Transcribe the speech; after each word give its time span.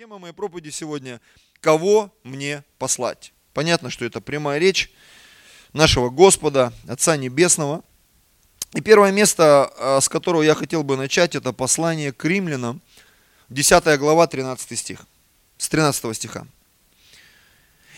Тема 0.00 0.18
моей 0.18 0.32
проповеди 0.32 0.70
сегодня– 0.70 1.20
«Кого 1.60 2.10
мне 2.24 2.64
послать?». 2.78 3.34
Понятно, 3.52 3.90
что 3.90 4.06
это 4.06 4.22
прямая 4.22 4.58
речь 4.58 4.90
нашего 5.74 6.08
Господа, 6.08 6.72
Отца 6.88 7.18
Небесного. 7.18 7.84
И 8.72 8.80
первое 8.80 9.12
место, 9.12 9.70
а, 9.76 10.00
с 10.00 10.08
которого 10.08 10.40
я 10.40 10.54
хотел 10.54 10.84
бы 10.84 10.96
начать, 10.96 11.34
это 11.34 11.52
послание 11.52 12.14
к 12.14 12.24
римлянам, 12.24 12.80
10 13.50 13.98
глава, 13.98 14.26
13 14.26 14.74
стих, 14.74 15.04
с 15.58 15.68
13 15.68 16.16
стиха. 16.16 16.46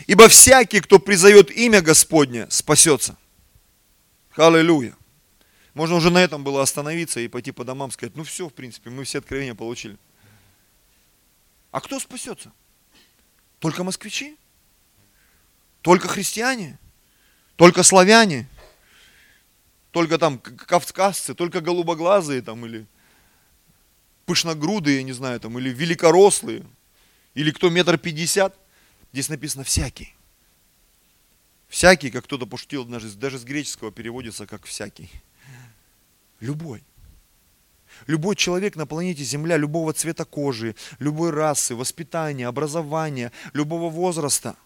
«Ибо 0.08 0.26
всякий, 0.26 0.80
кто 0.80 0.98
призовет 0.98 1.52
имя 1.52 1.82
Господне, 1.82 2.48
спасется». 2.50 3.16
Аллилуйя. 4.34 4.96
Можно 5.74 5.94
уже 5.94 6.10
на 6.10 6.18
этом 6.18 6.42
было 6.42 6.62
остановиться 6.62 7.20
и 7.20 7.28
пойти 7.28 7.52
по 7.52 7.62
домам 7.62 7.92
сказать, 7.92 8.16
ну 8.16 8.24
все, 8.24 8.48
в 8.48 8.52
принципе, 8.52 8.90
мы 8.90 9.04
все 9.04 9.18
откровения 9.20 9.54
получили. 9.54 9.96
А 11.72 11.80
кто 11.80 11.98
спасется? 11.98 12.52
Только 13.58 13.82
москвичи? 13.82 14.36
Только 15.80 16.06
христиане? 16.06 16.78
Только 17.56 17.82
славяне? 17.82 18.46
Только 19.90 20.18
там 20.18 20.38
кавказцы, 20.38 21.34
только 21.34 21.60
голубоглазые 21.60 22.40
там 22.42 22.64
или 22.64 22.86
пышногрудые, 24.26 24.98
я 24.98 25.02
не 25.02 25.12
знаю, 25.12 25.40
там, 25.40 25.58
или 25.58 25.70
великорослые, 25.70 26.64
или 27.34 27.50
кто 27.50 27.68
метр 27.68 27.98
пятьдесят. 27.98 28.56
Здесь 29.12 29.28
написано 29.28 29.64
всякий. 29.64 30.14
Всякий, 31.68 32.10
как 32.10 32.24
кто-то 32.24 32.46
пошутил, 32.46 32.84
даже, 32.84 33.10
даже 33.10 33.38
с 33.38 33.44
греческого 33.44 33.90
переводится 33.90 34.46
как 34.46 34.64
всякий. 34.64 35.10
Любой. 36.40 36.82
Любой 38.06 38.36
человек 38.36 38.76
на 38.76 38.86
планете 38.86 39.22
Земля, 39.22 39.56
любого 39.56 39.92
цвета 39.92 40.24
кожи, 40.24 40.74
любой 40.98 41.30
расы, 41.30 41.74
воспитания, 41.74 42.46
образования, 42.46 43.32
любого 43.52 43.90
возраста, 43.90 44.56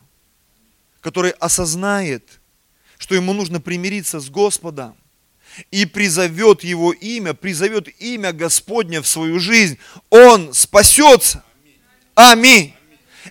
который 1.01 1.32
осознает, 1.32 2.41
что 2.99 3.15
ему 3.15 3.32
нужно 3.32 3.60
примириться 3.60 4.21
с 4.21 4.30
Господом, 4.30 4.97
и 5.71 5.87
призовет 5.87 6.65
его 6.65 6.93
имя, 6.93 7.35
призовет 7.35 7.88
имя 8.01 8.32
Господня 8.32 9.01
в 9.01 9.07
свою 9.07 9.38
жизнь, 9.38 9.79
он 10.10 10.52
спасется. 10.52 11.45
Аминь. 12.15 12.74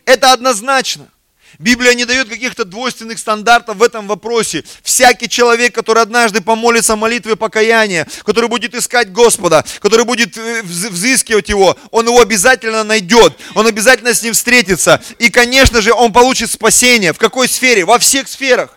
Это 0.05 0.33
однозначно. 0.33 1.09
Библия 1.59 1.93
не 1.93 2.05
дает 2.05 2.29
каких-то 2.29 2.65
двойственных 2.65 3.19
стандартов 3.19 3.77
в 3.77 3.83
этом 3.83 4.07
вопросе. 4.07 4.63
Всякий 4.83 5.29
человек, 5.29 5.73
который 5.73 6.03
однажды 6.03 6.41
помолится 6.41 6.95
молитвой 6.95 7.35
покаяния, 7.35 8.07
который 8.25 8.49
будет 8.49 8.75
искать 8.75 9.11
Господа, 9.11 9.65
который 9.79 10.05
будет 10.05 10.37
э, 10.37 10.61
взыскивать 10.63 11.49
Его, 11.49 11.77
он 11.91 12.07
его 12.07 12.19
обязательно 12.19 12.83
найдет, 12.83 13.33
он 13.53 13.67
обязательно 13.67 14.13
с 14.13 14.21
ним 14.23 14.33
встретится. 14.33 15.01
И, 15.19 15.29
конечно 15.29 15.81
же, 15.81 15.93
он 15.93 16.11
получит 16.11 16.51
спасение. 16.51 17.13
В 17.13 17.17
какой 17.17 17.47
сфере? 17.47 17.85
Во 17.85 17.99
всех 17.99 18.27
сферах. 18.27 18.71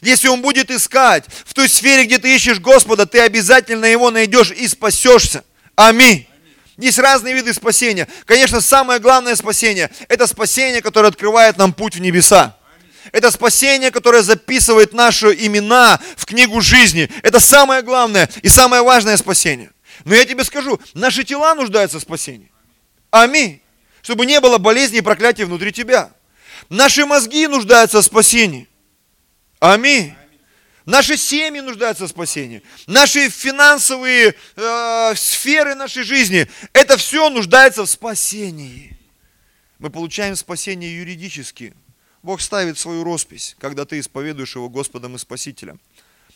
Если 0.00 0.28
он 0.28 0.42
будет 0.42 0.70
искать 0.70 1.24
в 1.44 1.54
той 1.54 1.68
сфере, 1.68 2.04
где 2.04 2.18
ты 2.18 2.34
ищешь 2.34 2.58
Господа, 2.58 3.06
ты 3.06 3.20
обязательно 3.20 3.84
его 3.84 4.10
найдешь 4.10 4.50
и 4.50 4.66
спасешься. 4.66 5.44
Аминь. 5.76 6.26
Есть 6.78 6.98
разные 6.98 7.34
виды 7.34 7.52
спасения. 7.52 8.08
Конечно, 8.24 8.60
самое 8.60 8.98
главное 8.98 9.36
спасение– 9.36 9.90
это 10.08 10.26
спасение, 10.26 10.80
которое 10.80 11.08
открывает 11.08 11.58
нам 11.58 11.72
путь 11.72 11.96
в 11.96 12.00
небеса. 12.00 12.56
Это 13.10 13.30
спасение, 13.30 13.90
которое 13.90 14.22
записывает 14.22 14.92
наши 14.92 15.32
имена 15.32 16.00
в 16.16 16.24
книгу 16.24 16.60
жизни. 16.60 17.10
Это 17.22 17.40
самое 17.40 17.82
главное 17.82 18.28
и 18.42 18.48
самое 18.48 18.82
важное 18.82 19.16
спасение. 19.16 19.70
Но 20.04 20.14
я 20.14 20.24
тебе 20.24 20.44
скажу, 20.44 20.80
наши 20.94 21.24
тела 21.24 21.54
нуждаются 21.54 21.98
в 21.98 22.02
спасении. 22.02 22.50
Аминь. 23.10 23.60
Чтобы 24.02 24.24
не 24.24 24.40
было 24.40 24.58
болезни 24.58 24.98
и 24.98 25.02
проклятий 25.02 25.44
внутри 25.44 25.72
тебя. 25.72 26.10
Наши 26.68 27.04
мозги 27.04 27.46
нуждаются 27.46 28.00
в 28.00 28.04
спасении. 28.04 28.68
Аминь. 29.60 30.14
Наши 30.84 31.16
семьи 31.16 31.60
нуждаются 31.60 32.06
в 32.06 32.08
спасении. 32.08 32.62
Наши 32.86 33.28
финансовые 33.28 34.34
э, 34.56 35.12
сферы 35.14 35.74
нашей 35.74 36.02
жизни, 36.02 36.48
это 36.72 36.96
все 36.96 37.30
нуждается 37.30 37.84
в 37.84 37.90
спасении. 37.90 38.96
Мы 39.78 39.90
получаем 39.90 40.36
спасение 40.36 40.96
юридически. 40.96 41.74
Бог 42.22 42.40
ставит 42.40 42.78
свою 42.78 43.04
роспись, 43.04 43.56
когда 43.58 43.84
ты 43.84 43.98
исповедуешь 43.98 44.54
его 44.54 44.68
Господом 44.68 45.16
и 45.16 45.18
Спасителем. 45.18 45.80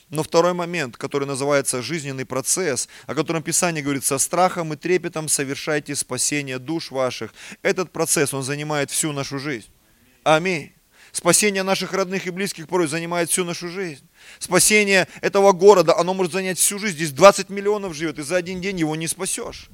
Но 0.09 0.23
второй 0.23 0.53
момент, 0.53 0.97
который 0.97 1.27
называется 1.27 1.83
жизненный 1.83 2.25
процесс, 2.25 2.89
о 3.07 3.15
котором 3.15 3.43
Писание 3.43 3.83
говорит, 3.83 4.05
со 4.05 4.19
страхом 4.19 4.73
и 4.73 4.77
трепетом 4.77 5.29
совершайте 5.29 5.97
спасение 5.97 6.61
душ 6.61 6.93
ваших. 6.93 7.35
Этот 7.63 7.91
процесс, 7.91 8.33
он 8.33 8.45
занимает 8.45 8.93
всю 8.93 9.13
нашу 9.13 9.41
жизнь. 9.41 9.69
Аминь. 10.23 10.76
Спасение 11.17 11.63
наших 11.63 11.95
родных 11.95 12.27
и 12.27 12.31
близких 12.31 12.69
порой 12.69 12.89
занимает 12.89 13.31
всю 13.31 13.43
нашу 13.43 13.71
жизнь. 13.71 14.07
Спасение 14.39 15.09
этого 15.23 15.53
города, 15.53 15.97
оно 15.97 16.13
может 16.13 16.35
занять 16.35 16.59
всю 16.59 16.79
жизнь. 16.79 16.97
Здесь 16.97 17.13
20 17.13 17.49
миллионов 17.49 17.95
живет, 17.95 18.19
и 18.19 18.23
за 18.23 18.37
один 18.37 18.61
день 18.61 18.81
его 18.81 18.95
не 18.97 19.09
спасешь. 19.09 19.71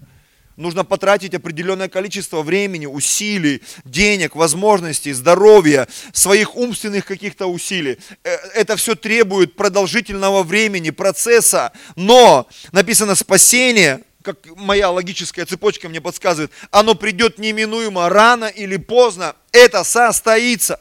Нужно 0.54 0.84
потратить 0.84 1.34
определенное 1.34 1.88
количество 1.88 2.42
времени, 2.42 2.86
усилий, 2.86 3.60
денег, 3.84 4.36
возможностей, 4.36 5.12
здоровья, 5.12 5.88
своих 6.12 6.54
умственных 6.54 7.06
каких-то 7.06 7.48
усилий. 7.48 7.98
Э, 8.22 8.36
это 8.54 8.76
все 8.76 8.94
требует 8.94 9.56
продолжительного 9.56 10.44
времени, 10.44 10.90
процесса. 10.90 11.72
Но 11.96 12.46
написано 12.70 13.16
спасение, 13.16 14.02
как 14.22 14.38
моя 14.54 14.92
логическая 14.92 15.44
цепочка 15.44 15.88
мне 15.88 16.00
подсказывает, 16.00 16.52
оно 16.70 16.94
придет 16.94 17.40
неминуемо, 17.40 18.08
рано 18.08 18.44
или 18.44 18.76
поздно. 18.76 19.34
Это 19.50 19.82
состоится. 19.82 20.78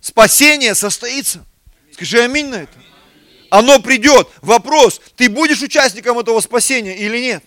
Спасение 0.00 0.74
состоится. 0.74 1.44
Скажи 1.92 2.20
аминь 2.20 2.46
на 2.48 2.56
это. 2.56 2.72
Оно 3.50 3.80
придет. 3.80 4.28
Вопрос, 4.42 5.00
ты 5.16 5.28
будешь 5.28 5.62
участником 5.62 6.18
этого 6.18 6.40
спасения 6.40 6.96
или 6.96 7.18
нет? 7.18 7.44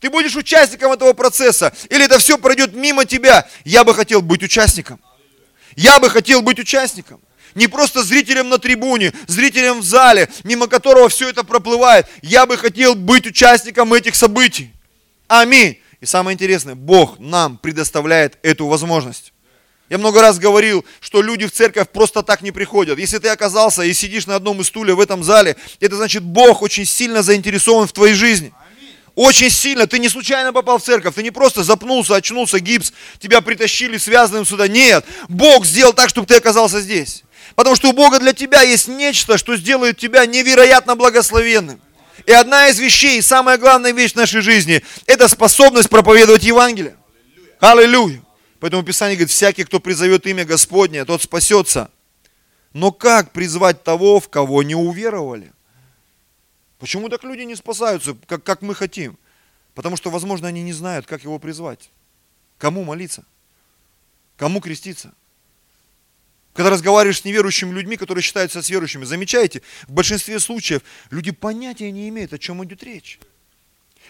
Ты 0.00 0.10
будешь 0.10 0.36
участником 0.36 0.92
этого 0.92 1.12
процесса? 1.14 1.74
Или 1.90 2.04
это 2.04 2.18
все 2.18 2.38
пройдет 2.38 2.74
мимо 2.74 3.04
тебя? 3.04 3.48
Я 3.64 3.84
бы 3.84 3.94
хотел 3.94 4.22
быть 4.22 4.42
участником. 4.42 5.00
Я 5.74 5.98
бы 5.98 6.10
хотел 6.10 6.42
быть 6.42 6.58
участником. 6.58 7.20
Не 7.54 7.68
просто 7.68 8.02
зрителем 8.02 8.50
на 8.50 8.58
трибуне, 8.58 9.14
зрителем 9.26 9.80
в 9.80 9.84
зале, 9.84 10.28
мимо 10.44 10.68
которого 10.68 11.08
все 11.08 11.30
это 11.30 11.42
проплывает. 11.42 12.06
Я 12.20 12.44
бы 12.44 12.56
хотел 12.58 12.94
быть 12.94 13.26
участником 13.26 13.94
этих 13.94 14.14
событий. 14.14 14.72
Аминь. 15.26 15.80
И 16.00 16.06
самое 16.06 16.34
интересное, 16.34 16.74
Бог 16.74 17.18
нам 17.18 17.56
предоставляет 17.56 18.38
эту 18.42 18.66
возможность. 18.66 19.32
Я 19.88 19.98
много 19.98 20.20
раз 20.20 20.38
говорил, 20.38 20.84
что 21.00 21.22
люди 21.22 21.46
в 21.46 21.52
церковь 21.52 21.88
просто 21.88 22.22
так 22.22 22.42
не 22.42 22.50
приходят. 22.50 22.98
Если 22.98 23.18
ты 23.18 23.28
оказался 23.28 23.82
и 23.82 23.92
сидишь 23.92 24.26
на 24.26 24.34
одном 24.34 24.60
из 24.60 24.66
стульев 24.66 24.96
в 24.96 25.00
этом 25.00 25.22
зале, 25.22 25.56
это 25.78 25.96
значит, 25.96 26.24
Бог 26.24 26.62
очень 26.62 26.84
сильно 26.84 27.22
заинтересован 27.22 27.86
в 27.86 27.92
твоей 27.92 28.14
жизни. 28.14 28.52
Очень 29.14 29.48
сильно. 29.48 29.86
Ты 29.86 29.98
не 30.00 30.08
случайно 30.08 30.52
попал 30.52 30.78
в 30.78 30.82
церковь. 30.82 31.14
Ты 31.14 31.22
не 31.22 31.30
просто 31.30 31.62
запнулся, 31.62 32.16
очнулся, 32.16 32.58
гипс, 32.58 32.92
тебя 33.20 33.40
притащили 33.40 33.96
связанным 33.96 34.44
сюда. 34.44 34.66
Нет. 34.66 35.04
Бог 35.28 35.64
сделал 35.64 35.92
так, 35.92 36.10
чтобы 36.10 36.26
ты 36.26 36.34
оказался 36.34 36.80
здесь. 36.80 37.22
Потому 37.54 37.76
что 37.76 37.88
у 37.88 37.92
Бога 37.92 38.18
для 38.18 38.32
тебя 38.32 38.62
есть 38.62 38.88
нечто, 38.88 39.38
что 39.38 39.56
сделает 39.56 39.98
тебя 39.98 40.26
невероятно 40.26 40.96
благословенным. 40.96 41.80
И 42.26 42.32
одна 42.32 42.68
из 42.68 42.78
вещей, 42.78 43.22
самая 43.22 43.56
главная 43.56 43.92
вещь 43.92 44.12
в 44.12 44.16
нашей 44.16 44.40
жизни, 44.40 44.82
это 45.06 45.28
способность 45.28 45.88
проповедовать 45.88 46.42
Евангелие. 46.42 46.96
Аллилуйя. 47.60 48.25
Поэтому 48.60 48.82
Писание 48.82 49.16
говорит, 49.16 49.30
всякий, 49.30 49.64
кто 49.64 49.80
призовет 49.80 50.26
имя 50.26 50.44
Господне, 50.44 51.04
тот 51.04 51.22
спасется. 51.22 51.90
Но 52.72 52.92
как 52.92 53.32
призвать 53.32 53.82
того, 53.84 54.20
в 54.20 54.28
кого 54.28 54.62
не 54.62 54.74
уверовали? 54.74 55.52
Почему 56.78 57.08
так 57.08 57.24
люди 57.24 57.42
не 57.42 57.56
спасаются, 57.56 58.16
как, 58.26 58.42
как 58.42 58.62
мы 58.62 58.74
хотим? 58.74 59.18
Потому 59.74 59.96
что, 59.96 60.10
возможно, 60.10 60.48
они 60.48 60.62
не 60.62 60.72
знают, 60.72 61.06
как 61.06 61.24
его 61.24 61.38
призвать. 61.38 61.90
Кому 62.58 62.84
молиться? 62.84 63.24
Кому 64.36 64.60
креститься? 64.60 65.14
Когда 66.54 66.70
разговариваешь 66.70 67.20
с 67.20 67.24
неверующими 67.24 67.70
людьми, 67.72 67.98
которые 67.98 68.22
считаются 68.22 68.62
с 68.62 68.70
верующими, 68.70 69.04
замечаете, 69.04 69.60
в 69.86 69.92
большинстве 69.92 70.40
случаев 70.40 70.82
люди 71.10 71.30
понятия 71.30 71.90
не 71.90 72.08
имеют, 72.08 72.32
о 72.32 72.38
чем 72.38 72.64
идет 72.64 72.82
речь. 72.82 73.18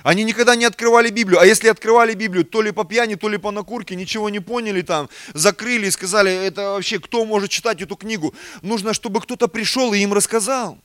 Они 0.02 0.24
никогда 0.24 0.56
не 0.56 0.64
открывали 0.64 1.10
Библию. 1.10 1.40
А 1.40 1.46
если 1.46 1.68
открывали 1.68 2.14
Библию, 2.14 2.44
то 2.44 2.62
ли 2.62 2.70
по 2.70 2.84
пьяни, 2.84 3.14
то 3.14 3.28
ли 3.28 3.38
по 3.38 3.50
накурке, 3.50 3.96
ничего 3.96 4.28
не 4.28 4.40
поняли 4.40 4.82
там, 4.82 5.08
закрыли 5.34 5.86
и 5.86 5.90
сказали, 5.90 6.32
это 6.32 6.70
вообще 6.70 6.98
кто 6.98 7.24
может 7.24 7.50
читать 7.50 7.80
эту 7.82 7.96
книгу? 7.96 8.34
Нужно, 8.62 8.94
чтобы 8.94 9.20
кто-то 9.20 9.48
пришел 9.48 9.92
и 9.92 9.98
им 9.98 10.12
рассказал. 10.12 10.78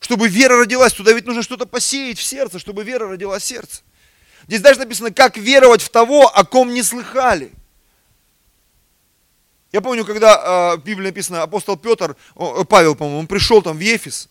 Чтобы 0.00 0.28
вера 0.28 0.58
родилась, 0.58 0.92
туда 0.92 1.12
ведь 1.12 1.26
нужно 1.26 1.42
что-то 1.42 1.66
посеять 1.66 2.18
в 2.18 2.22
сердце, 2.22 2.58
чтобы 2.58 2.84
вера 2.84 3.08
родилась 3.08 3.42
в 3.42 3.46
сердце. 3.46 3.82
Здесь 4.46 4.60
даже 4.60 4.78
написано, 4.78 5.10
как 5.10 5.36
веровать 5.36 5.82
в 5.82 5.88
того, 5.88 6.28
о 6.28 6.44
ком 6.44 6.72
не 6.72 6.82
слыхали. 6.82 7.52
Я 9.72 9.80
помню, 9.80 10.04
когда 10.04 10.74
э, 10.74 10.76
в 10.76 10.84
Библии 10.84 11.06
написано, 11.06 11.42
апостол 11.42 11.76
Петр, 11.76 12.16
о, 12.34 12.64
Павел, 12.64 12.94
по-моему, 12.94 13.18
он 13.18 13.26
пришел 13.26 13.60
там 13.62 13.76
в 13.76 13.80
Ефес, 13.80 14.28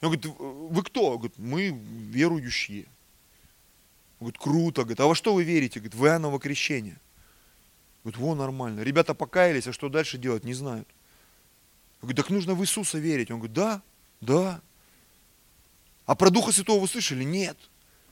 он 0.00 0.10
говорит, 0.10 0.26
вы 0.26 0.82
кто? 0.84 1.10
Он 1.10 1.16
говорит, 1.16 1.38
мы 1.38 1.68
верующие. 1.68 2.84
Он 4.20 4.26
говорит, 4.26 4.38
круто. 4.38 4.82
Говорит, 4.82 5.00
а 5.00 5.06
во 5.06 5.14
что 5.14 5.34
вы 5.34 5.44
верите? 5.44 5.80
Говорит, 5.80 5.94
в 5.94 6.04
Иоанново 6.04 6.38
крещение. 6.38 6.98
Говорит, 8.04 8.20
во, 8.20 8.34
нормально. 8.34 8.80
Ребята 8.80 9.14
покаялись, 9.14 9.66
а 9.66 9.72
что 9.72 9.88
дальше 9.88 10.18
делать, 10.18 10.44
не 10.44 10.54
знают. 10.54 10.88
Я 12.00 12.06
говорю, 12.06 12.16
так 12.16 12.30
нужно 12.30 12.54
в 12.54 12.62
Иисуса 12.62 12.98
верить. 12.98 13.30
Он 13.30 13.38
говорит, 13.38 13.54
да, 13.54 13.82
да. 14.20 14.60
А 16.06 16.14
про 16.14 16.30
Духа 16.30 16.52
Святого 16.52 16.80
вы 16.80 16.88
слышали? 16.88 17.24
Нет. 17.24 17.56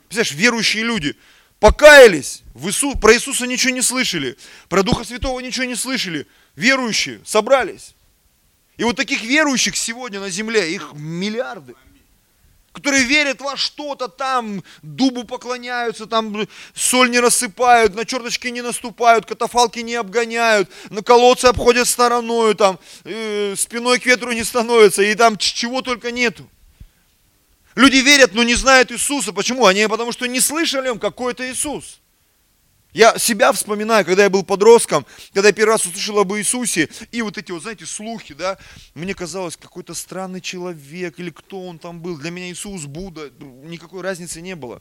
Представляешь, 0.09 0.35
верующие 0.35 0.85
люди 0.85 1.17
покаялись, 1.61 2.43
в 2.55 2.69
Иису, 2.69 2.97
про 2.99 3.15
Иисуса 3.15 3.47
ничего 3.47 3.73
не 3.73 3.83
слышали, 3.83 4.37
про 4.69 4.83
Духа 4.83 5.05
Святого 5.05 5.41
ничего 5.41 5.65
не 5.65 5.75
слышали. 5.75 6.27
Верующие 6.55 7.21
собрались. 7.25 7.96
И 8.77 8.85
вот 8.85 8.97
таких 8.97 9.23
верующих 9.23 9.77
сегодня 9.77 10.21
на 10.21 10.31
земле, 10.31 10.73
их 10.73 10.93
миллиарды 10.95 11.75
которые 12.73 13.05
верят 13.05 13.41
во 13.41 13.57
что-то 13.57 14.07
там, 14.07 14.63
дубу 14.83 15.25
поклоняются, 15.25 16.05
там 16.05 16.47
соль 16.75 17.11
не 17.11 17.21
рассыпают, 17.21 17.95
на 17.95 18.05
черточки 18.05 18.49
не 18.49 18.61
наступают, 18.61 19.25
катафалки 19.25 19.79
не 19.79 19.95
обгоняют, 19.95 20.69
на 20.91 21.03
колодцы 21.03 21.47
обходят 21.47 21.89
стороною, 21.89 22.55
там, 22.55 22.79
э, 23.05 23.55
спиной 23.57 23.99
к 23.99 24.05
ветру 24.05 24.33
не 24.33 24.45
становятся, 24.45 25.03
и 25.03 25.15
там 25.15 25.39
чего 25.39 25.81
только 25.81 26.13
нету. 26.13 26.47
Люди 27.77 27.97
верят, 27.97 28.35
но 28.35 28.43
не 28.43 28.55
знают 28.55 28.93
Иисуса. 28.93 29.33
Почему? 29.33 29.65
Они 29.65 29.87
потому 29.87 30.13
что 30.13 30.27
не 30.27 30.41
слышали 30.41 30.89
им, 30.89 30.99
какой 30.99 31.33
это 31.33 31.51
Иисус. 31.51 32.01
Я 32.97 33.19
себя 33.19 33.53
вспоминаю, 33.53 34.07
когда 34.07 34.23
я 34.23 34.31
был 34.31 34.43
подростком, 34.43 35.05
когда 35.35 35.49
я 35.49 35.53
первый 35.53 35.73
раз 35.73 35.85
услышал 35.85 36.19
об 36.19 36.33
Иисусе, 36.33 36.89
и 37.13 37.21
вот 37.21 37.37
эти 37.37 37.53
вот, 37.53 37.61
знаете, 37.61 37.85
слухи, 37.85 38.33
да, 38.33 38.57
мне 38.95 39.13
казалось, 39.15 39.59
какой-то 39.59 39.93
странный 39.93 40.41
человек, 40.41 41.19
или 41.21 41.29
кто 41.29 41.67
он 41.67 41.79
там 41.79 42.01
был. 42.01 42.17
Для 42.17 42.31
меня 42.31 42.51
Иисус, 42.51 42.87
Будда, 42.87 43.31
никакой 43.65 44.01
разницы 44.01 44.41
не 44.41 44.57
было. 44.57 44.81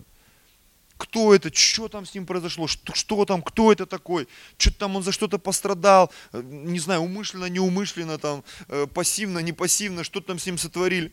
Кто 0.96 1.36
это, 1.36 1.54
что 1.54 1.90
там 1.90 2.06
с 2.06 2.14
ним 2.14 2.26
произошло, 2.26 2.68
что, 2.68 2.96
что 2.96 3.26
там, 3.26 3.42
кто 3.42 3.74
это 3.74 3.86
такой, 3.86 4.30
что-то 4.58 4.78
там 4.78 4.96
он 4.96 5.04
за 5.04 5.12
что-то 5.12 5.38
пострадал, 5.38 6.10
э, 6.32 6.42
не 6.42 6.80
знаю, 6.80 7.02
умышленно, 7.02 7.48
неумышленно, 7.48 8.18
там, 8.18 8.46
э, 8.70 8.88
пассивно, 8.94 9.40
не 9.40 9.52
пассивно, 9.52 10.06
что 10.06 10.22
там 10.22 10.40
с 10.40 10.46
ним 10.46 10.58
сотворили. 10.58 11.12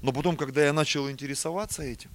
Но 0.00 0.12
потом, 0.12 0.36
когда 0.36 0.64
я 0.64 0.72
начал 0.72 1.10
интересоваться 1.10 1.82
этим, 1.82 2.10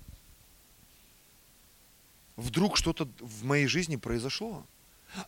вдруг 2.38 2.78
что-то 2.78 3.10
в 3.20 3.44
моей 3.44 3.68
жизни 3.68 3.98
произошло. 3.98 4.66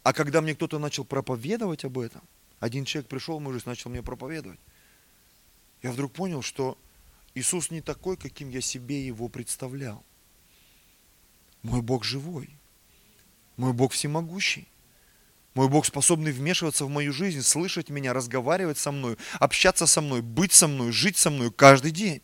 А 0.03 0.13
когда 0.13 0.41
мне 0.41 0.55
кто-то 0.55 0.79
начал 0.79 1.03
проповедовать 1.03 1.83
об 1.83 1.97
этом, 1.97 2.21
один 2.59 2.85
человек 2.85 3.09
пришел 3.09 3.39
в 3.39 3.41
мою 3.41 3.53
жизнь, 3.53 3.67
начал 3.67 3.89
мне 3.89 4.03
проповедовать, 4.03 4.59
я 5.81 5.91
вдруг 5.91 6.13
понял, 6.13 6.41
что 6.41 6.77
Иисус 7.35 7.71
не 7.71 7.81
такой, 7.81 8.17
каким 8.17 8.49
я 8.49 8.61
себе 8.61 9.05
его 9.05 9.27
представлял. 9.27 10.03
Мой 11.63 11.81
Бог 11.81 12.03
живой. 12.03 12.49
Мой 13.57 13.73
Бог 13.73 13.93
всемогущий. 13.93 14.67
Мой 15.53 15.67
Бог 15.67 15.85
способный 15.85 16.31
вмешиваться 16.31 16.85
в 16.85 16.89
мою 16.89 17.11
жизнь, 17.11 17.41
слышать 17.41 17.89
меня, 17.89 18.13
разговаривать 18.13 18.77
со 18.77 18.91
мной, 18.91 19.17
общаться 19.39 19.87
со 19.87 20.01
мной, 20.01 20.21
быть 20.21 20.53
со 20.53 20.67
мной, 20.67 20.91
жить 20.91 21.17
со 21.17 21.29
мной 21.29 21.51
каждый 21.51 21.91
день. 21.91 22.21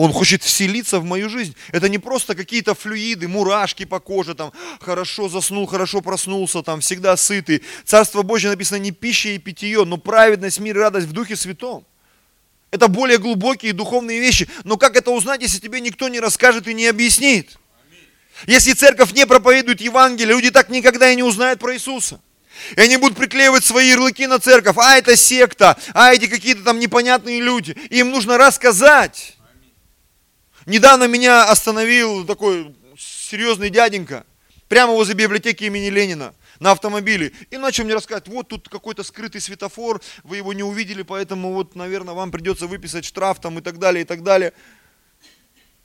Он 0.00 0.14
хочет 0.14 0.42
вселиться 0.42 0.98
в 0.98 1.04
мою 1.04 1.28
жизнь. 1.28 1.54
Это 1.72 1.90
не 1.90 1.98
просто 1.98 2.34
какие-то 2.34 2.74
флюиды, 2.74 3.28
мурашки 3.28 3.84
по 3.84 4.00
коже, 4.00 4.34
там, 4.34 4.50
хорошо 4.80 5.28
заснул, 5.28 5.66
хорошо 5.66 6.00
проснулся, 6.00 6.62
там, 6.62 6.80
всегда 6.80 7.18
сытый. 7.18 7.62
Царство 7.84 8.22
Божье 8.22 8.48
написано 8.48 8.78
не 8.78 8.92
пища 8.92 9.28
и 9.28 9.36
питье, 9.36 9.84
но 9.84 9.98
праведность, 9.98 10.58
мир 10.58 10.78
и 10.78 10.80
радость 10.80 11.06
в 11.06 11.12
Духе 11.12 11.36
Святом. 11.36 11.84
Это 12.70 12.88
более 12.88 13.18
глубокие 13.18 13.74
духовные 13.74 14.20
вещи. 14.20 14.48
Но 14.64 14.78
как 14.78 14.96
это 14.96 15.10
узнать, 15.10 15.42
если 15.42 15.58
тебе 15.58 15.82
никто 15.82 16.08
не 16.08 16.18
расскажет 16.18 16.66
и 16.66 16.72
не 16.72 16.86
объяснит? 16.86 17.58
Если 18.46 18.72
церковь 18.72 19.12
не 19.12 19.26
проповедует 19.26 19.82
Евангелие, 19.82 20.34
люди 20.34 20.50
так 20.50 20.70
никогда 20.70 21.10
и 21.10 21.16
не 21.16 21.22
узнают 21.22 21.60
про 21.60 21.74
Иисуса. 21.74 22.22
И 22.74 22.80
они 22.80 22.96
будут 22.96 23.18
приклеивать 23.18 23.64
свои 23.66 23.88
ярлыки 23.88 24.26
на 24.26 24.38
церковь. 24.38 24.78
А 24.78 24.96
это 24.96 25.14
секта, 25.14 25.76
а 25.92 26.14
эти 26.14 26.26
какие-то 26.26 26.62
там 26.62 26.78
непонятные 26.78 27.42
люди. 27.42 27.76
Им 27.90 28.12
нужно 28.12 28.38
рассказать. 28.38 29.36
Недавно 30.66 31.04
меня 31.04 31.44
остановил 31.44 32.26
такой 32.26 32.74
серьезный 32.98 33.70
дяденька, 33.70 34.24
прямо 34.68 34.92
возле 34.92 35.14
библиотеки 35.14 35.64
имени 35.64 35.88
Ленина, 35.88 36.34
на 36.58 36.72
автомобиле. 36.72 37.32
И 37.50 37.56
начал 37.56 37.84
мне 37.84 37.94
рассказывать, 37.94 38.28
вот 38.28 38.48
тут 38.48 38.68
какой-то 38.68 39.02
скрытый 39.02 39.40
светофор, 39.40 40.02
вы 40.22 40.36
его 40.36 40.52
не 40.52 40.62
увидели, 40.62 41.02
поэтому 41.02 41.54
вот, 41.54 41.74
наверное, 41.74 42.14
вам 42.14 42.30
придется 42.30 42.66
выписать 42.66 43.06
штраф 43.06 43.40
там 43.40 43.58
и 43.58 43.62
так 43.62 43.78
далее, 43.78 44.02
и 44.02 44.04
так 44.04 44.22
далее. 44.22 44.52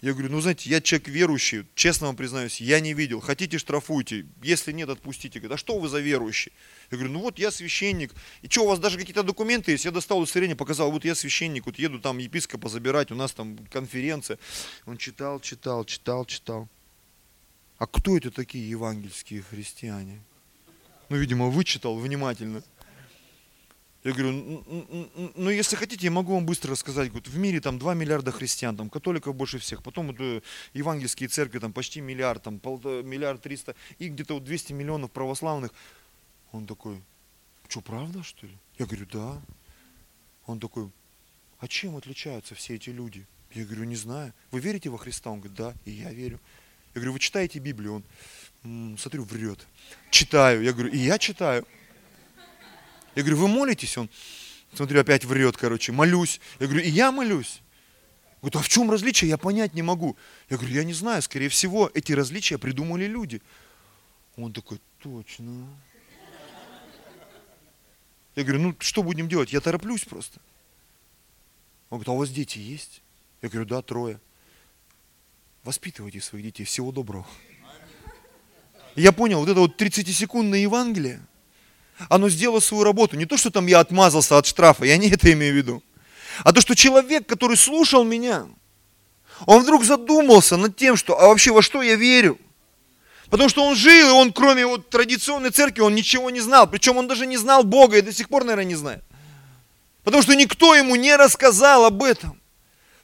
Я 0.01 0.11
говорю, 0.11 0.29
ну 0.29 0.41
знаете, 0.41 0.69
я 0.69 0.81
человек 0.81 1.07
верующий, 1.07 1.65
честно 1.73 2.07
вам 2.07 2.15
признаюсь, 2.15 2.59
я 2.59 2.79
не 2.79 2.93
видел. 2.93 3.21
Хотите, 3.21 3.57
штрафуйте, 3.57 4.25
если 4.43 4.71
нет, 4.71 4.89
отпустите. 4.89 5.39
Говорит, 5.39 5.55
а 5.55 5.57
что 5.57 5.79
вы 5.79 5.87
за 5.87 5.99
верующий? 5.99 6.51
Я 6.91 6.97
говорю, 6.97 7.13
ну 7.13 7.21
вот 7.21 7.39
я 7.39 7.49
священник. 7.49 8.13
И 8.41 8.47
что, 8.49 8.65
у 8.65 8.67
вас 8.67 8.79
даже 8.79 8.97
какие-то 8.97 9.23
документы 9.23 9.71
есть? 9.71 9.85
Я 9.85 9.91
достал 9.91 10.19
удостоверение, 10.19 10.55
показал, 10.55 10.91
вот 10.91 11.05
я 11.05 11.15
священник, 11.15 11.65
вот 11.65 11.79
еду 11.79 11.99
там 11.99 12.17
епископа 12.17 12.69
забирать, 12.69 13.11
у 13.11 13.15
нас 13.15 13.31
там 13.31 13.57
конференция. 13.71 14.37
Он 14.85 14.97
читал, 14.97 15.39
читал, 15.39 15.85
читал, 15.85 16.25
читал. 16.25 16.67
А 17.77 17.87
кто 17.87 18.17
это 18.17 18.31
такие 18.31 18.69
евангельские 18.69 19.41
христиане? 19.41 20.21
Ну, 21.09 21.17
видимо, 21.17 21.49
вычитал 21.49 21.97
внимательно. 21.97 22.63
Я 24.05 24.13
говорю, 24.13 24.63
ну 25.35 25.49
если 25.49 25.75
хотите, 25.75 26.05
я 26.05 26.11
могу 26.11 26.35
вам 26.35 26.45
быстро 26.45 26.73
рассказать. 26.73 27.11
Вот, 27.11 27.27
в 27.27 27.37
мире 27.39 27.59
там 27.59 27.79
2 27.79 27.95
миллиарда 27.95 28.31
христиан, 28.31 28.77
там 28.77 28.87
католиков 28.87 29.33
больше 29.33 29.57
всех, 29.57 29.81
потом 29.81 30.07
вот, 30.07 30.17
э, 30.19 30.41
евангельские 30.73 31.27
церкви 31.27 31.57
там 31.57 31.73
почти 31.73 32.01
миллиард, 32.01 32.43
там 32.43 32.59
пол, 32.59 32.79
миллиард 33.01 33.41
триста, 33.41 33.73
и 33.97 34.09
где-то 34.09 34.35
вот 34.35 34.43
200 34.43 34.73
миллионов 34.73 35.09
православных. 35.09 35.71
Он 36.51 36.67
такой, 36.67 37.01
что, 37.67 37.81
правда 37.81 38.21
что 38.21 38.45
ли? 38.45 38.55
Я 38.77 38.85
говорю, 38.85 39.07
да. 39.11 39.41
Он 40.45 40.59
такой, 40.59 40.91
а 41.57 41.67
чем 41.67 41.97
отличаются 41.97 42.53
все 42.53 42.75
эти 42.75 42.91
люди? 42.91 43.25
Я 43.55 43.65
говорю, 43.65 43.85
не 43.85 43.95
знаю. 43.95 44.33
Вы 44.51 44.59
верите 44.59 44.89
во 44.89 44.99
Христа? 44.99 45.31
Он 45.31 45.39
говорит, 45.39 45.57
да, 45.57 45.73
и 45.83 45.89
я 45.89 46.13
верю. 46.13 46.39
Я 46.93 47.01
говорю, 47.01 47.13
вы 47.13 47.19
читаете 47.19 47.57
Библию? 47.57 48.03
Он, 48.63 48.97
смотрю, 48.99 49.23
врет. 49.23 49.65
Читаю. 50.11 50.61
Я 50.61 50.73
говорю, 50.73 50.91
и 50.91 50.97
я 50.99 51.17
читаю. 51.17 51.65
Я 53.15 53.21
говорю, 53.21 53.37
вы 53.37 53.47
молитесь? 53.47 53.97
Он, 53.97 54.09
смотрю, 54.73 54.99
опять 54.99 55.23
врет, 55.23 55.55
короче, 55.55 55.91
молюсь. 55.93 56.41
Я 56.59 56.67
говорю, 56.67 56.83
и 56.83 56.89
я 56.89 57.11
молюсь. 57.11 57.61
Говорит, 58.41 58.57
а 58.57 58.59
в 58.59 58.67
чем 58.67 58.91
различие? 58.91 59.29
Я 59.29 59.37
понять 59.37 59.73
не 59.73 59.81
могу. 59.81 60.17
Я 60.49 60.57
говорю, 60.57 60.75
я 60.75 60.83
не 60.83 60.93
знаю, 60.93 61.21
скорее 61.21 61.49
всего, 61.49 61.89
эти 61.93 62.11
различия 62.11 62.57
придумали 62.57 63.05
люди. 63.05 63.41
Он 64.35 64.51
такой, 64.51 64.81
точно. 65.01 65.67
Я 68.35 68.43
говорю, 68.43 68.61
ну 68.61 68.75
что 68.79 69.01
будем 69.01 69.29
делать? 69.29 69.53
Я 69.53 69.61
тороплюсь 69.61 70.03
просто. 70.03 70.41
Он 71.89 71.97
говорит, 71.97 72.09
а 72.09 72.11
у 72.11 72.17
вас 72.17 72.29
дети 72.29 72.57
есть? 72.57 73.01
Я 73.41 73.47
говорю, 73.47 73.65
да, 73.65 73.81
трое. 73.81 74.19
Воспитывайте 75.63 76.19
своих 76.19 76.43
детей. 76.43 76.65
Всего 76.65 76.91
доброго. 76.91 77.25
я 78.95 79.13
понял, 79.13 79.39
вот 79.39 79.47
это 79.47 79.61
вот 79.61 79.81
30-секундное 79.81 80.59
Евангелие– 80.59 81.25
оно 82.09 82.29
сделало 82.29 82.59
свою 82.59 82.83
работу. 82.83 83.15
Не 83.15 83.25
то, 83.25 83.37
что 83.37 83.51
там 83.51 83.67
я 83.67 83.79
отмазался 83.79 84.37
от 84.37 84.45
штрафа, 84.45 84.85
я 84.85 84.97
не 84.97 85.09
это 85.09 85.31
имею 85.31 85.53
в 85.53 85.57
виду. 85.57 85.83
А 86.43 86.51
то, 86.51 86.61
что 86.61 86.75
человек, 86.75 87.27
который 87.27 87.57
слушал 87.57 88.03
меня, 88.03 88.47
он 89.45 89.63
вдруг 89.63 89.83
задумался 89.83 90.57
над 90.57 90.75
тем, 90.75 90.97
что, 90.97 91.19
а 91.19 91.27
вообще 91.27 91.51
во 91.51 91.61
что 91.61 91.81
я 91.81 91.95
верю? 91.95 92.37
Потому 93.29 93.49
что 93.49 93.63
он 93.63 93.75
жил, 93.75 94.09
и 94.09 94.11
он 94.11 94.31
кроме 94.31 94.65
вот 94.65 94.89
традиционной 94.89 95.49
церкви, 95.49 95.81
он 95.81 95.95
ничего 95.95 96.29
не 96.29 96.41
знал. 96.41 96.69
Причем 96.69 96.97
он 96.97 97.07
даже 97.07 97.25
не 97.25 97.37
знал 97.37 97.63
Бога 97.63 97.97
и 97.97 98.01
до 98.01 98.13
сих 98.13 98.29
пор, 98.29 98.43
наверное, 98.43 98.65
не 98.65 98.75
знает. 98.75 99.03
Потому 100.03 100.21
что 100.21 100.35
никто 100.35 100.75
ему 100.75 100.95
не 100.95 101.15
рассказал 101.15 101.85
об 101.85 102.03
этом. 102.03 102.39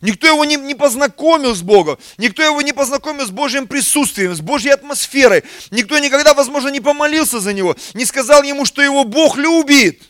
Никто 0.01 0.27
его 0.27 0.43
не, 0.46 0.55
не 0.55 0.74
познакомил 0.74 1.55
с 1.55 1.62
Богом, 1.62 2.00
никто 2.17 2.41
его 2.41 2.62
не 2.62 2.74
познакомил 2.74 3.25
с 3.25 3.29
Божьим 3.29 3.67
присутствием, 3.67 4.36
с 4.36 4.41
Божьей 4.41 4.72
атмосферой. 4.72 5.43
Никто 5.70 6.00
никогда, 6.00 6.34
возможно, 6.34 6.70
не 6.70 6.81
помолился 6.81 7.39
за 7.39 7.53
него, 7.53 7.75
не 7.93 8.05
сказал 8.05 8.41
ему, 8.41 8.65
что 8.65 8.81
его 8.81 9.03
Бог 9.03 9.38
любит. 9.38 10.01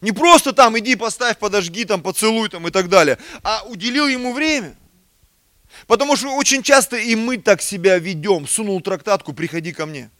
Не 0.00 0.12
просто 0.12 0.52
там 0.52 0.78
иди 0.78 0.96
поставь, 0.96 1.38
подожги, 1.38 1.84
там 1.84 2.02
поцелуй 2.02 2.48
там 2.48 2.66
и 2.68 2.70
так 2.70 2.88
далее, 2.88 3.18
а 3.42 3.62
уделил 3.66 4.08
ему 4.08 4.34
время. 4.34 4.76
Потому 5.86 6.16
что 6.16 6.28
очень 6.34 6.62
часто 6.62 6.96
и 6.96 7.14
мы 7.14 7.38
так 7.38 7.62
себя 7.62 7.98
ведем. 7.98 8.46
Сунул 8.46 8.80
трактатку, 8.80 9.32
приходи 9.32 9.72
ко 9.72 9.86
мне. 9.86 10.10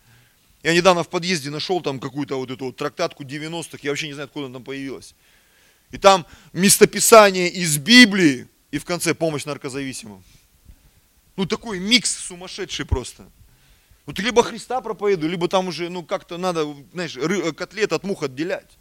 Я 0.63 0.73
недавно 0.73 1.03
в 1.03 1.09
подъезде 1.09 1.51
нашел 1.51 1.81
там 1.81 2.01
какую-то 2.01 2.37
вот 2.37 2.51
эту 2.51 2.67
вот 2.67 2.77
трактатку 2.77 3.25
90-х, 3.25 3.79
я 3.83 3.91
вообще 3.91 4.07
не 4.07 4.15
знаю, 4.15 4.27
откуда 4.27 4.47
она 4.47 4.55
там 4.55 4.65
появилась. 4.65 5.15
И 5.95 5.97
там 5.97 6.27
местописание 6.53 7.49
из 7.49 7.79
Библии, 7.79 8.49
и 8.73 8.79
в 8.79 8.85
конце 8.85 9.15
помощь 9.15 9.45
наркозависимым. 9.45 10.25
Ну 11.37 11.47
такой 11.47 11.79
микс 11.79 12.11
сумасшедший 12.11 12.85
просто. 12.85 13.31
Вот 14.05 14.19
либо 14.19 14.43
Христа 14.43 14.81
проповедую, 14.81 15.31
либо 15.31 15.47
там 15.47 15.69
уже, 15.69 15.89
ну 15.89 16.03
как-то 16.03 16.37
надо, 16.37 16.67
знаешь, 16.93 17.17
котлет 17.55 17.93
от 17.93 18.03
мух 18.03 18.25
отделять. 18.25 18.77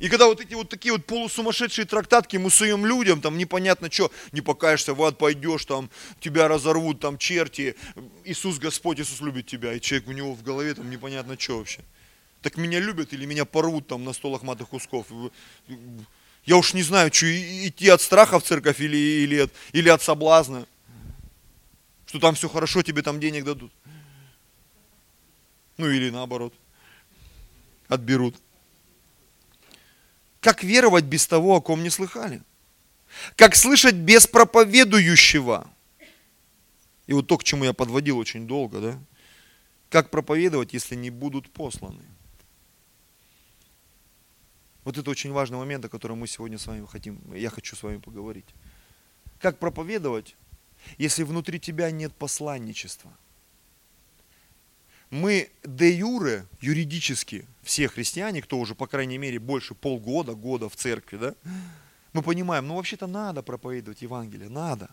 И 0.00 0.08
когда 0.08 0.26
вот 0.26 0.40
эти 0.40 0.54
вот 0.54 0.68
такие 0.68 0.90
вот 0.90 1.06
полусумасшедшие 1.06 1.84
трактатки 1.84 2.36
мы 2.36 2.50
суем 2.50 2.84
людям, 2.84 3.20
там 3.20 3.38
непонятно 3.38 3.88
что, 3.88 4.10
не 4.32 4.40
покаешься, 4.40 4.94
в 4.94 5.02
ад 5.04 5.18
пойдешь, 5.18 5.66
там 5.66 5.88
тебя 6.18 6.48
разорвут, 6.48 6.98
там 6.98 7.16
черти, 7.16 7.76
Иисус 8.24 8.58
Господь, 8.58 8.98
Иисус 8.98 9.20
любит 9.20 9.46
тебя, 9.46 9.72
и 9.72 9.80
человек 9.80 10.08
у 10.08 10.12
него 10.12 10.34
в 10.34 10.42
голове 10.42 10.74
там 10.74 10.90
непонятно 10.90 11.38
что 11.38 11.58
вообще. 11.58 11.84
Так 12.42 12.56
меня 12.56 12.78
любят 12.78 13.12
или 13.12 13.24
меня 13.24 13.44
порвут 13.44 13.88
там 13.88 14.04
на 14.04 14.12
стол 14.12 14.32
лохматых 14.32 14.68
кусков. 14.68 15.06
Я 16.44 16.56
уж 16.56 16.72
не 16.72 16.82
знаю, 16.82 17.12
что 17.12 17.26
идти 17.26 17.88
от 17.88 18.00
страха 18.00 18.38
в 18.38 18.44
церковь 18.44 18.80
или, 18.80 18.96
или, 18.96 19.38
от, 19.40 19.52
или 19.72 19.88
от 19.88 20.02
соблазна. 20.02 20.66
Что 22.06 22.20
там 22.20 22.34
все 22.34 22.48
хорошо, 22.48 22.82
тебе 22.82 23.02
там 23.02 23.20
денег 23.20 23.44
дадут. 23.44 23.72
Ну 25.76 25.90
или 25.90 26.10
наоборот. 26.10 26.54
Отберут. 27.88 28.36
Как 30.40 30.62
веровать 30.62 31.04
без 31.04 31.26
того, 31.26 31.56
о 31.56 31.60
ком 31.60 31.82
не 31.82 31.90
слыхали? 31.90 32.42
Как 33.36 33.56
слышать 33.56 33.94
без 33.94 34.26
проповедующего? 34.26 35.68
И 37.06 37.12
вот 37.12 37.26
то, 37.26 37.36
к 37.38 37.44
чему 37.44 37.64
я 37.64 37.72
подводил 37.72 38.18
очень 38.18 38.46
долго, 38.46 38.80
да? 38.80 38.98
Как 39.90 40.10
проповедовать, 40.10 40.74
если 40.74 40.94
не 40.94 41.10
будут 41.10 41.50
посланы? 41.50 42.02
Вот 44.88 44.96
это 44.96 45.10
очень 45.10 45.32
важный 45.32 45.58
момент, 45.58 45.84
о 45.84 45.90
котором 45.90 46.20
мы 46.20 46.26
сегодня 46.26 46.56
с 46.56 46.66
вами 46.66 46.86
хотим, 46.86 47.20
я 47.34 47.50
хочу 47.50 47.76
с 47.76 47.82
вами 47.82 47.98
поговорить. 47.98 48.46
Как 49.38 49.58
проповедовать, 49.58 50.34
если 50.96 51.24
внутри 51.24 51.60
тебя 51.60 51.90
нет 51.90 52.14
посланничества? 52.14 53.12
Мы 55.10 55.50
де 55.62 55.92
юре, 55.94 56.46
юридически, 56.62 57.44
все 57.62 57.86
христиане, 57.88 58.40
кто 58.40 58.58
уже, 58.58 58.74
по 58.74 58.86
крайней 58.86 59.18
мере, 59.18 59.38
больше 59.38 59.74
полгода, 59.74 60.32
года 60.32 60.70
в 60.70 60.76
церкви, 60.76 61.18
да, 61.18 61.34
мы 62.14 62.22
понимаем, 62.22 62.66
ну 62.66 62.76
вообще-то 62.76 63.06
надо 63.06 63.42
проповедовать 63.42 64.00
Евангелие, 64.00 64.48
надо. 64.48 64.88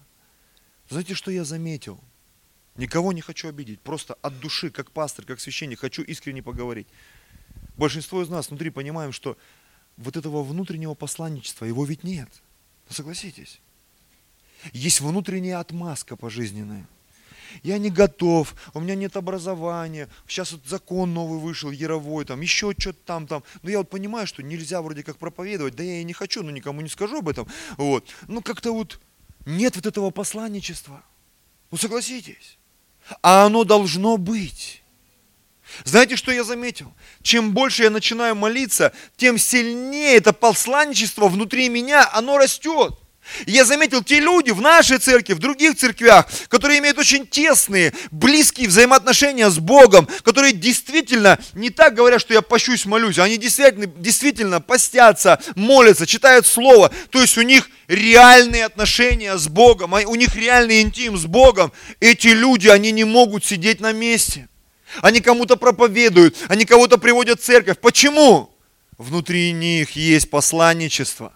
Знаете, 0.89 1.13
что 1.13 1.31
я 1.31 1.45
заметил? 1.45 2.01
Никого 2.75 3.13
не 3.13 3.21
хочу 3.21 3.47
обидеть, 3.47 3.79
просто 3.79 4.15
от 4.21 4.41
души, 4.41 4.71
как 4.71 4.91
пастор, 4.91 5.23
как 5.23 5.39
священник, 5.39 5.79
хочу 5.79 6.01
искренне 6.01 6.43
поговорить. 6.43 6.87
Большинство 7.77 8.21
из 8.21 8.27
нас 8.27 8.49
внутри 8.49 8.71
понимаем, 8.71 9.13
что 9.13 9.37
вот 9.97 10.17
этого 10.17 10.43
внутреннего 10.43 10.93
посланничества, 10.93 11.65
его 11.65 11.85
ведь 11.85 12.03
нет. 12.03 12.29
Согласитесь. 12.89 13.59
Есть 14.73 15.01
внутренняя 15.01 15.59
отмазка 15.59 16.15
пожизненная. 16.15 16.87
Я 17.63 17.77
не 17.77 17.89
готов, 17.89 18.53
у 18.73 18.81
меня 18.81 18.95
нет 18.95 19.15
образования, 19.15 20.09
сейчас 20.27 20.51
вот 20.51 20.65
закон 20.65 21.13
новый 21.13 21.39
вышел, 21.39 21.71
яровой, 21.71 22.25
там, 22.25 22.41
еще 22.41 22.73
что-то 22.77 22.99
там, 23.05 23.27
там. 23.27 23.43
Но 23.61 23.69
я 23.69 23.77
вот 23.77 23.89
понимаю, 23.89 24.27
что 24.27 24.43
нельзя 24.43 24.81
вроде 24.81 25.03
как 25.03 25.17
проповедовать, 25.17 25.75
да 25.75 25.83
я 25.83 26.01
и 26.01 26.03
не 26.03 26.13
хочу, 26.13 26.43
но 26.43 26.51
никому 26.51 26.81
не 26.81 26.89
скажу 26.89 27.19
об 27.19 27.29
этом. 27.29 27.47
Вот. 27.77 28.09
Ну 28.27 28.41
как-то 28.41 28.73
вот 28.73 28.99
нет 29.45 29.75
вот 29.75 29.85
этого 29.85 30.09
посланничества. 30.09 31.03
Ну 31.71 31.77
согласитесь. 31.77 32.57
А 33.21 33.45
оно 33.45 33.63
должно 33.63 34.17
быть. 34.17 34.83
Знаете, 35.83 36.15
что 36.15 36.31
я 36.31 36.43
заметил? 36.43 36.93
Чем 37.21 37.51
больше 37.51 37.83
я 37.83 37.89
начинаю 37.89 38.35
молиться, 38.35 38.93
тем 39.17 39.37
сильнее 39.37 40.15
это 40.15 40.33
посланничество 40.33 41.27
внутри 41.27 41.69
меня, 41.69 42.09
оно 42.13 42.37
растет. 42.37 42.93
Я 43.45 43.65
заметил, 43.65 44.03
те 44.03 44.19
люди 44.19 44.51
в 44.51 44.61
нашей 44.61 44.97
церкви, 44.97 45.33
в 45.33 45.39
других 45.39 45.75
церквях, 45.75 46.27
которые 46.47 46.79
имеют 46.79 46.97
очень 46.97 47.25
тесные, 47.25 47.93
близкие 48.11 48.67
взаимоотношения 48.67 49.49
с 49.49 49.57
Богом, 49.57 50.07
которые 50.23 50.53
действительно 50.53 51.39
не 51.53 51.69
так 51.69 51.95
говорят, 51.95 52.21
что 52.21 52.33
я 52.33 52.41
пощусь, 52.41 52.85
молюсь, 52.85 53.17
они 53.17 53.37
действительно, 53.37 53.87
действительно 53.87 54.61
постятся, 54.61 55.41
молятся, 55.55 56.05
читают 56.05 56.45
Слово. 56.45 56.91
То 57.09 57.21
есть 57.21 57.37
у 57.37 57.41
них 57.41 57.69
реальные 57.87 58.65
отношения 58.65 59.37
с 59.37 59.47
Богом, 59.47 59.95
а 59.95 60.01
у 60.01 60.15
них 60.15 60.35
реальный 60.35 60.81
интим 60.81 61.17
с 61.17 61.25
Богом. 61.25 61.71
Эти 61.99 62.27
люди, 62.27 62.67
они 62.67 62.91
не 62.91 63.03
могут 63.03 63.43
сидеть 63.43 63.81
на 63.81 63.91
месте. 63.91 64.47
Они 65.01 65.21
кому-то 65.21 65.55
проповедуют, 65.57 66.37
они 66.47 66.65
кого-то 66.65 66.97
приводят 66.97 67.39
в 67.39 67.43
церковь. 67.43 67.79
Почему? 67.79 68.51
Внутри 68.97 69.51
них 69.51 69.91
есть 69.91 70.29
посланничество. 70.29 71.33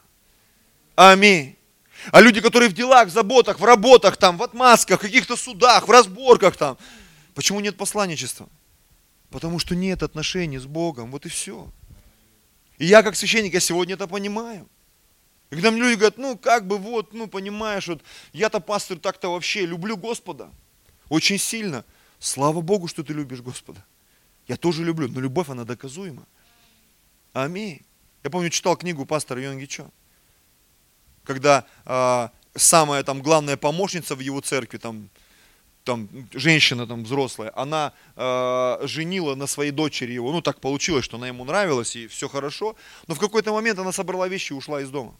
Аминь. 0.96 1.56
А 2.12 2.22
люди, 2.22 2.42
которые 2.42 2.70
в 2.70 2.74
делах, 2.74 3.08
в 3.08 3.12
заботах, 3.12 3.60
в 3.60 3.64
работах, 3.66 4.18
там, 4.18 4.38
в 4.38 4.44
отмазках, 4.44 5.00
в 5.00 5.02
каких-то 5.02 5.36
судах, 5.36 5.88
в 5.88 5.92
разборках 5.92 6.56
там. 6.56 6.78
Почему 7.36 7.60
нет 7.60 7.78
посланничества? 7.78 8.48
Потому 9.30 9.60
что 9.60 9.76
нет 9.76 10.02
отношений 10.02 10.58
с 10.58 10.66
Богом, 10.66 11.12
вот 11.12 11.26
и 11.26 11.30
все. 11.30 11.68
И 12.78 12.86
я 12.86 13.04
как 13.04 13.16
священник, 13.16 13.54
я 13.54 13.60
сегодня 13.60 13.96
это 13.96 14.08
понимаю. 14.08 14.68
И 15.50 15.56
когда 15.56 15.72
мне 15.72 15.82
люди 15.82 15.96
говорят, 15.96 16.18
ну 16.18 16.38
как 16.38 16.68
бы 16.68 16.78
вот, 16.78 17.14
ну 17.14 17.28
понимаешь, 17.28 17.88
вот 17.88 18.02
я-то 18.34 18.60
пастор 18.60 18.98
так-то 18.98 19.32
вообще 19.32 19.66
люблю 19.66 19.98
Господа. 19.98 20.50
Очень 21.10 21.38
сильно. 21.38 21.84
Слава 22.20 22.62
Богу, 22.62 22.88
что 22.88 23.04
ты 23.04 23.14
любишь 23.14 23.42
Господа. 23.42 23.84
Я 24.48 24.58
тоже 24.58 24.84
люблю, 24.84 25.08
но 25.08 25.22
любовь, 25.22 25.50
она 25.50 25.64
доказуема. 25.64 26.26
Аминь. 27.34 27.82
Я 28.24 28.30
помню, 28.30 28.50
читал 28.50 28.76
книгу 28.76 29.06
пастора 29.06 29.42
Йонги 29.42 29.66
Чо, 29.66 29.90
когда 31.24 31.66
э, 31.86 32.30
самая 32.56 33.04
там 33.04 33.22
главная 33.22 33.56
помощница 33.56 34.16
в 34.16 34.20
его 34.20 34.42
церкви, 34.42 34.78
там, 34.78 35.10
там 35.86 36.10
женщина 36.34 36.86
там 36.86 37.04
взрослая, 37.04 37.54
она 37.56 37.94
э, 38.16 38.88
женила 38.88 39.36
на 39.36 39.48
своей 39.48 39.72
дочери 39.72 40.12
его. 40.12 40.32
Ну, 40.34 40.42
так 40.42 40.60
получилось, 40.60 41.06
что 41.06 41.18
она 41.18 41.28
ему 41.28 41.46
нравилась, 41.46 41.96
и 41.96 42.08
все 42.08 42.28
хорошо. 42.28 42.76
Но 43.08 43.16
в 43.16 43.20
какой-то 43.20 43.54
момент 43.54 43.80
она 43.80 43.94
собрала 43.94 44.28
вещи 44.28 44.52
и 44.52 44.56
ушла 44.56 44.82
из 44.82 44.90
дома. 44.90 45.16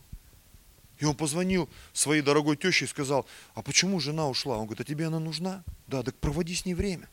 И 1.00 1.06
он 1.06 1.16
позвонил 1.16 1.70
своей 1.94 2.22
дорогой 2.22 2.58
теще 2.58 2.86
и 2.86 2.88
сказал, 2.88 3.26
а 3.56 3.62
почему 3.62 4.00
жена 4.02 4.28
ушла? 4.28 4.58
Он 4.58 4.66
говорит, 4.66 4.82
а 4.82 4.84
тебе 4.84 5.08
она 5.08 5.20
нужна? 5.20 5.64
Да, 5.88 6.04
так 6.04 6.16
проводи 6.16 6.54
с 6.54 6.66
ней 6.66 6.74
время. 6.74 7.10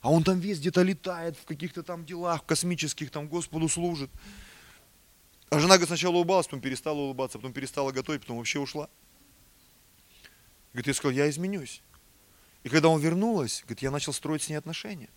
А 0.00 0.10
он 0.10 0.24
там 0.24 0.40
весь 0.40 0.58
где-то 0.60 0.82
летает 0.82 1.36
в 1.36 1.44
каких-то 1.44 1.82
там 1.82 2.06
делах 2.06 2.44
космических, 2.46 3.10
там 3.10 3.28
Господу 3.28 3.68
служит. 3.68 4.10
А 5.50 5.58
жена 5.58 5.74
говорит, 5.74 5.88
сначала 5.88 6.14
улыбалась, 6.14 6.46
потом 6.46 6.62
перестала 6.62 6.98
улыбаться, 6.98 7.38
потом 7.38 7.52
перестала 7.52 7.92
готовить, 7.92 8.22
потом 8.22 8.38
вообще 8.38 8.60
ушла. 8.60 8.88
Говорит, 10.72 10.86
я 10.86 10.94
сказал, 10.94 11.12
я 11.12 11.28
изменюсь. 11.28 11.82
И 12.64 12.68
когда 12.70 12.88
он 12.88 13.00
вернулась, 13.00 13.60
говорит, 13.62 13.82
я 13.82 13.90
начал 13.90 14.14
строить 14.14 14.42
с 14.42 14.48
ней 14.48 14.56
отношения. 14.56 15.10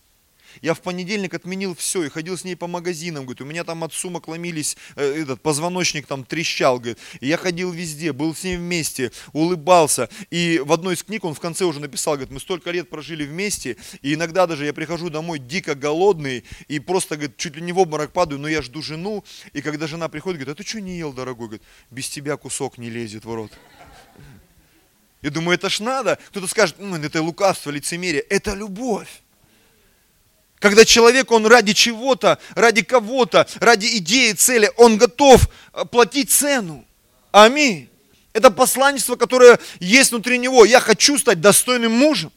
Я 0.61 0.73
в 0.73 0.81
понедельник 0.81 1.33
отменил 1.33 1.75
все 1.75 2.03
и 2.03 2.09
ходил 2.09 2.37
с 2.37 2.43
ней 2.43 2.55
по 2.55 2.67
магазинам, 2.67 3.23
говорит, 3.23 3.41
у 3.41 3.45
меня 3.45 3.63
там 3.63 3.83
от 3.83 3.93
сумок 3.93 4.27
ломились, 4.27 4.77
э, 4.95 5.21
этот 5.21 5.41
позвоночник 5.41 6.07
там 6.07 6.23
трещал, 6.23 6.77
говорит. 6.77 6.97
И 7.19 7.27
я 7.27 7.37
ходил 7.37 7.71
везде, 7.71 8.13
был 8.13 8.35
с 8.35 8.43
ней 8.43 8.57
вместе, 8.57 9.11
улыбался. 9.33 10.09
И 10.29 10.61
в 10.63 10.71
одной 10.71 10.95
из 10.95 11.03
книг 11.03 11.23
он 11.23 11.33
в 11.33 11.39
конце 11.39 11.65
уже 11.65 11.79
написал, 11.79 12.15
говорит, 12.15 12.31
мы 12.31 12.39
столько 12.39 12.71
лет 12.71 12.89
прожили 12.89 13.25
вместе, 13.25 13.77
и 14.01 14.13
иногда 14.13 14.47
даже 14.47 14.65
я 14.65 14.73
прихожу 14.73 15.09
домой 15.09 15.39
дико 15.39 15.75
голодный, 15.75 16.43
и 16.67 16.79
просто, 16.79 17.15
говорит, 17.15 17.37
чуть 17.37 17.55
ли 17.55 17.61
не 17.61 17.71
в 17.71 17.79
обморок 17.79 18.11
падаю, 18.11 18.39
но 18.39 18.47
я 18.47 18.61
жду 18.61 18.81
жену, 18.81 19.23
и 19.53 19.61
когда 19.61 19.87
жена 19.87 20.09
приходит, 20.09 20.39
говорит, 20.39 20.59
а 20.59 20.63
ты 20.63 20.67
что 20.67 20.81
не 20.81 20.97
ел, 20.97 21.13
дорогой? 21.13 21.47
Говорит, 21.47 21.67
без 21.91 22.09
тебя 22.09 22.37
кусок 22.37 22.77
не 22.77 22.89
лезет 22.89 23.25
в 23.25 23.33
рот. 23.33 23.51
Я 25.21 25.31
думаю, 25.31 25.55
это 25.55 25.69
ж 25.69 25.81
надо. 25.81 26.17
Кто-то 26.29 26.47
скажет, 26.47 26.77
ну, 26.79 26.95
это 26.95 27.21
лукавство, 27.21 27.71
лицемерие. 27.71 28.21
Это 28.21 28.53
любовь. 28.53 29.21
Когда 30.59 30.83
человек, 30.83 31.31
он 31.31 31.47
ради 31.47 31.73
чего-то, 31.73 32.37
ради 32.53 32.81
кого-то, 32.83 33.47
ради 33.59 33.97
идеи, 33.97 34.33
цели, 34.33 34.69
он 34.75 34.97
готов 34.97 35.49
э, 35.73 35.85
платить 35.85 36.31
цену. 36.31 36.85
Аминь. 37.31 37.89
Это 38.33 38.51
посланничество, 38.51 39.15
которое 39.15 39.57
есть 39.79 40.11
внутри 40.11 40.37
него. 40.37 40.65
Я 40.65 40.81
хочу 40.81 41.17
стать 41.17 41.39
достойным 41.39 41.93
мужем. 41.93 42.31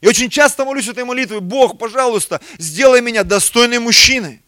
И 0.00 0.06
очень 0.06 0.30
часто 0.30 0.64
молюсь 0.64 0.88
этой 0.88 1.04
молитвой, 1.04 1.40
Бог, 1.40 1.78
пожалуйста, 1.78 2.40
сделай 2.58 3.00
меня 3.00 3.24
достойным 3.24 3.84
мужчиной 3.84 4.42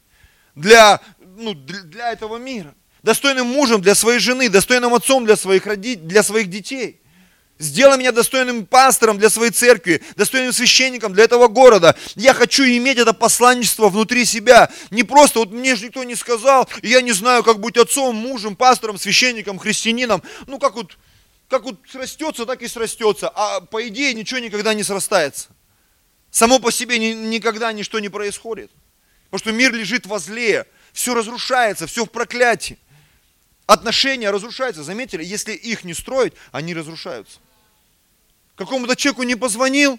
для, 0.54 1.00
ну, 1.36 1.54
для 1.54 2.12
этого 2.12 2.36
мира. 2.36 2.74
Достойным 3.02 3.46
мужем 3.46 3.80
для 3.80 3.94
своей 3.94 4.18
жены, 4.18 4.50
достойным 4.50 4.94
отцом 4.94 5.24
для 5.24 5.36
своих, 5.36 5.66
родителей, 5.66 6.06
для 6.06 6.22
своих 6.22 6.50
детей. 6.50 6.99
Сделай 7.60 7.98
меня 7.98 8.10
достойным 8.10 8.64
пастором 8.64 9.18
для 9.18 9.28
своей 9.28 9.50
церкви, 9.50 10.02
достойным 10.16 10.50
священником 10.50 11.12
для 11.12 11.24
этого 11.24 11.46
города. 11.46 11.94
Я 12.14 12.32
хочу 12.32 12.64
иметь 12.64 12.96
это 12.96 13.12
посланничество 13.12 13.90
внутри 13.90 14.24
себя. 14.24 14.72
Не 14.90 15.02
просто, 15.02 15.40
вот 15.40 15.50
мне 15.50 15.76
же 15.76 15.84
никто 15.84 16.02
не 16.02 16.14
сказал, 16.14 16.66
я 16.80 17.02
не 17.02 17.12
знаю, 17.12 17.44
как 17.44 17.60
быть 17.60 17.76
отцом, 17.76 18.16
мужем, 18.16 18.56
пастором, 18.56 18.96
священником, 18.96 19.58
христианином. 19.58 20.22
Ну, 20.46 20.58
как 20.58 20.74
вот, 20.74 20.96
как 21.50 21.64
вот 21.64 21.76
срастется, 21.86 22.46
так 22.46 22.62
и 22.62 22.66
срастется. 22.66 23.28
А 23.28 23.60
по 23.60 23.86
идее 23.86 24.14
ничего 24.14 24.40
никогда 24.40 24.72
не 24.72 24.82
срастается. 24.82 25.48
Само 26.30 26.60
по 26.60 26.72
себе 26.72 26.98
ни, 26.98 27.08
никогда 27.08 27.74
ничто 27.74 27.98
не 27.98 28.08
происходит. 28.08 28.70
Потому 29.28 29.38
что 29.38 29.52
мир 29.52 29.74
лежит 29.74 30.06
возле, 30.06 30.64
все 30.94 31.12
разрушается, 31.12 31.86
все 31.86 32.06
в 32.06 32.10
проклятии. 32.10 32.78
Отношения 33.66 34.30
разрушаются. 34.30 34.82
Заметили, 34.82 35.22
если 35.22 35.52
их 35.52 35.84
не 35.84 35.92
строить, 35.92 36.32
они 36.52 36.72
разрушаются 36.72 37.38
какому-то 38.64 38.94
человеку 38.94 39.22
не 39.22 39.36
позвонил, 39.36 39.98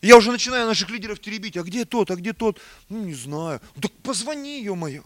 я 0.00 0.16
уже 0.16 0.30
начинаю 0.30 0.66
наших 0.66 0.90
лидеров 0.90 1.20
теребить. 1.20 1.56
А 1.56 1.62
где 1.62 1.84
тот, 1.84 2.10
а 2.10 2.16
где 2.16 2.32
тот? 2.32 2.60
Ну, 2.88 3.04
не 3.04 3.14
знаю. 3.14 3.60
Ну, 3.74 3.82
так 3.82 3.92
позвони, 4.02 4.68
мое. 4.70 5.02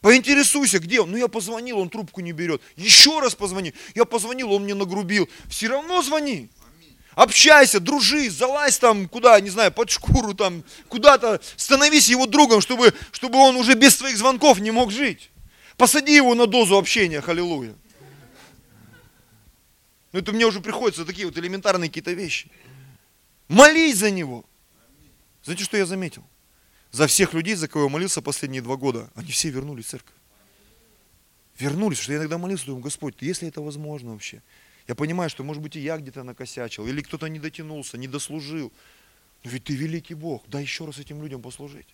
Поинтересуйся, 0.00 0.78
где 0.78 1.00
он. 1.00 1.10
Ну, 1.10 1.16
я 1.16 1.28
позвонил, 1.28 1.78
он 1.78 1.90
трубку 1.90 2.20
не 2.20 2.32
берет. 2.32 2.62
Еще 2.76 3.18
раз 3.20 3.34
позвони. 3.34 3.74
Я 3.94 4.04
позвонил, 4.04 4.52
он 4.52 4.64
мне 4.64 4.74
нагрубил. 4.74 5.28
Все 5.48 5.68
равно 5.68 6.02
звони. 6.02 6.48
Общайся, 7.14 7.80
дружи, 7.80 8.30
залазь 8.30 8.78
там 8.78 9.08
куда, 9.08 9.40
не 9.40 9.48
знаю, 9.50 9.72
под 9.72 9.90
шкуру 9.90 10.34
там, 10.34 10.62
куда-то. 10.88 11.40
Становись 11.56 12.08
его 12.08 12.26
другом, 12.26 12.60
чтобы, 12.60 12.94
чтобы 13.10 13.38
он 13.38 13.56
уже 13.56 13.74
без 13.74 13.96
твоих 13.96 14.16
звонков 14.16 14.58
не 14.60 14.70
мог 14.70 14.92
жить. 14.92 15.30
Посади 15.76 16.14
его 16.14 16.34
на 16.34 16.46
дозу 16.46 16.76
общения, 16.76 17.20
халилуя. 17.20 17.74
Ну, 20.16 20.22
это 20.22 20.32
мне 20.32 20.46
уже 20.46 20.62
приходится 20.62 21.04
такие 21.04 21.26
вот 21.26 21.36
элементарные 21.36 21.90
какие-то 21.90 22.12
вещи. 22.12 22.50
Молись 23.48 23.98
за 23.98 24.10
него. 24.10 24.46
Знаете, 25.42 25.64
что 25.64 25.76
я 25.76 25.84
заметил? 25.84 26.24
За 26.90 27.06
всех 27.06 27.34
людей, 27.34 27.54
за 27.54 27.68
кого 27.68 27.84
я 27.84 27.90
молился 27.90 28.22
последние 28.22 28.62
два 28.62 28.76
года, 28.76 29.10
они 29.14 29.30
все 29.30 29.50
вернулись 29.50 29.84
в 29.84 29.88
церковь. 29.90 30.14
Вернулись, 31.58 31.98
что 31.98 32.14
я 32.14 32.18
иногда 32.20 32.38
молился, 32.38 32.64
думаю, 32.64 32.82
Господь, 32.82 33.16
если 33.20 33.48
это 33.48 33.60
возможно 33.60 34.12
вообще. 34.12 34.42
Я 34.88 34.94
понимаю, 34.94 35.28
что, 35.28 35.44
может 35.44 35.62
быть, 35.62 35.76
и 35.76 35.80
я 35.80 35.98
где-то 35.98 36.22
накосячил, 36.22 36.86
или 36.86 37.02
кто-то 37.02 37.26
не 37.26 37.38
дотянулся, 37.38 37.98
не 37.98 38.08
дослужил. 38.08 38.72
Но 39.44 39.50
ведь 39.50 39.64
ты 39.64 39.74
великий 39.74 40.14
Бог, 40.14 40.48
дай 40.48 40.62
еще 40.62 40.86
раз 40.86 40.96
этим 40.96 41.20
людям 41.22 41.42
послужить. 41.42 41.88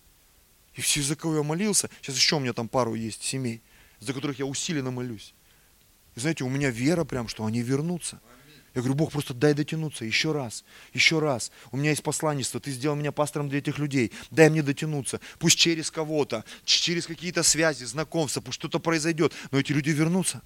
И 0.76 0.80
все, 0.80 1.02
за 1.02 1.16
кого 1.16 1.38
я 1.38 1.42
молился, 1.42 1.90
сейчас 2.00 2.14
еще 2.14 2.36
у 2.36 2.38
меня 2.38 2.52
там 2.52 2.68
пару 2.68 2.94
есть 2.94 3.24
семей, 3.24 3.60
за 3.98 4.12
которых 4.12 4.38
я 4.38 4.46
усиленно 4.46 4.92
молюсь. 4.92 5.34
И 6.14 6.20
знаете, 6.20 6.44
у 6.44 6.48
меня 6.48 6.70
вера 6.70 7.04
прям, 7.04 7.28
что 7.28 7.44
они 7.44 7.62
вернутся. 7.62 8.20
Я 8.74 8.80
говорю, 8.80 8.94
Бог, 8.94 9.12
просто 9.12 9.34
дай 9.34 9.52
дотянуться 9.52 10.04
еще 10.06 10.32
раз, 10.32 10.64
еще 10.94 11.18
раз. 11.18 11.52
У 11.72 11.76
меня 11.76 11.90
есть 11.90 12.02
посланничество, 12.02 12.58
ты 12.58 12.70
сделал 12.70 12.96
меня 12.96 13.12
пастором 13.12 13.50
для 13.50 13.58
этих 13.58 13.78
людей. 13.78 14.12
Дай 14.30 14.48
мне 14.48 14.62
дотянуться. 14.62 15.20
Пусть 15.38 15.58
через 15.58 15.90
кого-то, 15.90 16.44
через 16.64 17.06
какие-то 17.06 17.42
связи, 17.42 17.84
знакомства, 17.84 18.40
пусть 18.40 18.58
что-то 18.58 18.78
произойдет. 18.78 19.32
Но 19.50 19.58
эти 19.58 19.72
люди 19.72 19.90
вернутся. 19.90 20.42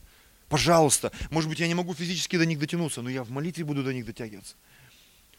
Пожалуйста. 0.49 1.13
Может 1.31 1.49
быть, 1.49 1.61
я 1.61 1.69
не 1.69 1.75
могу 1.75 1.95
физически 1.95 2.37
до 2.37 2.47
них 2.47 2.59
дотянуться, 2.59 3.01
но 3.01 3.11
я 3.11 3.23
в 3.23 3.31
молитве 3.31 3.65
буду 3.65 3.85
до 3.85 3.93
них 3.93 4.05
дотягиваться. 4.05 4.57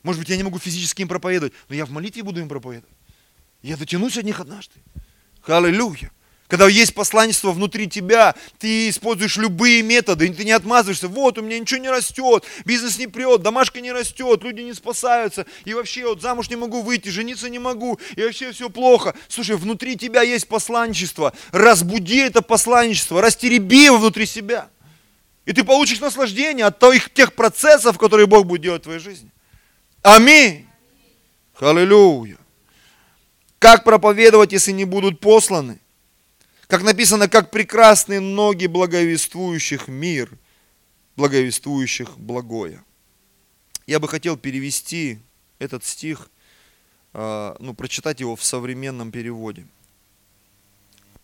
Может 0.03 0.21
быть, 0.21 0.29
я 0.29 0.37
не 0.37 0.43
могу 0.43 0.57
физически 0.57 1.01
им 1.01 1.09
проповедовать, 1.09 1.53
но 1.67 1.75
я 1.75 1.85
в 1.85 1.89
молитве 1.91 2.23
буду 2.23 2.39
им 2.39 2.47
проповедовать. 2.47 2.95
Я 3.63 3.75
дотянусь 3.75 4.17
от 4.17 4.23
них 4.23 4.39
однажды. 4.39 4.75
Аллилуйя. 5.45 6.11
Когда 6.47 6.69
есть 6.69 6.93
посланничество 6.93 7.51
внутри 7.51 7.87
тебя, 7.87 8.33
ты 8.57 8.87
используешь 8.87 9.35
любые 9.35 9.81
методы, 9.81 10.33
ты 10.33 10.45
не 10.45 10.53
отмазываешься, 10.53 11.09
вот 11.09 11.37
у 11.37 11.41
меня 11.41 11.59
ничего 11.59 11.81
не 11.81 11.89
растет, 11.89 12.45
бизнес 12.63 12.97
не 12.97 13.07
прет, 13.07 13.41
домашка 13.41 13.81
не 13.81 13.91
растет, 13.91 14.43
люди 14.43 14.61
не 14.61 14.73
спасаются, 14.73 15.45
и 15.65 15.73
вообще 15.73 16.05
вот 16.05 16.21
замуж 16.21 16.49
не 16.49 16.55
могу 16.55 16.81
выйти, 16.81 17.09
жениться 17.09 17.49
не 17.49 17.59
могу, 17.59 17.99
и 18.15 18.23
вообще 18.23 18.53
все 18.53 18.69
плохо. 18.69 19.13
Слушай, 19.27 19.57
внутри 19.57 19.97
тебя 19.97 20.21
есть 20.21 20.47
посланничество, 20.47 21.33
разбуди 21.51 22.19
это 22.19 22.41
посланничество, 22.41 23.21
растереби 23.21 23.83
его 23.83 23.97
внутри 23.97 24.25
себя. 24.25 24.69
И 25.45 25.51
ты 25.51 25.65
получишь 25.65 25.99
наслаждение 25.99 26.65
от 26.65 26.79
тех, 26.79 27.09
тех 27.13 27.33
процессов, 27.33 27.97
которые 27.97 28.25
Бог 28.25 28.45
будет 28.45 28.61
делать 28.61 28.81
в 28.81 28.83
твоей 28.83 28.99
жизни. 28.99 29.29
Аминь. 30.01 30.65
Аллилуйя. 31.59 32.37
Как 33.59 33.83
проповедовать, 33.83 34.53
если 34.53 34.71
не 34.71 34.85
будут 34.85 35.19
посланы? 35.19 35.79
Как 36.67 36.83
написано, 36.83 37.29
как 37.29 37.49
прекрасные 37.49 38.19
ноги 38.19 38.67
благовествующих 38.67 39.87
мир, 39.87 40.37
благовествующих 41.15 42.17
благое. 42.17 42.83
Я 43.85 44.01
бы 44.01 44.09
хотел 44.09 44.37
перевести 44.37 45.19
этот 45.59 45.85
стих, 45.85 46.29
а, 47.13 47.55
ну, 47.59 47.73
прочитать 47.73 48.19
его 48.19 48.35
в 48.35 48.43
современном 48.43 49.11
переводе. 49.11 49.65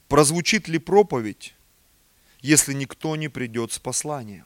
Прозвучит 0.07 0.69
ли 0.69 0.79
проповедь, 0.79 1.55
если 2.39 2.73
никто 2.73 3.15
не 3.17 3.27
придет 3.27 3.73
с 3.73 3.79
посланием? 3.79 4.45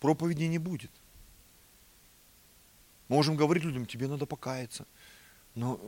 Проповеди 0.00 0.44
не 0.44 0.58
будет. 0.58 0.90
Можем 3.06 3.36
говорить 3.36 3.64
людям, 3.64 3.86
тебе 3.86 4.08
надо 4.08 4.26
покаяться, 4.26 4.86
но 5.54 5.80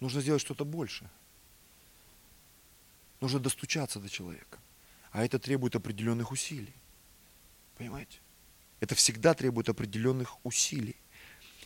нужно 0.00 0.22
сделать 0.22 0.40
что-то 0.40 0.64
большее. 0.64 1.10
Нужно 3.22 3.38
достучаться 3.38 4.00
до 4.00 4.08
человека. 4.08 4.58
А 5.12 5.24
это 5.24 5.38
требует 5.38 5.76
определенных 5.76 6.32
усилий. 6.32 6.74
Понимаете? 7.78 8.18
Это 8.80 8.96
всегда 8.96 9.32
требует 9.32 9.68
определенных 9.68 10.44
усилий. 10.44 10.96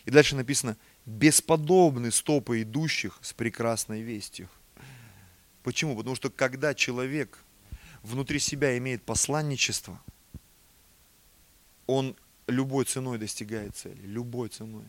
И 0.05 0.11
дальше 0.11 0.37
написано, 0.37 0.77
бесподобны 1.07 2.11
стопы 2.11 2.61
идущих 2.61 3.19
с 3.23 3.33
прекрасной 3.33 4.03
вестью. 4.03 4.51
Почему? 5.63 5.97
Потому 5.97 6.15
что 6.15 6.29
когда 6.29 6.75
человек 6.75 7.43
внутри 8.03 8.39
себя 8.39 8.77
имеет 8.77 9.03
посланничество, 9.03 9.99
он 11.87 12.17
любой 12.47 12.85
ценой 12.85 13.17
достигает 13.17 13.75
цели, 13.75 14.03
любой 14.03 14.51
ценой. 14.51 14.85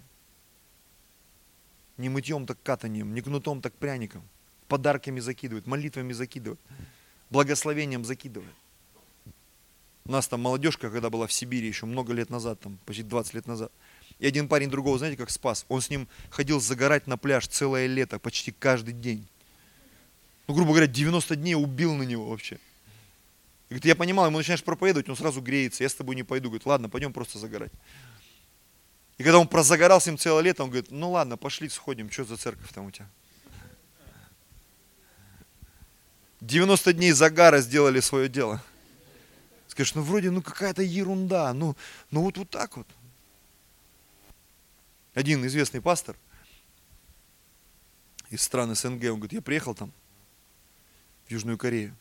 Не 1.95 2.09
мытьем, 2.09 2.45
так 2.45 2.61
катанием, 2.61 3.13
не 3.13 3.21
кнутом, 3.21 3.61
так 3.61 3.73
пряником– 3.73 4.27
подарками 4.67 5.19
закидывает, 5.19 5.67
молитвами 5.67 6.13
закидывает, 6.13 6.59
благословением 7.29 8.05
закидывает. 8.05 8.53
У 10.05 10.11
нас 10.11 10.27
там 10.27 10.41
молодежка, 10.41 10.89
когда 10.89 11.09
была 11.09 11.27
в 11.27 11.33
Сибири 11.33 11.67
еще 11.67 11.85
много 11.85 12.13
лет 12.13 12.29
назад, 12.29 12.59
там 12.61 12.77
почти 12.85 13.03
20 13.03 13.33
лет 13.33 13.47
назад, 13.47 13.71
и 14.19 14.25
один 14.25 14.47
парень 14.47 14.69
другого, 14.69 14.97
знаете, 14.97 15.17
как 15.17 15.29
спас. 15.29 15.65
Он 15.67 15.81
с 15.81 15.89
ним 15.89 16.07
ходил 16.29 16.59
загорать 16.59 17.07
на 17.07 17.17
пляж 17.17 17.47
целое 17.47 17.87
лето, 17.87 18.17
почти 18.17 18.51
каждый 18.51 18.93
день. 18.93 19.27
Ну, 20.47 20.53
грубо 20.53 20.71
говоря, 20.71 20.87
90 20.87 21.35
дней 21.35 21.55
убил 21.55 21.93
на 21.93 22.03
него 22.03 22.29
вообще. 22.29 22.55
И 23.67 23.73
говорит, 23.73 23.85
я 23.85 23.95
понимал, 23.95 24.27
ему 24.27 24.37
начинаешь 24.37 24.63
проповедовать, 24.63 25.09
он 25.09 25.17
сразу 25.17 25.41
греется, 25.41 25.83
я 25.83 25.89
с 25.89 25.93
тобой 25.93 26.15
не 26.15 26.23
пойду. 26.23 26.47
Говорит, 26.49 26.65
ладно, 26.65 26.89
пойдем 26.89 27.11
просто 27.11 27.37
загорать. 27.37 27.71
И 29.17 29.23
когда 29.23 29.39
он 29.39 29.47
прозагорал 29.47 29.99
с 29.99 30.05
ним 30.05 30.17
целое 30.17 30.41
лето, 30.41 30.63
он 30.63 30.69
говорит, 30.69 30.89
ну 30.89 31.11
ладно, 31.11 31.37
пошли 31.37 31.67
сходим, 31.67 32.09
что 32.09 32.23
за 32.23 32.37
церковь 32.37 32.71
там 32.73 32.85
у 32.85 32.91
тебя? 32.91 33.09
90 36.41 36.93
дней 36.93 37.11
загара 37.11 37.61
сделали 37.61 37.99
свое 37.99 38.29
дело. 38.29 38.61
Скажешь, 39.67 39.95
ну 39.95 40.01
вроде, 40.01 40.31
ну 40.31 40.41
какая-то 40.41 40.81
ерунда, 40.81 41.53
ну, 41.53 41.75
ну 42.11 42.21
вот, 42.21 42.37
вот 42.37 42.49
так 42.49 42.77
вот. 42.77 42.87
Один 45.13 45.45
известный 45.47 45.81
пастор 45.81 46.15
из 48.29 48.41
стран 48.41 48.75
СНГ, 48.75 49.03
он 49.05 49.19
говорит, 49.19 49.33
я 49.33 49.41
приехал 49.41 49.73
там, 49.73 49.91
в 51.27 51.31
Южную 51.31 51.57
Корею, 51.57 51.95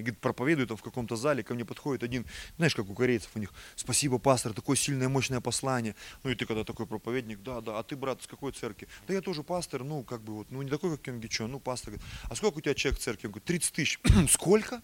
и 0.00 0.02
говорит, 0.02 0.20
проповедую 0.20 0.66
там 0.66 0.76
в 0.76 0.82
каком-то 0.82 1.16
зале, 1.16 1.42
ко 1.42 1.54
мне 1.54 1.64
подходит 1.64 2.02
один, 2.02 2.26
знаешь, 2.56 2.74
как 2.74 2.88
у 2.88 2.94
корейцев 2.94 3.30
у 3.34 3.38
них, 3.38 3.52
спасибо, 3.76 4.18
пастор, 4.18 4.52
такое 4.52 4.76
сильное, 4.76 5.08
мощное 5.08 5.40
послание. 5.40 5.94
Ну 6.24 6.30
и 6.30 6.34
ты 6.34 6.46
когда 6.46 6.64
такой 6.64 6.86
проповедник, 6.86 7.42
да, 7.42 7.60
да, 7.60 7.78
а 7.78 7.82
ты, 7.82 7.96
брат, 7.96 8.22
с 8.22 8.26
какой 8.26 8.52
церкви? 8.52 8.88
Да 9.06 9.14
я 9.14 9.20
тоже 9.20 9.42
пастор, 9.42 9.84
ну 9.84 10.02
как 10.02 10.22
бы 10.22 10.34
вот, 10.34 10.50
ну 10.50 10.62
не 10.62 10.70
такой, 10.70 10.90
как 10.92 11.02
Кем 11.02 11.20
Гичон, 11.20 11.50
ну 11.50 11.60
пастор. 11.60 11.92
Говорит, 11.92 12.06
а 12.28 12.34
сколько 12.34 12.58
у 12.58 12.60
тебя 12.60 12.74
человек 12.74 13.00
в 13.00 13.02
церкви? 13.02 13.26
Он 13.26 13.32
говорит, 13.32 13.46
30 13.46 13.72
тысяч. 13.72 14.00
Сколько? 14.28 14.82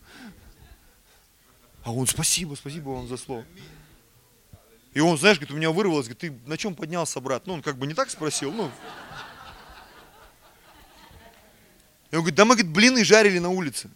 А 1.85 1.92
он, 1.92 2.07
спасибо, 2.07 2.55
спасибо 2.55 2.90
вам 2.90 3.07
за 3.07 3.16
слово. 3.16 3.44
И 4.92 5.00
он, 5.00 5.16
знаешь, 5.18 5.37
говорит, 5.37 5.55
у 5.55 5.57
меня 5.57 5.70
вырвалось, 5.70 6.07
говорит, 6.07 6.18
ты 6.18 6.48
на 6.50 6.57
чем 6.57 6.74
поднялся, 6.74 7.20
брат? 7.20 7.46
Ну, 7.46 7.55
он 7.55 7.62
как 7.62 7.76
бы 7.76 7.87
не 7.87 7.94
так 7.94 8.11
спросил, 8.11 8.50
ну. 8.50 8.70
И 12.11 12.16
он 12.16 12.22
говорит, 12.22 12.35
да 12.35 12.44
мы, 12.44 12.55
говорит, 12.55 12.72
блины 12.72 13.05
жарили 13.05 13.38
на 13.38 13.50
улице. 13.50 13.90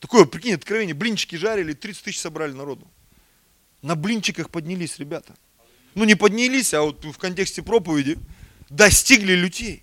Такое, 0.00 0.24
прикинь, 0.24 0.54
откровение. 0.54 0.94
Блинчики 0.94 1.36
жарили, 1.36 1.72
30 1.72 2.04
тысяч 2.04 2.20
собрали 2.20 2.52
народу. 2.52 2.86
На 3.82 3.94
блинчиках 3.94 4.50
поднялись 4.50 4.98
ребята. 4.98 5.34
Ну 5.94 6.04
не 6.04 6.14
поднялись, 6.14 6.74
а 6.74 6.82
вот 6.82 7.04
в 7.04 7.18
контексте 7.18 7.62
проповеди 7.62 8.18
достигли 8.68 9.32
людей. 9.32 9.82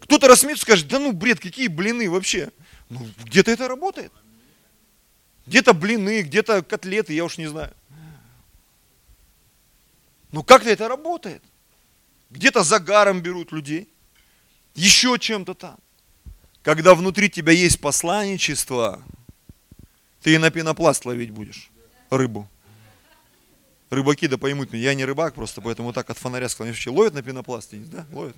Кто-то 0.00 0.28
рассмеется, 0.28 0.62
скажет, 0.62 0.88
да 0.88 0.98
ну 0.98 1.12
бред, 1.12 1.40
какие 1.40 1.68
блины 1.68 2.08
вообще. 2.08 2.50
Ну 2.88 3.06
где-то 3.24 3.50
это 3.50 3.68
работает. 3.68 4.12
Где-то 5.46 5.72
блины, 5.72 6.22
где-то 6.22 6.62
котлеты, 6.62 7.14
я 7.14 7.24
уж 7.24 7.38
не 7.38 7.46
знаю. 7.46 7.74
Но 10.30 10.42
как-то 10.42 10.70
это 10.70 10.88
работает. 10.88 11.42
Где-то 12.30 12.62
загаром 12.62 13.20
берут 13.20 13.50
людей. 13.50 13.88
Еще 14.74 15.18
чем-то 15.18 15.54
там. 15.54 15.78
Когда 16.68 16.94
внутри 16.94 17.30
тебя 17.30 17.52
есть 17.52 17.80
посланничество, 17.80 19.02
ты 20.20 20.34
и 20.34 20.36
на 20.36 20.50
пенопласт 20.50 21.06
ловить 21.06 21.30
будешь 21.30 21.70
рыбу. 22.10 22.46
Рыбаки 23.88 24.26
да 24.26 24.36
поймут 24.36 24.70
меня, 24.70 24.82
я 24.90 24.94
не 24.94 25.06
рыбак 25.06 25.34
просто, 25.34 25.62
поэтому 25.62 25.94
так 25.94 26.10
от 26.10 26.18
фонаря 26.18 26.46
склоняюсь. 26.46 26.86
Ловят 26.86 27.14
на 27.14 27.22
пенопласте, 27.22 27.78
да? 27.78 28.06
Ловят. 28.12 28.36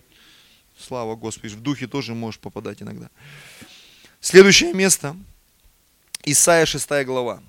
Слава 0.78 1.16
Господи, 1.16 1.56
в 1.56 1.60
духе 1.60 1.88
тоже 1.88 2.14
можешь 2.14 2.38
попадать 2.38 2.80
иногда. 2.82 3.10
Следующее 4.20 4.74
место. 4.74 5.16
Исайя 6.22 6.66
6 6.66 6.88
глава. 7.06 7.42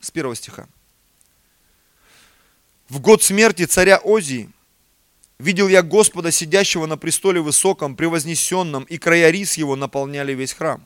С 0.00 0.12
первого 0.12 0.36
стиха. 0.36 0.68
В 2.88 3.00
год 3.00 3.20
смерти 3.20 3.64
царя 3.64 3.98
Озии 3.98 4.48
Видел 5.38 5.68
я 5.68 5.82
Господа, 5.82 6.30
сидящего 6.30 6.86
на 6.86 6.96
престоле 6.96 7.40
высоком, 7.40 7.96
превознесенном, 7.96 8.84
и 8.84 8.98
края 8.98 9.30
рис 9.30 9.54
его 9.54 9.74
наполняли 9.74 10.32
весь 10.32 10.52
храм. 10.52 10.84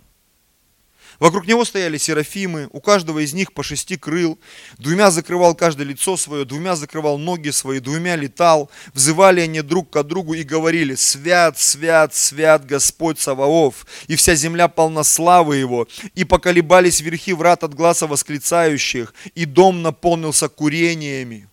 Вокруг 1.19 1.49
него 1.49 1.65
стояли 1.65 1.99
серафимы, 1.99 2.69
у 2.71 2.81
каждого 2.81 3.19
из 3.19 3.33
них 3.33 3.53
по 3.53 3.65
шести 3.65 3.97
крыл. 3.97 4.39
Двумя 4.79 5.11
закрывал 5.11 5.55
каждое 5.57 5.85
лицо 5.85 6.17
свое, 6.17 6.45
двумя 6.45 6.77
закрывал 6.77 7.19
ноги 7.19 7.51
свои, 7.51 7.81
двумя 7.81 8.15
летал. 8.15 8.71
Взывали 8.95 9.41
они 9.41 9.61
друг 9.63 9.91
к 9.91 10.03
другу 10.05 10.35
и 10.35 10.45
говорили, 10.45 10.95
«Свят, 10.95 11.59
свят, 11.59 12.15
свят 12.15 12.65
Господь 12.65 13.19
Саваоф, 13.19 13.85
и 14.07 14.15
вся 14.15 14.37
земля 14.37 14.69
полна 14.69 15.03
славы 15.03 15.57
Его». 15.57 15.89
И 16.15 16.23
поколебались 16.23 17.01
верхи 17.01 17.33
врат 17.33 17.65
от 17.65 17.75
глаза 17.75 18.07
восклицающих, 18.07 19.13
и 19.35 19.45
дом 19.45 19.83
наполнился 19.83 20.49
курениями. 20.49 21.48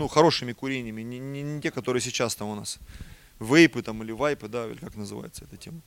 Ну, 0.00 0.08
хорошими 0.08 0.54
курениями, 0.54 1.02
не, 1.02 1.18
не, 1.18 1.42
не 1.42 1.60
те, 1.60 1.70
которые 1.70 2.00
сейчас 2.00 2.34
там 2.34 2.48
у 2.48 2.54
нас. 2.54 2.78
Вейпы 3.38 3.82
там 3.82 4.02
или 4.02 4.12
вайпы, 4.12 4.48
да, 4.48 4.66
или 4.66 4.78
как 4.78 4.96
называется 4.96 5.44
эта 5.44 5.58
тема. 5.58 5.82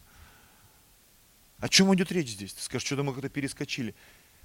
О 1.57 1.67
чем 1.67 1.91
идет 1.95 2.11
речь 2.11 2.29
здесь? 2.29 2.53
Ты 2.53 2.61
скажешь, 2.61 2.85
что-то 2.85 3.01
мы 3.01 3.13
как-то 3.13 3.29
перескочили. 3.29 3.95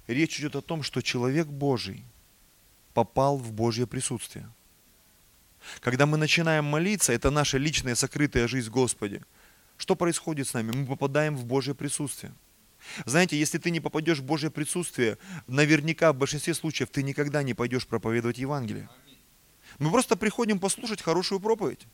Речь 0.07 0.39
идет 0.39 0.55
о 0.55 0.61
том, 0.61 0.81
что 0.81 1.03
человек 1.03 1.45
Божий 1.45 2.03
попал 2.95 3.37
в 3.37 3.51
Божье 3.51 3.85
присутствие. 3.85 4.49
Когда 5.81 6.07
мы 6.07 6.17
начинаем 6.17 6.65
молиться, 6.65 7.13
это 7.13 7.29
наша 7.29 7.59
личная 7.59 7.93
сокрытая 7.93 8.47
жизнь 8.47 8.69
в 8.69 8.73
Господе. 8.73 9.21
Что 9.77 9.95
происходит 9.95 10.47
с 10.47 10.55
нами? 10.55 10.71
Мы 10.71 10.87
попадаем 10.87 11.37
в 11.37 11.45
Божье 11.45 11.75
присутствие. 11.75 12.33
Знаете, 13.05 13.37
если 13.37 13.59
ты 13.59 13.69
не 13.69 13.81
попадешь 13.81 14.17
в 14.17 14.23
Божье 14.23 14.49
присутствие, 14.49 15.19
наверняка 15.45 16.11
в 16.11 16.17
большинстве 16.17 16.55
случаев 16.55 16.89
ты 16.89 17.03
никогда 17.03 17.43
не 17.43 17.53
пойдешь 17.53 17.85
проповедовать 17.85 18.39
Евангелие. 18.39 18.89
Мы 19.79 19.91
просто 19.91 20.15
приходим 20.15 20.59
послушать 20.59 21.01
хорошую 21.01 21.39
проповедь, 21.39 21.87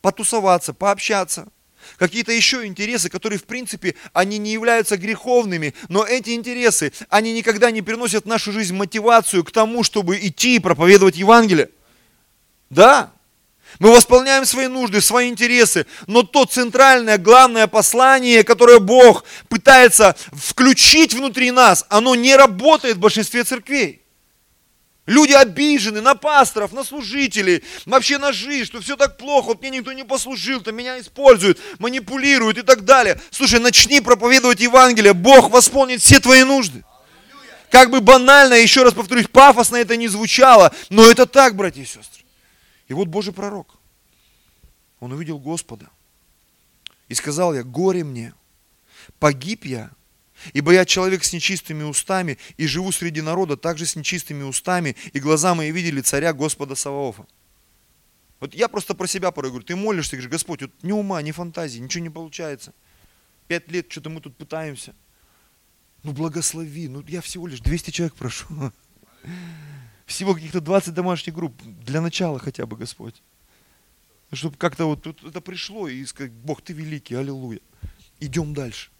потусоваться, 0.00 0.72
пообщаться– 0.72 1.48
какие-то 1.96 2.32
еще 2.32 2.66
интересы, 2.66 3.08
которые 3.08 3.38
в 3.38 3.44
принципе, 3.44 3.94
они 4.12 4.38
не 4.38 4.52
являются 4.52 4.96
греховными, 4.96 5.74
но 5.88 6.04
эти 6.04 6.30
интересы, 6.30 6.92
они 7.08 7.32
никогда 7.32 7.70
не 7.70 7.82
приносят 7.82 8.24
в 8.24 8.28
нашу 8.28 8.52
жизнь 8.52 8.74
мотивацию 8.74 9.44
к 9.44 9.50
тому, 9.50 9.82
чтобы 9.82 10.18
идти 10.18 10.56
и 10.56 10.60
проповедовать 10.60 11.16
Евангелие. 11.16 11.70
Да, 12.70 13.12
мы 13.78 13.92
восполняем 13.92 14.44
свои 14.44 14.66
нужды, 14.66 15.00
свои 15.00 15.28
интересы, 15.28 15.86
но 16.06 16.22
то 16.22 16.44
центральное, 16.44 17.18
главное 17.18 17.66
послание, 17.66 18.44
которое 18.44 18.78
Бог 18.78 19.24
пытается 19.48 20.16
включить 20.32 21.14
внутри 21.14 21.50
нас, 21.50 21.86
оно 21.88 22.14
не 22.14 22.34
работает 22.36 22.96
в 22.96 23.00
большинстве 23.00 23.44
церквей. 23.44 24.02
Люди 25.08 25.32
обижены 25.32 26.02
на 26.02 26.14
пасторов, 26.14 26.74
на 26.74 26.84
служителей, 26.84 27.64
вообще 27.86 28.18
на 28.18 28.30
жизнь, 28.30 28.66
что 28.66 28.82
все 28.82 28.94
так 28.94 29.16
плохо, 29.16 29.46
вот 29.46 29.62
мне 29.62 29.70
никто 29.70 29.90
не 29.94 30.04
послужил, 30.04 30.60
то 30.60 30.70
меня 30.70 31.00
используют, 31.00 31.58
манипулируют 31.78 32.58
и 32.58 32.62
так 32.62 32.84
далее. 32.84 33.18
Слушай, 33.30 33.58
начни 33.58 34.02
проповедовать 34.02 34.60
Евангелие, 34.60 35.14
Бог 35.14 35.48
восполнит 35.48 36.02
все 36.02 36.20
твои 36.20 36.44
нужды. 36.44 36.84
Как 37.70 37.90
бы 37.90 38.02
банально, 38.02 38.52
еще 38.52 38.82
раз 38.82 38.92
повторюсь, 38.92 39.28
пафосно 39.28 39.76
это 39.76 39.96
не 39.96 40.08
звучало, 40.08 40.74
но 40.90 41.10
это 41.10 41.24
так, 41.24 41.56
братья 41.56 41.80
и 41.80 41.86
сестры. 41.86 42.22
И 42.86 42.92
вот 42.92 43.08
Божий 43.08 43.32
пророк, 43.32 43.76
он 45.00 45.12
увидел 45.12 45.38
Господа 45.38 45.88
и 47.08 47.14
сказал 47.14 47.54
я, 47.54 47.62
горе 47.62 48.04
мне, 48.04 48.34
погиб 49.18 49.64
я, 49.64 49.88
Ибо 50.52 50.72
я 50.72 50.84
человек 50.84 51.24
с 51.24 51.32
нечистыми 51.32 51.82
устами, 51.82 52.38
и 52.56 52.66
живу 52.66 52.92
среди 52.92 53.20
народа 53.20 53.56
также 53.56 53.86
с 53.86 53.96
нечистыми 53.96 54.42
устами, 54.42 54.96
и 55.12 55.20
глаза 55.20 55.54
мои 55.54 55.70
видели 55.70 56.00
царя 56.00 56.32
Господа 56.32 56.74
Саваофа. 56.74 57.26
Вот 58.40 58.54
я 58.54 58.68
просто 58.68 58.94
про 58.94 59.06
себя 59.06 59.30
порой 59.32 59.50
говорю, 59.50 59.66
ты 59.66 59.74
молишься, 59.74 60.16
говоришь, 60.16 60.30
Господь, 60.30 60.62
вот 60.62 60.70
ни 60.82 60.92
ума, 60.92 61.20
ни 61.22 61.32
фантазии, 61.32 61.80
ничего 61.80 62.04
не 62.04 62.10
получается. 62.10 62.72
Пять 63.48 63.70
лет 63.70 63.90
что-то 63.90 64.10
мы 64.10 64.20
тут 64.20 64.36
пытаемся. 64.36 64.94
Ну 66.04 66.12
благослови, 66.12 66.88
ну 66.88 67.02
я 67.08 67.20
всего 67.20 67.46
лишь 67.48 67.60
200 67.60 67.90
человек 67.90 68.14
прошу. 68.14 68.46
Всего 70.06 70.32
каких-то 70.32 70.62
20 70.62 70.94
домашних 70.94 71.34
групп, 71.34 71.60
для 71.62 72.00
начала 72.00 72.38
хотя 72.38 72.64
бы, 72.64 72.78
Господь. 72.78 73.20
Чтобы 74.32 74.56
как-то 74.56 74.86
вот 74.86 75.06
это 75.06 75.40
пришло 75.42 75.86
и 75.86 76.02
сказать, 76.06 76.32
Бог, 76.32 76.62
ты 76.62 76.72
великий, 76.72 77.14
аллилуйя. 77.14 77.60
Идем 78.18 78.54
дальше. 78.54 78.90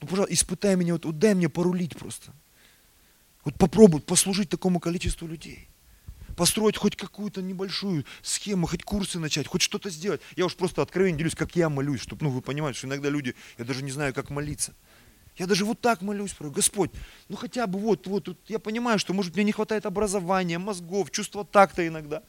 Ну, 0.00 0.06
пожалуйста, 0.06 0.34
испытай 0.34 0.76
меня, 0.76 0.94
вот, 0.94 1.04
вот 1.04 1.18
дай 1.18 1.34
мне 1.34 1.48
порулить 1.48 1.96
просто. 1.96 2.32
Вот 3.44 3.54
попробуй 3.56 4.00
послужить 4.00 4.48
такому 4.48 4.80
количеству 4.80 5.26
людей. 5.26 5.68
Построить 6.36 6.76
хоть 6.76 6.94
какую-то 6.94 7.42
небольшую 7.42 8.04
схему, 8.22 8.66
хоть 8.66 8.84
курсы 8.84 9.18
начать, 9.18 9.48
хоть 9.48 9.62
что-то 9.62 9.90
сделать. 9.90 10.20
Я 10.36 10.46
уж 10.46 10.54
просто 10.54 10.82
откровенно 10.82 11.18
делюсь, 11.18 11.34
как 11.34 11.56
я 11.56 11.68
молюсь, 11.68 12.00
чтобы 12.00 12.24
ну, 12.24 12.30
вы 12.30 12.42
понимаете, 12.42 12.78
что 12.78 12.86
иногда 12.86 13.08
люди, 13.08 13.34
я 13.56 13.64
даже 13.64 13.82
не 13.82 13.90
знаю, 13.90 14.14
как 14.14 14.30
молиться. 14.30 14.74
Я 15.36 15.46
даже 15.46 15.64
вот 15.64 15.80
так 15.80 16.02
молюсь, 16.02 16.32
про 16.32 16.50
Господь, 16.50 16.90
ну 17.28 17.36
хотя 17.36 17.66
бы 17.66 17.78
вот, 17.78 18.06
вот, 18.08 18.26
вот, 18.26 18.38
я 18.48 18.58
понимаю, 18.58 18.98
что 18.98 19.14
может 19.14 19.34
мне 19.34 19.44
не 19.44 19.52
хватает 19.52 19.86
образования, 19.86 20.58
мозгов, 20.58 21.10
чувства 21.12 21.44
такта 21.44 21.86
иногда. 21.86 22.22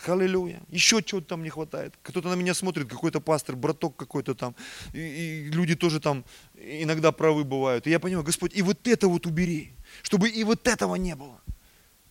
Халилюя. 0.00 0.62
Еще 0.70 1.02
чего-то 1.02 1.26
там 1.26 1.42
не 1.42 1.50
хватает. 1.50 1.94
Кто-то 2.02 2.28
на 2.28 2.34
меня 2.34 2.54
смотрит, 2.54 2.88
какой-то 2.88 3.20
пастор, 3.20 3.56
браток 3.56 3.96
какой-то 3.96 4.34
там. 4.34 4.54
И, 4.94 4.98
и 4.98 5.50
люди 5.50 5.74
тоже 5.74 6.00
там 6.00 6.24
иногда 6.54 7.12
правы 7.12 7.44
бывают. 7.44 7.86
И 7.86 7.90
я 7.90 8.00
понимаю, 8.00 8.24
Господь, 8.24 8.56
и 8.56 8.62
вот 8.62 8.86
это 8.88 9.08
вот 9.08 9.26
убери, 9.26 9.72
чтобы 10.02 10.30
и 10.30 10.42
вот 10.44 10.66
этого 10.66 10.94
не 10.94 11.14
было. 11.14 11.40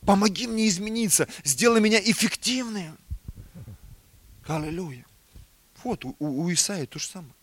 Помоги 0.01 0.47
мне 0.47 0.67
измениться, 0.67 1.27
сделай 1.43 1.81
меня 1.81 1.99
эффективным. 1.99 2.97
Аллилуйя. 4.47 5.05
Вот, 5.83 6.05
у, 6.05 6.15
у 6.19 6.51
Исаия 6.53 6.85
то 6.85 6.99
же 6.99 7.07
самое. 7.07 7.33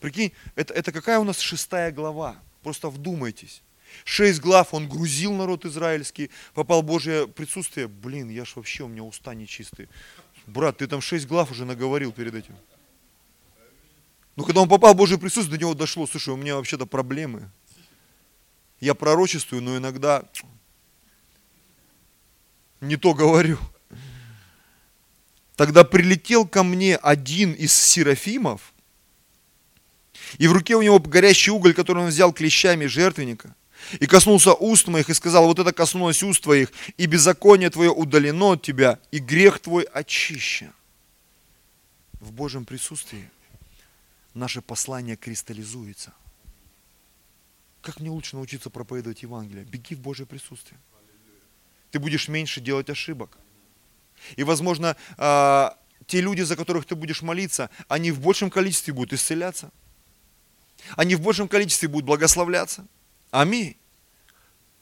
Прикинь, 0.00 0.32
это, 0.56 0.74
это 0.74 0.92
какая 0.92 1.18
у 1.18 1.24
нас 1.24 1.38
шестая 1.38 1.90
глава? 1.90 2.36
Просто 2.62 2.90
вдумайтесь. 2.90 3.62
Шесть 4.04 4.40
глав 4.40 4.74
он 4.74 4.88
грузил 4.88 5.32
народ 5.32 5.64
израильский, 5.64 6.30
попал 6.54 6.82
Божье 6.82 7.28
присутствие. 7.28 7.88
Блин, 7.88 8.28
я 8.28 8.44
ж 8.44 8.56
вообще, 8.56 8.84
у 8.84 8.88
меня 8.88 9.02
уста 9.02 9.34
нечистые. 9.34 9.88
Брат, 10.46 10.78
ты 10.78 10.86
там 10.86 11.00
шесть 11.00 11.26
глав 11.26 11.50
уже 11.50 11.64
наговорил 11.64 12.12
перед 12.12 12.34
этим. 12.34 12.56
Но 14.34 14.44
когда 14.44 14.62
он 14.62 14.68
попал 14.68 14.94
в 14.94 14.96
Божье 14.96 15.18
присутствие, 15.18 15.58
до 15.58 15.60
него 15.60 15.74
дошло, 15.74 16.06
слушай, 16.06 16.30
у 16.30 16.36
меня 16.36 16.56
вообще-то 16.56 16.86
проблемы. 16.86 17.50
Я 18.80 18.94
пророчествую, 18.94 19.62
но 19.62 19.76
иногда 19.76 20.24
не 22.80 22.96
то 22.96 23.14
говорю. 23.14 23.58
Тогда 25.54 25.84
прилетел 25.84 26.48
ко 26.48 26.64
мне 26.64 26.96
один 26.96 27.52
из 27.52 27.72
серафимов, 27.72 28.72
и 30.38 30.48
в 30.48 30.52
руке 30.52 30.74
у 30.74 30.82
него 30.82 30.98
горящий 30.98 31.50
уголь, 31.50 31.74
который 31.74 32.02
он 32.02 32.08
взял 32.08 32.32
клещами 32.32 32.86
жертвенника– 32.86 33.54
и 34.00 34.06
коснулся 34.06 34.54
уст 34.54 34.88
моих, 34.88 35.10
и 35.10 35.14
сказал, 35.14 35.46
вот 35.46 35.58
это 35.58 35.72
коснулось 35.72 36.22
уст 36.22 36.42
твоих, 36.42 36.72
и 36.96 37.06
беззаконие 37.06 37.70
твое 37.70 37.90
удалено 37.90 38.52
от 38.52 38.62
тебя, 38.62 38.98
и 39.10 39.18
грех 39.18 39.58
твой 39.58 39.84
очищен. 39.84 40.72
В 42.20 42.32
Божьем 42.32 42.64
присутствии 42.64 43.30
наше 44.34 44.62
послание 44.62 45.16
кристаллизуется. 45.16 46.12
Как 47.80 47.98
мне 47.98 48.10
лучше 48.10 48.36
научиться 48.36 48.70
проповедовать 48.70 49.22
Евангелие? 49.22 49.64
Беги 49.64 49.94
в 49.94 50.00
Божье 50.00 50.24
присутствие. 50.24 50.78
Ты 51.90 51.98
будешь 51.98 52.28
меньше 52.28 52.60
делать 52.60 52.88
ошибок. 52.88 53.36
И, 54.36 54.44
возможно, 54.44 54.96
а, 55.18 55.76
те 56.06 56.20
люди, 56.20 56.42
за 56.42 56.56
которых 56.56 56.86
ты 56.86 56.94
будешь 56.94 57.22
молиться, 57.22 57.70
они 57.88 58.12
в 58.12 58.20
большем 58.20 58.50
количестве 58.50 58.94
будут 58.94 59.14
исцеляться. 59.14 59.70
Они 60.96 61.16
в 61.16 61.20
большем 61.20 61.48
количестве 61.48 61.88
будут 61.88 62.06
благословляться. 62.06 62.86
Аминь. 63.32 63.76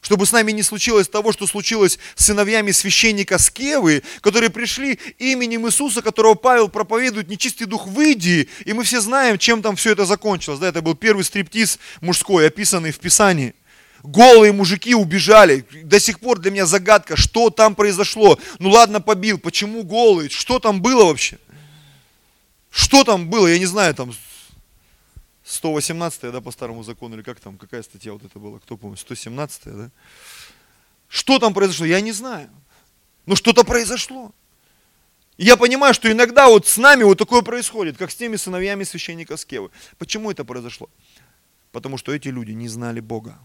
Чтобы 0.03 0.27
с 0.27 0.33
нами 0.33 0.51
не 0.51 0.63
случилось 0.63 1.09
того, 1.09 1.33
что 1.33 1.47
случилось 1.47 1.99
с 2.17 2.25
сыновьями 2.25 2.73
священника 2.73 3.39
Скевы, 3.39 4.03
которые 4.23 4.51
пришли 4.51 4.99
именем 5.19 5.67
Иисуса, 5.69 6.03
которого 6.03 6.35
Павел 6.35 6.69
проповедует, 6.69 7.29
нечистый 7.29 7.67
дух, 7.67 7.87
выйди. 7.87 8.49
И 8.65 8.73
мы 8.73 8.83
все 8.83 9.01
знаем, 9.01 9.39
чем 9.39 9.63
там 9.63 9.77
все 9.77 9.93
это 9.93 10.05
закончилось. 10.05 10.59
Да, 10.59 10.69
это 10.69 10.83
был 10.83 10.97
первый 10.97 11.23
стриптиз 11.23 11.79
мужской, 12.01 12.49
описанный 12.49 12.91
в 12.91 12.99
Писании. 12.99 13.55
Голые 14.03 14.53
мужики 14.53 14.95
убежали. 14.97 15.65
До 15.85 16.01
сих 16.01 16.19
пор 16.19 16.41
для 16.41 16.51
меня 16.51 16.67
загадка, 16.67 17.17
что 17.17 17.51
там 17.51 17.77
произошло. 17.77 18.37
Ну 18.59 18.71
ладно, 18.71 19.01
побил. 19.01 19.39
Почему 19.39 19.85
голые? 19.85 20.29
Что 20.29 20.59
там 20.59 20.83
было 20.83 21.05
вообще? 21.05 21.39
Что 22.71 23.05
там 23.05 23.29
было? 23.29 23.47
Я 23.47 23.59
не 23.59 23.67
знаю, 23.67 23.95
там 23.95 24.13
118 25.51 26.33
да, 26.33 26.41
по 26.41 26.51
старому 26.53 26.83
закону, 26.83 27.17
или 27.17 27.23
как 27.23 27.41
там, 27.41 27.59
какая 27.59 27.83
статья 27.83 28.13
вот 28.13 28.25
это 28.25 28.39
была, 28.39 28.59
кто 28.61 28.77
помнит, 28.77 29.01
117 29.01 29.65
да? 29.65 29.91
Что 31.09 31.39
там 31.41 31.53
произошло, 31.53 31.87
я 31.87 32.01
не 32.01 32.13
знаю. 32.13 32.51
Но 33.27 33.35
что-то 33.35 33.65
произошло. 33.65 34.33
Я 35.37 35.57
понимаю, 35.57 35.93
что 35.93 36.11
иногда 36.11 36.49
вот 36.49 36.69
с 36.69 36.77
нами 36.77 37.03
вот 37.03 37.19
такое 37.19 37.43
происходит, 37.43 37.97
как 37.97 38.11
с 38.11 38.15
теми 38.15 38.37
сыновьями 38.37 38.85
священника 38.85 39.37
Скевы. 39.37 39.71
Почему 39.99 40.31
это 40.31 40.45
произошло? 40.45 40.89
Потому 41.73 41.99
что 41.99 42.13
эти 42.13 42.29
люди 42.29 42.53
не 42.53 42.69
знали 42.69 43.01
Бога. 43.01 43.39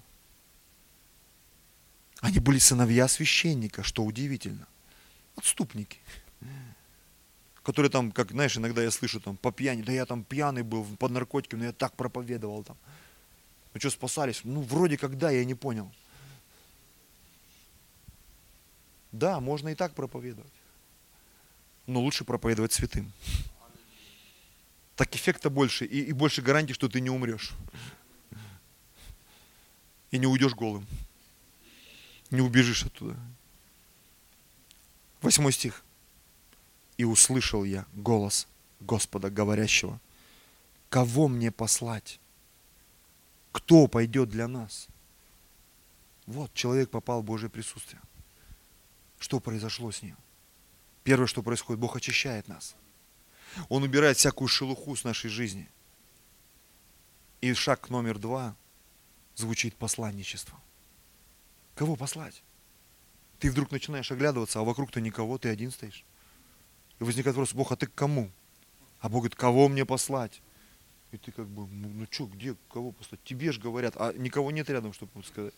Они 2.19 2.39
были 2.39 2.59
сыновья 2.59 3.07
священника, 3.07 3.81
что 3.81 4.03
удивительно. 4.03 4.67
Отступники. 5.35 5.99
Которые 7.65 7.89
там, 7.89 8.11
как, 8.11 8.29
знаешь, 8.29 8.55
иногда 8.55 8.83
я 8.83 8.91
слышу 8.91 9.19
там 9.19 9.37
по 9.37 9.51
пьяни, 9.51 9.81
да 9.81 9.91
я 9.91 10.05
там 10.05 10.23
пьяный 10.23 10.61
был 10.61 10.85
под 10.97 11.11
наркотиками, 11.11 11.61
но 11.61 11.65
я 11.65 11.73
так 11.73 11.95
проповедовал 11.95 12.63
там. 12.63 12.77
Ну 13.73 13.79
что, 13.79 13.89
спасались? 13.89 14.41
Ну, 14.43 14.61
вроде 14.61 14.99
как 14.99 15.17
да, 15.17 15.31
я 15.31 15.43
не 15.43 15.55
понял. 15.55 15.91
Да, 19.11 19.39
можно 19.39 19.69
и 19.69 19.75
так 19.75 19.95
проповедовать. 19.95 20.51
Но 21.87 22.01
лучше 22.01 22.23
проповедовать 22.23 22.71
святым. 22.71 23.11
Так 24.95 25.15
эффекта 25.15 25.49
больше 25.49 25.85
и, 25.85 26.01
и 26.01 26.11
больше 26.11 26.43
гарантий, 26.43 26.73
что 26.73 26.87
ты 26.87 27.01
не 27.01 27.09
умрешь. 27.09 27.53
И 30.11 30.19
не 30.19 30.27
уйдешь 30.27 30.53
голым. 30.53 30.85
Не 32.29 32.41
убежишь 32.41 32.85
оттуда. 32.85 33.17
Восьмой 35.21 35.51
стих. 35.51 35.84
И 36.97 37.03
услышал 37.03 37.63
я 37.63 37.85
голос 37.93 38.47
Господа, 38.79 39.29
говорящего, 39.29 39.99
кого 40.89 41.27
мне 41.27 41.51
послать? 41.51 42.19
Кто 43.51 43.87
пойдет 43.87 44.29
для 44.29 44.47
нас? 44.47 44.87
Вот, 46.25 46.53
человек 46.53 46.89
попал 46.89 47.21
в 47.21 47.25
Божье 47.25 47.49
присутствие. 47.49 48.01
Что 49.19 49.39
произошло 49.39 49.91
с 49.91 50.01
ним? 50.01 50.17
Первое, 51.03 51.27
что 51.27 51.43
происходит, 51.43 51.79
Бог 51.79 51.95
очищает 51.95 52.47
нас. 52.47 52.75
Он 53.69 53.83
убирает 53.83 54.17
всякую 54.17 54.47
шелуху 54.47 54.95
с 54.95 55.03
нашей 55.03 55.29
жизни. 55.29 55.69
И 57.41 57.53
шаг 57.53 57.89
номер 57.89 58.17
два 58.17 58.55
звучит 59.35 59.75
посланничество. 59.75 60.59
Кого 61.75 61.95
послать? 61.95 62.41
Ты 63.39 63.51
вдруг 63.51 63.71
начинаешь 63.71 64.11
оглядываться, 64.11 64.59
а 64.59 64.63
вокруг-то 64.63 65.01
никого, 65.01 65.37
ты 65.37 65.49
один 65.49 65.71
стоишь. 65.71 66.03
И 66.99 67.03
возникает 67.03 67.35
вопрос, 67.35 67.53
Бог, 67.53 67.71
а 67.71 67.75
ты 67.75 67.87
к 67.87 67.93
кому? 67.93 68.31
А 68.99 69.09
Бог 69.09 69.21
говорит, 69.21 69.35
кого 69.35 69.67
мне 69.67 69.85
послать? 69.85 70.41
И 71.11 71.17
ты 71.17 71.31
как 71.31 71.47
бы, 71.47 71.67
ну, 71.67 71.89
ну 71.89 72.07
что, 72.09 72.25
где, 72.25 72.55
кого 72.69 72.91
послать? 72.91 73.19
Тебе 73.23 73.51
же 73.51 73.59
говорят, 73.59 73.95
а 73.97 74.13
никого 74.13 74.51
нет 74.51 74.69
рядом, 74.69 74.93
чтобы 74.93 75.23
сказать. 75.23 75.53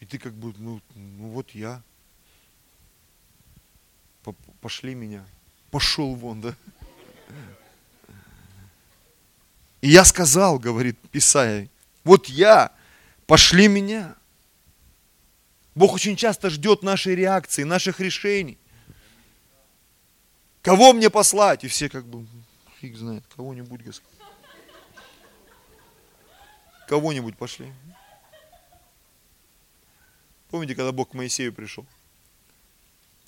И 0.00 0.06
ты 0.06 0.18
как 0.18 0.34
бы, 0.34 0.54
ну, 0.58 0.80
ну 0.94 1.28
вот 1.28 1.50
я. 1.50 1.82
Пошли 4.60 4.94
меня. 4.94 5.24
Пошел 5.70 6.14
вон, 6.14 6.40
да? 6.40 6.54
И 9.80 9.88
я 9.88 10.04
сказал, 10.04 10.58
говорит 10.58 10.98
Исаия, 11.12 11.70
вот 12.04 12.26
я, 12.26 12.72
пошли 13.26 13.68
меня. 13.68 14.16
Бог 15.74 15.94
очень 15.94 16.16
часто 16.16 16.50
ждет 16.50 16.82
нашей 16.82 17.14
реакции, 17.14 17.62
наших 17.62 18.00
решений. 18.00 18.58
Кого 20.62 20.92
мне 20.92 21.08
послать? 21.08 21.64
И 21.64 21.68
все 21.68 21.88
как 21.88 22.04
бы, 22.04 22.26
Фиг 22.80 22.96
знает, 22.96 23.24
кого-нибудь, 23.34 23.82
Господь. 23.82 24.12
Кого-нибудь 26.86 27.36
пошли. 27.38 27.72
Помните, 30.48 30.74
когда 30.74 30.92
Бог 30.92 31.10
к 31.10 31.14
Моисею 31.14 31.52
пришел? 31.52 31.86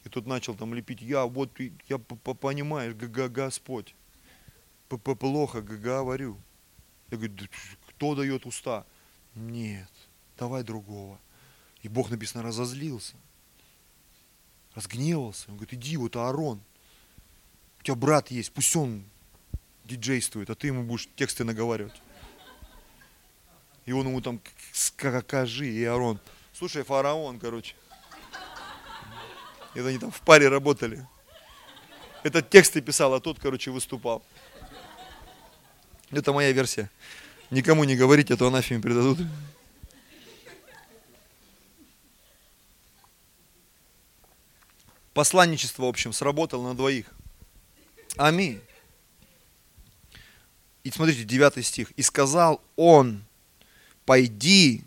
И 0.04 0.08
тут 0.08 0.26
начал 0.26 0.56
там 0.56 0.74
лепить, 0.74 1.00
я 1.00 1.24
вот, 1.26 1.50
я 1.88 1.98
понимаешь, 1.98 2.94
Господь, 2.94 3.94
плохо 4.88 5.62
говорю. 5.62 6.36
Я 7.10 7.18
говорю, 7.18 7.34
кто 7.88 8.14
дает 8.16 8.46
уста? 8.46 8.84
Нет, 9.34 9.88
давай 10.36 10.64
другого. 10.64 11.20
И 11.82 11.88
Бог 11.88 12.10
написано 12.10 12.42
разозлился, 12.42 13.14
разгневался. 14.74 15.50
Он 15.50 15.56
говорит, 15.56 15.74
иди, 15.74 15.96
вот 15.96 16.16
Аарон, 16.16 16.60
у 17.82 17.84
тебя 17.84 17.96
брат 17.96 18.30
есть, 18.30 18.52
пусть 18.52 18.76
он 18.76 19.02
диджействует, 19.84 20.48
а 20.50 20.54
ты 20.54 20.68
ему 20.68 20.84
будешь 20.84 21.08
тексты 21.16 21.42
наговаривать. 21.42 22.00
И 23.86 23.92
он 23.92 24.06
ему 24.06 24.20
там 24.20 24.40
скажи, 24.72 25.66
и 25.68 25.82
Аарон. 25.82 26.20
Слушай, 26.52 26.84
фараон, 26.84 27.40
короче. 27.40 27.74
Это 29.74 29.88
они 29.88 29.98
там 29.98 30.12
в 30.12 30.20
паре 30.20 30.46
работали. 30.46 31.04
Этот 32.22 32.48
тексты 32.50 32.80
писал, 32.80 33.14
а 33.14 33.20
тот, 33.20 33.40
короче, 33.40 33.72
выступал. 33.72 34.22
Это 36.12 36.32
моя 36.32 36.52
версия. 36.52 36.88
Никому 37.50 37.82
не 37.82 37.96
говорите, 37.96 38.34
а 38.34 38.36
то 38.36 38.46
анафеме 38.46 38.80
передадут. 38.80 39.18
Посланничество, 45.14 45.82
в 45.82 45.88
общем, 45.88 46.12
сработало 46.12 46.68
на 46.68 46.76
двоих. 46.76 47.12
Аминь. 48.16 48.60
И 50.84 50.90
смотрите, 50.90 51.24
9 51.24 51.64
стих. 51.64 51.92
«И 51.92 52.02
сказал 52.02 52.60
он, 52.76 53.24
пойди 54.04 54.82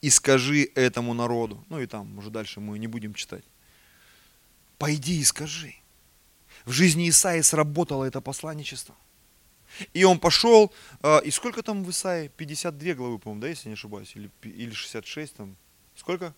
и 0.00 0.10
скажи 0.10 0.70
этому 0.74 1.14
народу». 1.14 1.64
Ну 1.68 1.80
и 1.80 1.86
там, 1.86 2.18
уже 2.18 2.30
дальше 2.30 2.60
мы 2.60 2.78
не 2.78 2.86
будем 2.86 3.14
читать. 3.14 3.44
«Пойди 4.78 5.20
и 5.20 5.24
скажи». 5.24 5.74
В 6.64 6.72
жизни 6.72 7.08
Исаии 7.08 7.40
сработало 7.40 8.04
это 8.04 8.20
посланничество. 8.20 8.94
И 9.94 10.04
он 10.04 10.18
пошел, 10.18 10.72
а, 11.00 11.18
и 11.18 11.30
сколько 11.30 11.62
там 11.62 11.84
в 11.84 11.90
Исаии? 11.90 12.28
52 12.28 12.94
главы, 12.94 13.18
по-моему, 13.18 13.40
да, 13.40 13.48
если 13.48 13.68
не 13.68 13.74
ошибаюсь, 13.74 14.12
или, 14.14 14.30
или 14.42 14.72
66 14.72 15.34
там. 15.34 15.56
Сколько? 15.94 16.34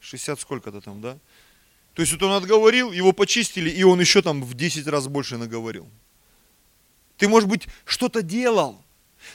60 0.00 0.38
сколько-то 0.40 0.80
там, 0.80 1.00
да? 1.00 1.18
То 1.94 2.02
есть 2.02 2.12
вот 2.12 2.22
он 2.22 2.32
отговорил, 2.32 2.92
его 2.92 3.12
почистили, 3.12 3.70
и 3.70 3.82
он 3.82 4.00
еще 4.00 4.22
там 4.22 4.42
в 4.42 4.54
10 4.54 4.86
раз 4.86 5.08
больше 5.08 5.36
наговорил. 5.36 5.88
Ты, 7.18 7.28
может 7.28 7.48
быть, 7.48 7.68
что-то 7.84 8.22
делал. 8.22 8.82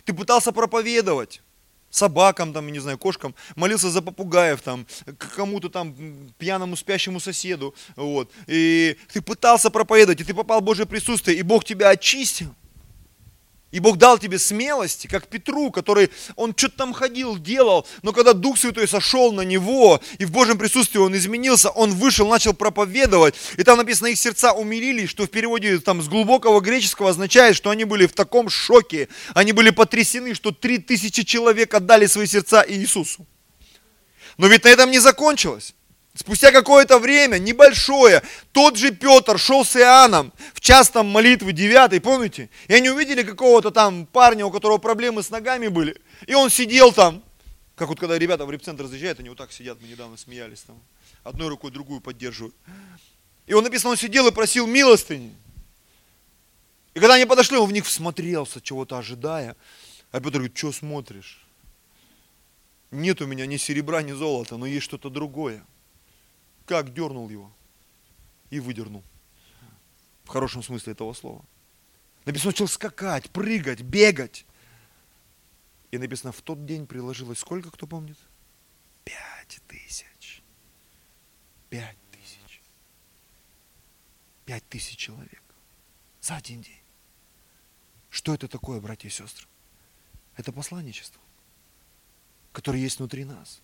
Ты 0.03 0.13
пытался 0.13 0.51
проповедовать 0.51 1.41
собакам, 1.89 2.53
там, 2.53 2.67
не 2.71 2.79
знаю, 2.79 2.97
кошкам, 2.97 3.33
молился 3.55 3.89
за 3.89 4.01
попугаев, 4.01 4.61
там, 4.61 4.85
кому-то 5.35 5.69
там, 5.69 5.95
пьяному 6.37 6.75
спящему 6.75 7.19
соседу, 7.19 7.73
вот. 7.95 8.29
И 8.47 8.97
ты 9.13 9.21
пытался 9.21 9.69
проповедовать, 9.69 10.21
и 10.21 10.23
ты 10.23 10.33
попал 10.33 10.59
в 10.59 10.63
Божье 10.63 10.85
присутствие, 10.85 11.37
и 11.37 11.43
Бог 11.43 11.63
тебя 11.63 11.89
очистил. 11.89 12.53
И 13.71 13.79
Бог 13.81 13.97
дал 13.97 14.17
тебе 14.17 14.39
смелости, 14.39 15.07
как 15.07 15.27
Петру, 15.27 15.71
который, 15.71 16.09
он 16.37 16.53
что-то 16.55 16.77
там 16.77 16.93
ходил, 16.93 17.37
делал, 17.37 17.85
но 18.01 18.13
когда 18.13 18.31
Дух 18.31 18.57
Святой 18.57 18.87
сошел 18.87 19.33
на 19.33 19.41
него, 19.41 20.01
и 20.17 20.23
в 20.23 20.31
Божьем 20.31 20.57
присутствии 20.57 20.99
он 20.99 21.15
изменился, 21.17 21.69
он 21.69 21.91
вышел, 21.91 22.29
начал 22.29 22.53
проповедовать, 22.53 23.35
и 23.57 23.63
там 23.63 23.77
написано, 23.77 24.07
их 24.07 24.17
сердца 24.17 24.53
умилились, 24.53 25.09
что 25.09 25.23
в 25.23 25.29
переводе 25.29 25.79
там 25.79 26.01
с 26.01 26.07
глубокого 26.07 26.61
греческого 26.61 27.09
означает, 27.09 27.57
что 27.57 27.69
они 27.69 27.83
были 27.83 28.07
в 28.07 28.13
таком 28.13 28.49
шоке, 28.49 29.09
они 29.33 29.51
были 29.51 29.71
потрясены, 29.71 30.33
что 30.33 30.51
три 30.51 30.77
тысячи 30.77 31.23
человек 31.23 31.73
отдали 31.73 32.05
свои 32.05 32.25
сердца 32.25 32.63
Иисусу. 32.65 33.27
Но 34.37 34.47
ведь 34.47 34.63
на 34.63 34.69
этом 34.69 34.91
не 34.91 34.99
закончилось. 34.99 35.73
Спустя 36.17 36.51
какое-то 36.51 36.97
время, 36.97 37.37
небольшое, 37.37 38.23
тот 38.51 38.75
же 38.75 38.89
Петр 38.89 39.37
шел 39.37 39.63
с 39.63 39.75
Иоанном 39.75 40.33
в 40.55 40.59
час 40.59 40.89
там 40.89 41.05
молитвы 41.05 41.51
9, 41.51 42.01
помните? 42.01 42.49
И 42.67 42.73
они 42.73 42.89
увидели 42.89 43.21
какого-то 43.21 43.69
там 43.69 44.07
парня, 44.07 44.43
у 44.43 44.49
которого 44.49 44.79
проблемы 44.79 45.21
с 45.21 45.29
ногами 45.29 45.67
были. 45.67 46.01
И 46.25 46.33
он 46.33 46.49
сидел 46.49 46.91
там, 46.91 47.23
как 47.75 47.89
вот 47.89 47.99
когда 47.99 48.17
ребята 48.17 48.47
в 48.47 48.51
репцентр 48.51 48.87
заезжают, 48.87 49.19
они 49.19 49.29
вот 49.29 49.37
так 49.37 49.51
сидят, 49.51 49.77
мы 49.79 49.87
недавно 49.87 50.17
смеялись 50.17 50.61
там, 50.61 50.81
одной 51.23 51.49
рукой 51.49 51.69
другую 51.69 52.01
поддерживают. 52.01 52.55
И 53.45 53.53
он 53.53 53.63
написано, 53.63 53.91
он 53.91 53.97
сидел 53.97 54.25
и 54.25 54.31
просил 54.31 54.65
милостыни. 54.65 55.35
И 56.95 56.99
когда 56.99 57.13
они 57.13 57.25
подошли, 57.27 57.57
он 57.57 57.69
в 57.69 57.73
них 57.73 57.85
всмотрелся, 57.85 58.59
чего-то 58.59 58.97
ожидая. 58.97 59.55
А 60.11 60.19
Петр 60.19 60.39
говорит, 60.39 60.57
что 60.57 60.71
смотришь? 60.71 61.45
Нет 62.89 63.21
у 63.21 63.27
меня 63.27 63.45
ни 63.45 63.57
серебра, 63.57 64.01
ни 64.01 64.13
золота, 64.13 64.57
но 64.57 64.65
есть 64.65 64.85
что-то 64.85 65.11
другое 65.11 65.63
как 66.67 66.93
дернул 66.93 67.29
его 67.29 67.51
и 68.51 68.59
выдернул. 68.59 69.03
В 70.25 70.27
хорошем 70.27 70.61
смысле 70.61 70.91
этого 70.91 71.13
слова. 71.13 71.43
Написано, 72.25 72.51
начал 72.51 72.67
скакать, 72.67 73.31
прыгать, 73.31 73.81
бегать. 73.81 74.45
И 75.91 75.97
написано, 75.97 76.33
в 76.33 76.41
тот 76.41 76.65
день 76.65 76.85
приложилось 76.85 77.39
сколько, 77.39 77.71
кто 77.71 77.87
помнит? 77.87 78.17
Пять 79.05 79.61
тысяч. 79.67 80.43
Пять 81.69 81.97
тысяч. 82.11 82.61
Пять 84.45 84.67
тысяч 84.67 84.97
человек. 84.97 85.41
За 86.19 86.35
один 86.35 86.61
день. 86.61 86.81
Что 88.09 88.33
это 88.33 88.49
такое, 88.49 88.81
братья 88.81 89.07
и 89.07 89.11
сестры? 89.11 89.47
Это 90.35 90.51
посланничество, 90.51 91.21
которое 92.51 92.79
есть 92.79 92.99
внутри 92.99 93.23
нас, 93.23 93.61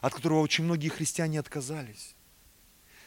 от 0.00 0.14
которого 0.14 0.40
очень 0.40 0.64
многие 0.64 0.88
христиане 0.88 1.40
отказались. 1.40 2.14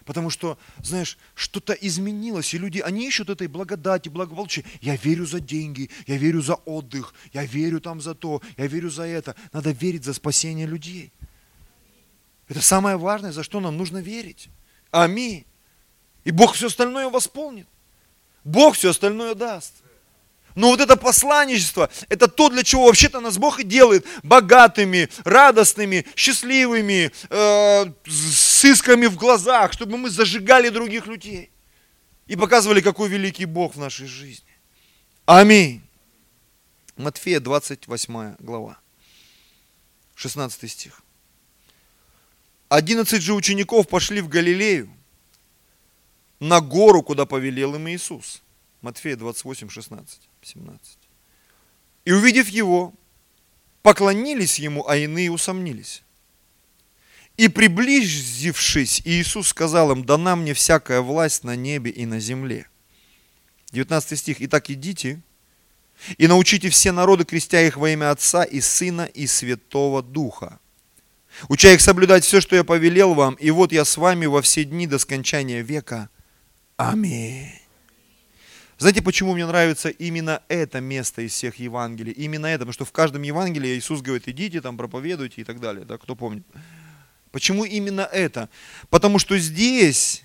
Потому 0.07 0.29
что, 0.29 0.57
знаешь, 0.81 1.17
что-то 1.35 1.73
изменилось, 1.73 2.53
и 2.53 2.57
люди, 2.57 2.79
они 2.79 3.05
ищут 3.07 3.29
этой 3.29 3.47
благодати, 3.47 4.07
благополучия. 4.07 4.63
Я 4.79 4.95
верю 4.95 5.25
за 5.25 5.41
деньги, 5.41 5.89
я 6.07 6.15
верю 6.15 6.41
за 6.41 6.55
отдых, 6.55 7.13
я 7.33 7.43
верю 7.45 7.81
там 7.81 7.99
за 7.99 8.15
то, 8.15 8.41
я 8.55 8.67
верю 8.67 8.89
за 8.89 9.03
это. 9.03 9.35
Надо 9.51 9.71
верить 9.71 10.05
за 10.05 10.13
спасение 10.13 10.65
людей. 10.65 11.11
Это 12.47 12.61
самое 12.61 12.95
важное, 12.95 13.33
за 13.33 13.43
что 13.43 13.59
нам 13.59 13.75
нужно 13.75 13.97
верить. 13.97 14.47
Аминь. 14.91 15.45
И 16.23 16.31
Бог 16.31 16.53
все 16.53 16.67
остальное 16.67 17.09
восполнит. 17.09 17.67
Бог 18.45 18.75
все 18.75 18.91
остальное 18.91 19.35
даст. 19.35 19.73
Но 20.57 20.69
вот 20.69 20.81
это 20.81 20.95
посланничество, 20.97 21.87
это 22.09 22.27
то, 22.27 22.49
для 22.49 22.63
чего 22.63 22.85
вообще-то 22.85 23.19
нас 23.19 23.37
Бог 23.37 23.59
и 23.59 23.63
делает 23.63 24.07
богатыми, 24.23 25.07
радостными, 25.23 26.03
счастливыми, 26.15 27.11
э, 27.29 27.85
с 28.07 28.65
искрами 28.65 29.05
в 29.05 29.17
глазах, 29.17 29.71
чтобы 29.73 29.99
мы 29.99 30.09
зажигали 30.09 30.69
других 30.69 31.05
людей 31.05 31.51
и 32.25 32.35
показывали, 32.35 32.81
какой 32.81 33.07
великий 33.07 33.45
Бог 33.45 33.75
в 33.75 33.79
нашей 33.79 34.07
жизни. 34.07 34.49
Аминь. 35.27 35.83
Матфея 36.95 37.39
28 37.39 38.37
глава, 38.39 38.79
16 40.15 40.71
стих. 40.71 41.03
Одиннадцать 42.67 43.21
же 43.21 43.35
учеников 43.35 43.87
пошли 43.87 44.21
в 44.21 44.27
Галилею, 44.27 44.89
на 46.39 46.61
гору, 46.61 47.03
куда 47.03 47.27
повелел 47.27 47.75
им 47.75 47.87
Иисус. 47.89 48.41
Матфея 48.81 49.15
28, 49.15 49.69
16. 49.69 50.29
17. 50.41 50.97
И 52.05 52.11
увидев 52.11 52.47
его, 52.49 52.93
поклонились 53.81 54.59
ему, 54.59 54.87
а 54.87 54.97
иные 54.97 55.31
усомнились. 55.31 56.03
И 57.37 57.49
приблизившись, 57.49 59.01
Иисус 59.05 59.49
сказал 59.49 59.91
им, 59.91 60.03
дана 60.03 60.35
мне 60.35 60.53
всякая 60.53 61.01
власть 61.01 61.43
на 61.43 61.55
небе 61.55 61.91
и 61.91 62.05
на 62.05 62.19
земле. 62.19 62.67
19 63.71 64.17
стих. 64.17 64.37
Итак, 64.39 64.69
идите 64.69 65.21
и 66.17 66.27
научите 66.27 66.69
все 66.69 66.91
народы, 66.91 67.25
крестя 67.25 67.61
их 67.61 67.77
во 67.77 67.89
имя 67.89 68.11
Отца 68.11 68.43
и 68.43 68.61
Сына 68.61 69.05
и 69.05 69.27
Святого 69.27 70.03
Духа, 70.03 70.59
уча 71.49 71.73
их 71.73 71.81
соблюдать 71.81 72.23
все, 72.23 72.41
что 72.41 72.55
я 72.55 72.63
повелел 72.63 73.13
вам, 73.13 73.35
и 73.35 73.49
вот 73.51 73.71
я 73.71 73.85
с 73.85 73.97
вами 73.97 74.25
во 74.25 74.41
все 74.41 74.63
дни 74.63 74.87
до 74.87 74.99
скончания 74.99 75.61
века. 75.61 76.09
Аминь. 76.77 77.51
Знаете, 78.77 79.01
почему 79.01 79.33
мне 79.33 79.45
нравится 79.45 79.89
именно 79.89 80.43
это 80.49 80.79
место 80.81 81.23
из 81.23 81.33
всех 81.33 81.55
Евангелий? 81.55 82.11
Именно 82.11 82.45
это, 82.45 82.59
потому 82.59 82.73
что 82.73 82.85
в 82.85 82.91
каждом 82.91 83.23
Евангелии 83.23 83.77
Иисус 83.77 84.01
говорит, 84.01 84.27
идите 84.27 84.61
там, 84.61 84.77
проповедуйте 84.77 85.41
и 85.41 85.43
так 85.43 85.59
далее. 85.59 85.83
Да, 85.83 85.97
кто 85.97 86.15
помнит? 86.15 86.45
Почему 87.31 87.65
именно 87.65 88.01
это? 88.01 88.49
Потому 88.89 89.17
что 89.17 89.37
здесь, 89.39 90.21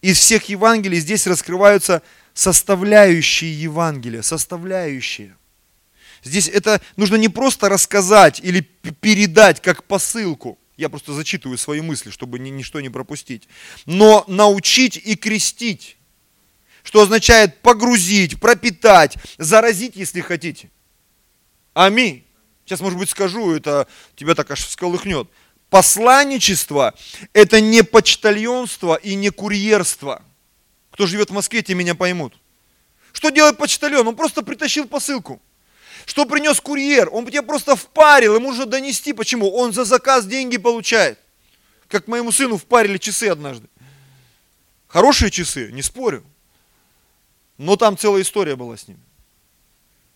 из 0.00 0.18
всех 0.18 0.48
Евангелий, 0.48 0.98
здесь 0.98 1.26
раскрываются 1.26 2.02
составляющие 2.32 3.52
Евангелия, 3.62 4.22
составляющие. 4.22 5.36
Здесь 6.22 6.48
это 6.48 6.80
нужно 6.96 7.16
не 7.16 7.28
просто 7.28 7.68
рассказать 7.68 8.40
или 8.40 8.60
передать 8.60 9.60
как 9.60 9.84
посылку, 9.84 10.58
я 10.78 10.88
просто 10.88 11.12
зачитываю 11.12 11.58
свои 11.58 11.82
мысли, 11.82 12.10
чтобы 12.10 12.38
ни, 12.38 12.48
ничто 12.48 12.80
не 12.80 12.88
пропустить, 12.88 13.46
но 13.84 14.24
научить 14.26 14.96
и 14.96 15.16
крестить 15.16 15.98
что 16.84 17.02
означает 17.02 17.60
погрузить, 17.62 18.38
пропитать, 18.38 19.16
заразить, 19.38 19.96
если 19.96 20.20
хотите. 20.20 20.70
Аминь. 21.72 22.24
Сейчас, 22.64 22.80
может 22.80 22.98
быть, 22.98 23.10
скажу, 23.10 23.52
это 23.52 23.88
тебя 24.14 24.34
так 24.34 24.50
аж 24.50 24.64
всколыхнет. 24.64 25.28
Посланничество– 25.70 26.94
это 27.32 27.60
не 27.60 27.82
почтальонство 27.82 28.94
и 28.94 29.16
не 29.16 29.30
курьерство. 29.30 30.22
Кто 30.90 31.06
живет 31.06 31.30
в 31.30 31.32
Москве, 31.32 31.62
те 31.62 31.74
меня 31.74 31.94
поймут. 31.94 32.34
Что 33.12 33.30
делает 33.30 33.56
почтальон? 33.56 34.06
Он 34.06 34.14
просто 34.14 34.42
притащил 34.42 34.86
посылку. 34.86 35.42
Что 36.06 36.26
принес 36.26 36.60
курьер? 36.60 37.08
Он 37.10 37.26
тебя 37.26 37.42
просто 37.42 37.76
впарил, 37.76 38.36
ему 38.36 38.48
нужно 38.48 38.66
донести. 38.66 39.12
Почему? 39.14 39.50
Он 39.50 39.72
за 39.72 39.84
заказ 39.84 40.26
деньги 40.26 40.58
получает. 40.58 41.18
Как 41.88 42.08
моему 42.08 42.30
сыну 42.30 42.58
впарили 42.58 42.98
часы 42.98 43.24
однажды. 43.24 43.68
Хорошие 44.86 45.30
часы, 45.30 45.72
не 45.72 45.82
спорю. 45.82 46.24
Но 47.58 47.76
там 47.76 47.96
целая 47.96 48.22
история 48.22 48.56
была 48.56 48.76
с 48.76 48.88
ним. 48.88 48.98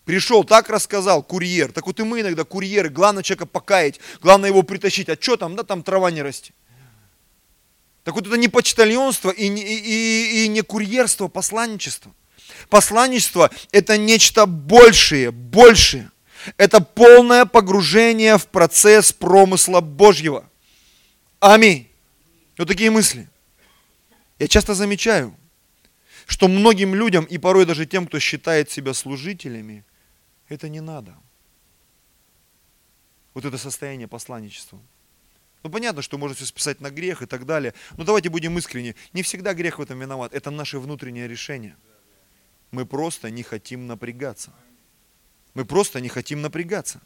Пришел, 0.05 0.43
так 0.43 0.69
рассказал, 0.69 1.21
курьер. 1.21 1.71
Так 1.71 1.85
вот 1.85 1.99
и 1.99 2.03
мы 2.03 2.21
иногда 2.21 2.43
курьеры, 2.43 2.89
главное 2.89 3.21
человека 3.21 3.45
покаять, 3.45 3.99
главное 4.21 4.49
его 4.49 4.63
притащить. 4.63 5.07
А 5.09 5.17
что 5.19 5.37
там, 5.37 5.55
да 5.55 5.63
там 5.63 5.83
трава 5.83 6.09
не 6.09 6.21
расти. 6.21 6.51
Так 8.03 8.15
вот 8.15 8.25
это 8.25 8.35
не 8.37 8.47
почтальонство 8.47 9.29
и 9.29 9.47
не, 9.49 9.61
и, 9.61 10.45
и, 10.45 10.47
не 10.47 10.61
курьерство, 10.61 11.27
а 11.27 11.29
посланничество. 11.29 12.11
Посланничество– 12.69 13.51
это 13.71 13.97
нечто 13.97 14.45
большее, 14.45 15.31
большее. 15.31 16.11
Это 16.57 16.79
полное 16.81 17.45
погружение 17.45 18.37
в 18.37 18.47
процесс 18.47 19.13
промысла 19.13 19.81
Божьего. 19.81 20.49
Аминь. 21.39 21.87
Вот 22.57 22.67
такие 22.67 22.89
мысли. 22.89 23.29
Я 24.39 24.47
часто 24.47 24.73
замечаю, 24.73 25.35
что 26.29 26.47
многим 26.47 26.93
людям, 26.93 27.25
и 27.25 27.39
порой 27.39 27.65
даже 27.65 27.87
тем, 27.87 28.05
кто 28.05 28.19
считает 28.19 28.69
себя 28.69 28.93
служителями, 28.93 29.83
это 30.47 30.69
не 30.69 30.79
надо. 30.79 31.17
Вот 33.33 33.45
это 33.45 33.57
состояние 33.57 34.07
посланничества. 34.07 34.79
Ну 35.63 35.71
понятно, 35.71 36.03
что 36.03 36.19
можно 36.19 36.35
все 36.35 36.45
списать 36.45 36.81
на 36.81 36.91
грех 36.91 37.23
и 37.23 37.25
так 37.25 37.47
далее. 37.47 37.73
Но 37.97 38.03
давайте 38.03 38.29
будем 38.29 38.55
искренни. 38.59 38.95
Не 39.11 39.23
всегда 39.23 39.55
грех 39.55 39.79
в 39.79 39.81
этом 39.81 39.99
виноват. 39.99 40.31
Это 40.31 40.51
наше 40.51 40.77
внутреннее 40.77 41.27
решение. 41.27 41.75
Мы 42.69 42.85
просто 42.85 43.31
не 43.31 43.41
хотим 43.41 43.87
напрягаться. 43.87 44.53
Мы 45.55 45.65
просто 45.65 45.99
не 45.99 46.09
хотим 46.09 46.43
напрягаться. 46.43 47.01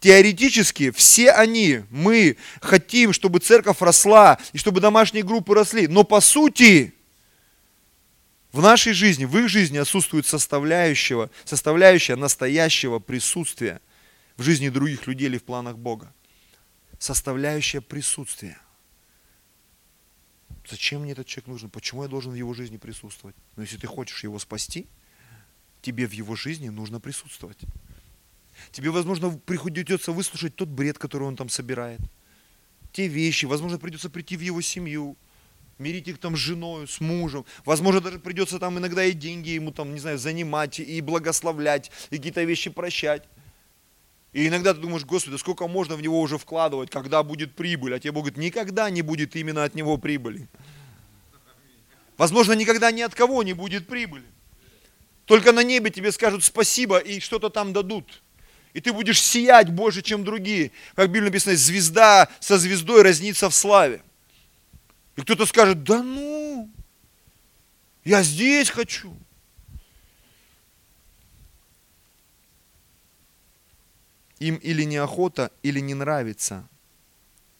Теоретически 0.00 0.90
все 0.92 1.30
они, 1.30 1.84
мы 1.90 2.38
хотим, 2.62 3.12
чтобы 3.12 3.38
церковь 3.38 3.82
росла 3.82 4.38
и 4.54 4.58
чтобы 4.58 4.80
домашние 4.80 5.24
группы 5.24 5.54
росли. 5.54 5.86
Но 5.88 6.04
по 6.04 6.22
сути, 6.22 6.94
в 8.52 8.60
нашей 8.60 8.92
жизни, 8.92 9.24
в 9.24 9.36
их 9.38 9.48
жизни 9.48 9.78
отсутствует 9.78 10.26
составляющего, 10.26 11.30
составляющая 11.44 12.16
настоящего 12.16 12.98
присутствия 12.98 13.80
в 14.36 14.42
жизни 14.42 14.68
других 14.68 15.06
людей 15.06 15.26
или 15.26 15.38
в 15.38 15.44
планах 15.44 15.78
Бога. 15.78 16.12
Составляющая 16.98 17.80
присутствия. 17.80 18.58
Зачем 20.68 21.02
мне 21.02 21.12
этот 21.12 21.26
человек 21.26 21.48
нужен? 21.48 21.70
Почему 21.70 22.02
я 22.02 22.08
должен 22.08 22.32
в 22.32 22.34
его 22.34 22.52
жизни 22.54 22.76
присутствовать? 22.76 23.36
Но 23.56 23.62
если 23.62 23.76
ты 23.76 23.86
хочешь 23.86 24.22
его 24.24 24.38
спасти, 24.38 24.86
тебе 25.80 26.06
в 26.06 26.12
его 26.12 26.36
жизни 26.36 26.68
нужно 26.68 27.00
присутствовать. 27.00 27.58
Тебе, 28.72 28.90
возможно, 28.90 29.30
придется 29.30 30.12
выслушать 30.12 30.54
тот 30.54 30.68
бред, 30.68 30.98
который 30.98 31.24
он 31.24 31.36
там 31.36 31.48
собирает. 31.48 32.00
Те 32.92 33.06
вещи, 33.06 33.46
возможно, 33.46 33.78
придется 33.78 34.10
прийти 34.10 34.36
в 34.36 34.40
его 34.40 34.60
семью, 34.60 35.16
мирить 35.80 36.06
их 36.06 36.18
там 36.18 36.36
с 36.36 36.38
женой, 36.38 36.86
с 36.86 37.00
мужем. 37.00 37.44
Возможно, 37.64 38.00
даже 38.00 38.18
придется 38.18 38.58
там 38.58 38.78
иногда 38.78 39.04
и 39.04 39.12
деньги 39.12 39.50
ему 39.50 39.72
там, 39.72 39.92
не 39.92 39.98
знаю, 39.98 40.18
занимать, 40.18 40.78
и 40.78 41.00
благословлять, 41.00 41.90
и 42.10 42.16
какие-то 42.16 42.44
вещи 42.44 42.70
прощать. 42.70 43.24
И 44.32 44.46
иногда 44.46 44.74
ты 44.74 44.80
думаешь, 44.80 45.04
Господи, 45.04 45.36
сколько 45.36 45.66
можно 45.66 45.96
в 45.96 46.02
него 46.02 46.20
уже 46.20 46.38
вкладывать, 46.38 46.90
когда 46.90 47.22
будет 47.22 47.56
прибыль? 47.56 47.94
А 47.94 47.98
тебе 47.98 48.12
Бог 48.12 48.24
говорит, 48.24 48.38
никогда 48.38 48.88
не 48.88 49.02
будет 49.02 49.34
именно 49.34 49.64
от 49.64 49.74
него 49.74 49.96
прибыли. 49.96 50.46
Возможно, 52.16 52.52
никогда 52.52 52.92
ни 52.92 53.00
от 53.00 53.14
кого 53.14 53.42
не 53.42 53.54
будет 53.54 53.88
прибыли. 53.88 54.26
Только 55.24 55.52
на 55.52 55.64
небе 55.64 55.90
тебе 55.90 56.12
скажут 56.12 56.44
спасибо 56.44 56.98
и 56.98 57.18
что-то 57.18 57.50
там 57.50 57.72
дадут. 57.72 58.22
И 58.72 58.80
ты 58.80 58.92
будешь 58.92 59.20
сиять 59.20 59.70
больше, 59.70 60.02
чем 60.02 60.22
другие. 60.22 60.70
Как 60.94 61.08
в 61.08 61.12
Библии 61.12 61.28
написано, 61.28 61.56
звезда 61.56 62.28
со 62.38 62.58
звездой 62.58 63.02
разнится 63.02 63.50
в 63.50 63.54
славе. 63.54 64.02
И 65.16 65.22
кто-то 65.22 65.46
скажет, 65.46 65.82
да 65.82 66.02
ну, 66.02 66.70
я 68.04 68.22
здесь 68.22 68.70
хочу. 68.70 69.16
Им 74.38 74.56
или 74.56 74.84
неохота, 74.84 75.52
или 75.62 75.80
не 75.80 75.92
нравится, 75.92 76.66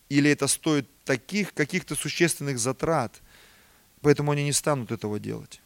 или 0.08 0.30
это 0.30 0.46
стоит 0.46 0.88
таких 1.04 1.52
каких-то 1.52 1.94
существенных 1.94 2.58
затрат, 2.58 3.20
поэтому 4.00 4.32
они 4.32 4.44
не 4.44 4.52
станут 4.52 4.90
этого 4.90 5.20
делать. 5.20 5.60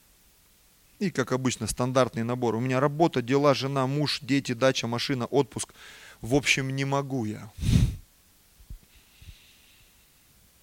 И, 0.98 1.10
как 1.10 1.32
обычно, 1.32 1.66
стандартный 1.66 2.24
набор. 2.24 2.56
У 2.56 2.60
меня 2.60 2.80
работа, 2.80 3.22
дела, 3.22 3.54
жена, 3.54 3.86
муж, 3.86 4.20
дети, 4.22 4.52
дача, 4.52 4.86
машина, 4.86 5.26
отпуск. 5.26 5.74
В 6.20 6.34
общем, 6.34 6.74
не 6.74 6.84
могу 6.84 7.24
я. 7.24 7.52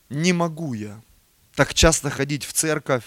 Не 0.09 0.33
могу 0.33 0.73
я 0.73 1.01
так 1.55 1.73
часто 1.73 2.09
ходить 2.09 2.45
в 2.45 2.53
церковь, 2.53 3.03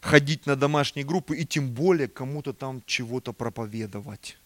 ходить 0.00 0.46
на 0.46 0.56
домашние 0.56 1.04
группы 1.04 1.36
и 1.36 1.46
тем 1.46 1.70
более 1.70 2.08
кому-то 2.08 2.52
там 2.52 2.82
чего-то 2.86 3.32
проповедовать. 3.32 4.36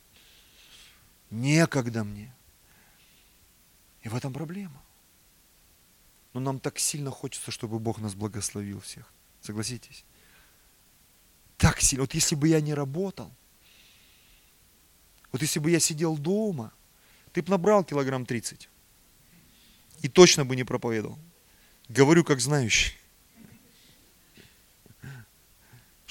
Некогда 1.31 2.05
мне. 2.05 2.35
И 4.03 4.09
в 4.09 4.15
этом 4.15 4.33
проблема. 4.33 4.81
Но 6.33 6.41
нам 6.41 6.61
так 6.61 6.79
сильно 6.79 7.11
хочется, 7.11 7.51
чтобы 7.51 7.79
Бог 7.79 7.99
нас 7.99 8.15
благословил 8.15 8.81
всех. 8.81 9.11
Согласитесь? 9.41 10.05
Так 11.57 11.81
сильно. 11.81 12.03
Вот 12.03 12.15
если 12.15 12.35
бы 12.35 12.49
я 12.49 12.61
не 12.61 12.75
работал, 12.75 13.33
вот 15.33 15.43
если 15.43 15.59
бы 15.59 15.71
я 15.71 15.81
сидел 15.81 16.17
дома, 16.17 16.73
ты 17.33 17.43
бы 17.43 17.51
набрал 17.51 17.85
килограмм 17.85 18.27
30. 18.27 18.69
И 20.03 20.09
точно 20.09 20.45
бы 20.45 20.55
не 20.55 20.65
проповедовал. 20.65 21.19
Говорю 21.89 22.23
как 22.23 22.41
знающий. 22.41 22.95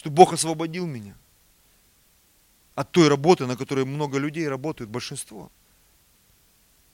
Что 0.06 0.12
Бог 0.12 0.34
освободил 0.34 0.86
меня 0.86 1.16
от 2.76 2.92
той 2.92 3.08
работы, 3.08 3.48
на 3.48 3.58
которой 3.58 3.86
много 3.86 4.20
людей 4.20 4.48
работают, 4.48 4.92
большинство. 4.92 5.52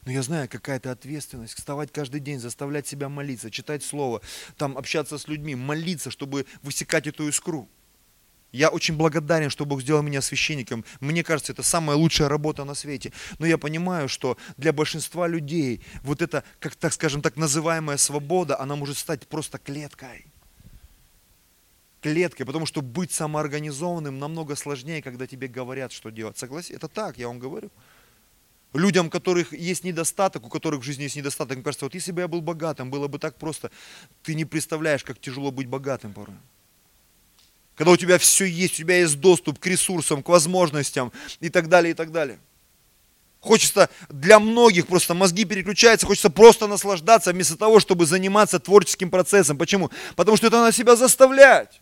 Но 0.06 0.14
я 0.14 0.24
знаю, 0.24 0.48
какая-то 0.48 0.92
ответственность, 0.92 1.56
вставать 1.56 1.92
каждый 1.92 2.22
день, 2.22 2.40
заставлять 2.40 2.88
себя 2.88 3.10
молиться, 3.10 3.52
читать 3.52 3.84
Слово, 3.84 4.22
там 4.56 4.78
общаться 4.78 5.18
с 5.18 5.28
людьми, 5.28 5.56
молиться, 5.56 6.10
чтобы 6.10 6.46
высекать 6.62 7.06
эту 7.06 7.28
искру. 7.28 7.68
Я 8.54 8.70
очень 8.70 8.96
благодарен, 8.96 9.50
что 9.50 9.66
Бог 9.66 9.82
сделал 9.82 10.04
меня 10.04 10.22
священником. 10.22 10.86
Мне 11.02 11.22
кажется, 11.22 11.52
это 11.52 11.64
самая 11.64 11.98
лучшая 11.98 12.30
работа 12.30 12.64
на 12.64 12.76
свете. 12.76 13.12
Но 13.40 13.46
я 13.46 13.58
понимаю, 13.58 14.08
что 14.08 14.38
для 14.56 14.72
большинства 14.72 15.28
людей 15.28 15.82
вот 16.04 16.22
эта, 16.22 16.46
как 16.60 16.76
так 16.78 16.94
скажем, 16.94 17.22
так 17.22 17.36
называемая 17.36 17.98
свобода, 17.98 18.58
она 18.58 18.78
может 18.78 18.98
стать 18.98 19.28
просто 19.28 19.58
клеткой. 19.58 20.32
Клеткой, 22.02 22.46
потому 22.46 22.66
что 22.66 22.82
быть 22.82 23.12
самоорганизованным 23.12 24.18
намного 24.18 24.56
сложнее, 24.56 25.04
когда 25.04 25.28
тебе 25.28 25.48
говорят, 25.48 25.92
что 25.92 26.10
делать. 26.10 26.38
Согласен? 26.38 26.76
Это 26.76 26.88
так, 26.88 27.18
я 27.18 27.28
вам 27.28 27.38
говорю. 27.38 27.70
Людям, 28.74 29.08
у 29.08 29.10
которых 29.10 29.54
есть 29.54 29.84
недостаток, 29.84 30.46
у 30.46 30.50
которых 30.50 30.82
в 30.82 30.84
жизни 30.84 31.04
есть 31.04 31.16
недостаток, 31.16 31.58
мне 31.58 31.64
кажется, 31.64 31.86
вот 31.86 31.94
если 31.94 32.12
бы 32.12 32.22
я 32.22 32.28
был 32.28 32.42
богатым, 32.42 32.90
было 32.90 33.08
бы 33.08 33.20
так 33.20 33.36
просто. 33.36 33.70
Ты 34.24 34.34
не 34.34 34.46
представляешь, 34.46 35.04
как 35.04 35.20
тяжело 35.20 35.52
быть 35.52 35.68
богатым 35.68 36.14
порой. 36.14 36.36
Когда 37.76 37.92
у 37.92 37.98
тебя 37.98 38.18
все 38.18 38.46
есть, 38.46 38.76
у 38.76 38.78
тебя 38.78 39.00
есть 39.00 39.20
доступ 39.20 39.60
к 39.60 39.66
ресурсам, 39.68 40.24
к 40.24 40.30
возможностям 40.30 41.12
и 41.40 41.50
так 41.50 41.68
далее, 41.68 41.92
и 41.92 41.94
так 41.94 42.12
далее. 42.12 42.40
Хочется 43.42 43.90
для 44.10 44.40
многих 44.40 44.88
просто 44.88 45.14
мозги 45.14 45.46
переключаются, 45.46 46.06
хочется 46.06 46.30
просто 46.30 46.68
наслаждаться 46.68 47.34
вместо 47.34 47.58
того, 47.58 47.80
чтобы 47.80 48.06
заниматься 48.06 48.60
творческим 48.60 49.10
процессом. 49.10 49.58
Почему? 49.58 49.90
Потому 50.16 50.38
что 50.38 50.48
это 50.48 50.62
надо 50.62 50.72
себя 50.72 50.96
заставлять. 50.96 51.82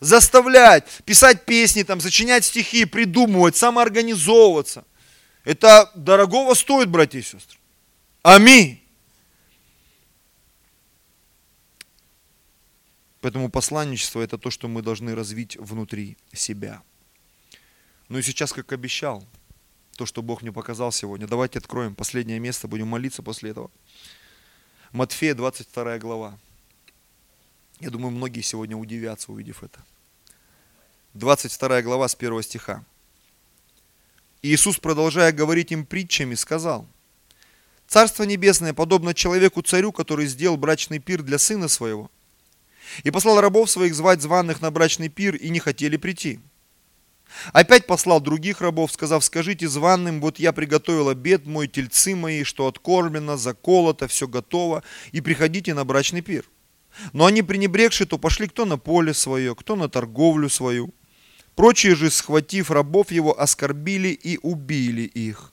Заставлять, 0.00 0.84
писать 1.04 1.46
песни, 1.46 1.82
там, 1.82 2.00
сочинять 2.00 2.44
стихи, 2.44 2.84
придумывать, 2.84 3.56
самоорганизовываться. 3.56 4.84
Это 5.44 5.90
дорогого 5.94 6.54
стоит, 6.54 6.88
братья 6.88 7.18
и 7.18 7.22
сестры. 7.22 7.58
Аминь. 8.22 8.82
Поэтому 13.20 13.50
посланничество– 13.50 14.20
это 14.22 14.38
то, 14.38 14.50
что 14.50 14.68
мы 14.68 14.82
должны 14.82 15.14
развить 15.14 15.56
внутри 15.56 16.16
себя. 16.32 16.82
Ну 18.08 18.18
и 18.18 18.22
сейчас, 18.22 18.52
как 18.52 18.70
обещал, 18.72 19.26
то, 19.96 20.06
что 20.06 20.22
Бог 20.22 20.42
мне 20.42 20.52
показал 20.52 20.92
сегодня. 20.92 21.26
Давайте 21.26 21.58
откроем 21.58 21.94
последнее 21.94 22.38
место, 22.38 22.68
будем 22.68 22.86
молиться 22.88 23.22
после 23.22 23.50
этого. 23.50 23.70
Матфея, 24.92 25.34
22 25.34 25.98
глава. 25.98 26.38
Я 27.80 27.90
думаю, 27.90 28.10
многие 28.10 28.40
сегодня 28.40 28.76
удивятся, 28.76 29.32
увидев 29.32 29.62
это. 29.62 29.84
22 31.14 31.82
глава 31.82 32.08
с 32.08 32.14
1 32.14 32.42
стиха. 32.42 32.84
Иисус, 34.42 34.78
продолжая 34.78 35.32
говорить 35.32 35.72
им 35.72 35.84
притчами, 35.84 36.34
сказал, 36.34 36.86
«Царство 37.86 38.22
небесное 38.22 38.72
подобно 38.72 39.12
человеку-царю, 39.12 39.92
который 39.92 40.26
сделал 40.26 40.56
брачный 40.56 40.98
пир 40.98 41.22
для 41.22 41.38
сына 41.38 41.68
своего, 41.68 42.10
и 43.02 43.10
послал 43.10 43.40
рабов 43.40 43.70
своих 43.70 43.94
звать 43.94 44.22
званых 44.22 44.60
на 44.60 44.70
брачный 44.70 45.08
пир, 45.08 45.34
и 45.36 45.48
не 45.50 45.58
хотели 45.58 45.96
прийти. 45.96 46.40
Опять 47.52 47.86
послал 47.86 48.20
других 48.20 48.60
рабов, 48.60 48.92
сказав, 48.92 49.24
скажите 49.24 49.68
званым, 49.68 50.20
вот 50.20 50.38
я 50.38 50.52
приготовил 50.52 51.08
обед 51.08 51.44
мой, 51.44 51.66
тельцы 51.68 52.14
мои, 52.14 52.44
что 52.44 52.66
откормлено, 52.66 53.36
заколото, 53.36 54.06
все 54.06 54.28
готово, 54.28 54.82
и 55.12 55.20
приходите 55.20 55.74
на 55.74 55.84
брачный 55.84 56.22
пир. 56.22 56.48
Но 57.12 57.26
они, 57.26 57.42
пренебрегши, 57.42 58.06
то 58.06 58.18
пошли 58.18 58.48
кто 58.48 58.64
на 58.64 58.78
поле 58.78 59.14
свое, 59.14 59.54
кто 59.54 59.76
на 59.76 59.88
торговлю 59.88 60.48
свою. 60.48 60.94
Прочие 61.54 61.94
же, 61.94 62.10
схватив 62.10 62.70
рабов 62.70 63.10
его, 63.10 63.38
оскорбили 63.38 64.08
и 64.08 64.38
убили 64.42 65.02
их. 65.02 65.52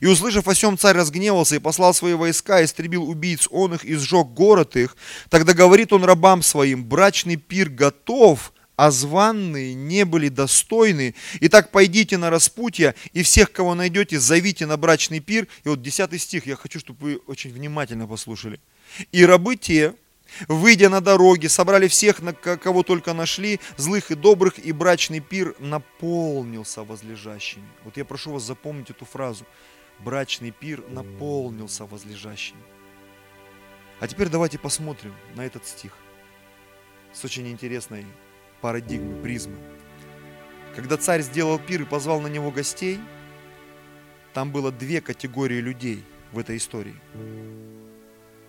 И 0.00 0.06
услышав 0.06 0.48
о 0.48 0.54
сем, 0.54 0.78
царь 0.78 0.96
разгневался 0.96 1.56
и 1.56 1.58
послал 1.58 1.92
свои 1.94 2.14
войска, 2.14 2.64
истребил 2.64 3.08
убийц 3.08 3.48
он 3.50 3.74
их 3.74 3.84
и 3.84 3.94
сжег 3.94 4.28
город 4.28 4.76
их. 4.76 4.96
Тогда 5.28 5.54
говорит 5.54 5.92
он 5.92 6.04
рабам 6.04 6.42
своим, 6.42 6.84
брачный 6.84 7.36
пир 7.36 7.68
готов, 7.68 8.52
а 8.76 8.90
званные 8.90 9.74
не 9.74 10.04
были 10.04 10.28
достойны. 10.28 11.14
Итак, 11.40 11.70
пойдите 11.70 12.16
на 12.16 12.30
распутье, 12.30 12.94
и 13.12 13.22
всех, 13.22 13.52
кого 13.52 13.74
найдете, 13.74 14.18
зовите 14.18 14.66
на 14.66 14.76
брачный 14.76 15.20
пир. 15.20 15.46
И 15.64 15.68
вот 15.68 15.82
10 15.82 16.20
стих, 16.20 16.46
я 16.46 16.56
хочу, 16.56 16.80
чтобы 16.80 16.98
вы 17.00 17.16
очень 17.26 17.52
внимательно 17.52 18.06
послушали. 18.06 18.60
И 19.12 19.24
рабы 19.24 19.56
те, 19.56 19.94
выйдя 20.48 20.88
на 20.88 21.00
дороги, 21.00 21.46
собрали 21.46 21.88
всех, 21.88 22.20
кого 22.42 22.82
только 22.82 23.12
нашли, 23.12 23.60
злых 23.76 24.10
и 24.10 24.14
добрых, 24.14 24.58
и 24.58 24.72
брачный 24.72 25.20
пир 25.20 25.54
наполнился 25.58 26.84
возлежащими. 26.84 27.68
Вот 27.84 27.96
я 27.96 28.04
прошу 28.04 28.32
вас 28.32 28.42
запомнить 28.42 28.90
эту 28.90 29.04
фразу 29.04 29.46
брачный 30.04 30.50
пир 30.50 30.84
наполнился 30.88 31.86
возлежащими. 31.86 32.60
А 34.00 34.08
теперь 34.08 34.28
давайте 34.28 34.58
посмотрим 34.58 35.14
на 35.34 35.42
этот 35.42 35.66
стих 35.66 35.96
с 37.12 37.24
очень 37.24 37.48
интересной 37.48 38.04
парадигмы, 38.60 39.20
призмы. 39.22 39.56
Когда 40.74 40.96
царь 40.96 41.22
сделал 41.22 41.58
пир 41.58 41.82
и 41.82 41.84
позвал 41.84 42.20
на 42.20 42.26
него 42.26 42.50
гостей, 42.50 42.98
там 44.32 44.50
было 44.50 44.72
две 44.72 45.00
категории 45.00 45.60
людей 45.60 46.04
в 46.32 46.38
этой 46.38 46.56
истории. 46.56 46.96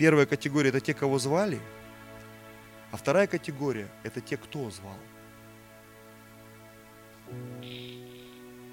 Первая 0.04 0.26
категория– 0.26 0.68
это 0.72 0.82
те, 0.82 0.94
кого 0.94 1.18
звали, 1.18 1.62
а 2.92 2.98
вторая 2.98 3.26
категория– 3.26 3.88
это 4.04 4.20
те, 4.20 4.36
кто 4.36 4.70
звал. 4.70 4.98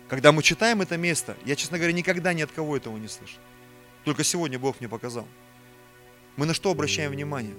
Когда 0.08 0.32
мы 0.32 0.42
читаем 0.42 0.82
это 0.82 0.96
место, 0.96 1.36
я, 1.44 1.54
честно 1.54 1.78
говоря, 1.78 1.92
никогда 1.92 2.32
ни 2.32 2.42
от 2.42 2.50
кого 2.50 2.76
этого 2.76 2.96
не 2.96 3.06
слышал. 3.06 3.38
Только 4.04 4.24
сегодня 4.24 4.58
Бог 4.58 4.80
мне 4.80 4.88
показал. 4.88 5.28
Мы 6.34 6.46
на 6.46 6.52
что 6.52 6.72
обращаем 6.72 7.12
внимание? 7.12 7.54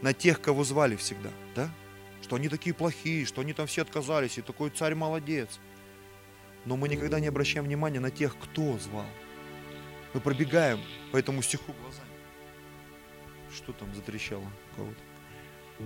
На 0.00 0.14
тех, 0.14 0.40
кого 0.40 0.62
звали 0.62 0.94
всегда, 0.94 1.30
да? 1.56 1.74
Что 2.22 2.36
они 2.36 2.48
такие 2.48 2.72
плохие, 2.72 3.26
что 3.26 3.40
они 3.40 3.52
там 3.52 3.66
все 3.66 3.82
отказались, 3.82 4.38
и 4.38 4.42
такой 4.42 4.70
царь 4.70 4.94
молодец. 4.94 5.58
Но 6.66 6.76
мы 6.76 6.88
никогда 6.88 7.18
не 7.18 7.26
обращаем 7.26 7.64
внимания 7.64 7.98
на 7.98 8.12
тех, 8.12 8.38
кто 8.38 8.78
звал. 8.78 9.10
Мы 10.14 10.20
пробегаем 10.20 10.78
по 11.10 11.16
этому 11.16 11.42
стиху 11.42 11.72
глазами. 11.82 12.07
Что 13.58 13.72
там 13.72 13.94
затрещало 13.94 14.50
кого-то? 14.76 15.84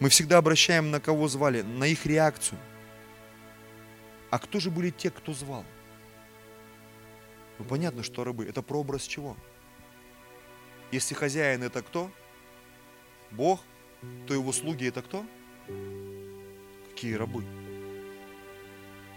Мы 0.00 0.08
всегда 0.08 0.38
обращаем 0.38 0.90
на 0.90 1.00
кого 1.00 1.28
звали, 1.28 1.62
на 1.62 1.84
их 1.84 2.06
реакцию– 2.06 2.58
а 4.34 4.38
кто 4.40 4.58
же 4.58 4.68
были 4.68 4.90
те, 4.90 5.12
кто 5.12 5.32
звал? 5.32 5.64
Ну 7.60 7.64
понятно, 7.64 8.02
что 8.02 8.24
рабы. 8.24 8.44
Это 8.46 8.62
прообраз 8.62 9.04
чего? 9.04 9.36
Если 10.90 11.14
хозяин 11.14 11.62
это 11.62 11.82
кто? 11.82 12.10
Бог, 13.30 13.60
то 14.26 14.34
его 14.34 14.50
слуги 14.50 14.88
это 14.88 15.02
кто? 15.02 15.24
Какие 16.90 17.14
рабы? 17.14 17.44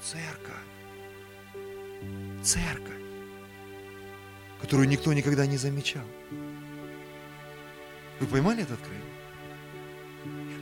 Церковь. 0.03 0.53
Церковь, 2.43 3.01
которую 4.61 4.87
никто 4.87 5.11
никогда 5.13 5.47
не 5.47 5.57
замечал. 5.57 6.05
Вы 8.19 8.27
поймали 8.27 8.63
это 8.63 8.73
откровение? 8.73 9.05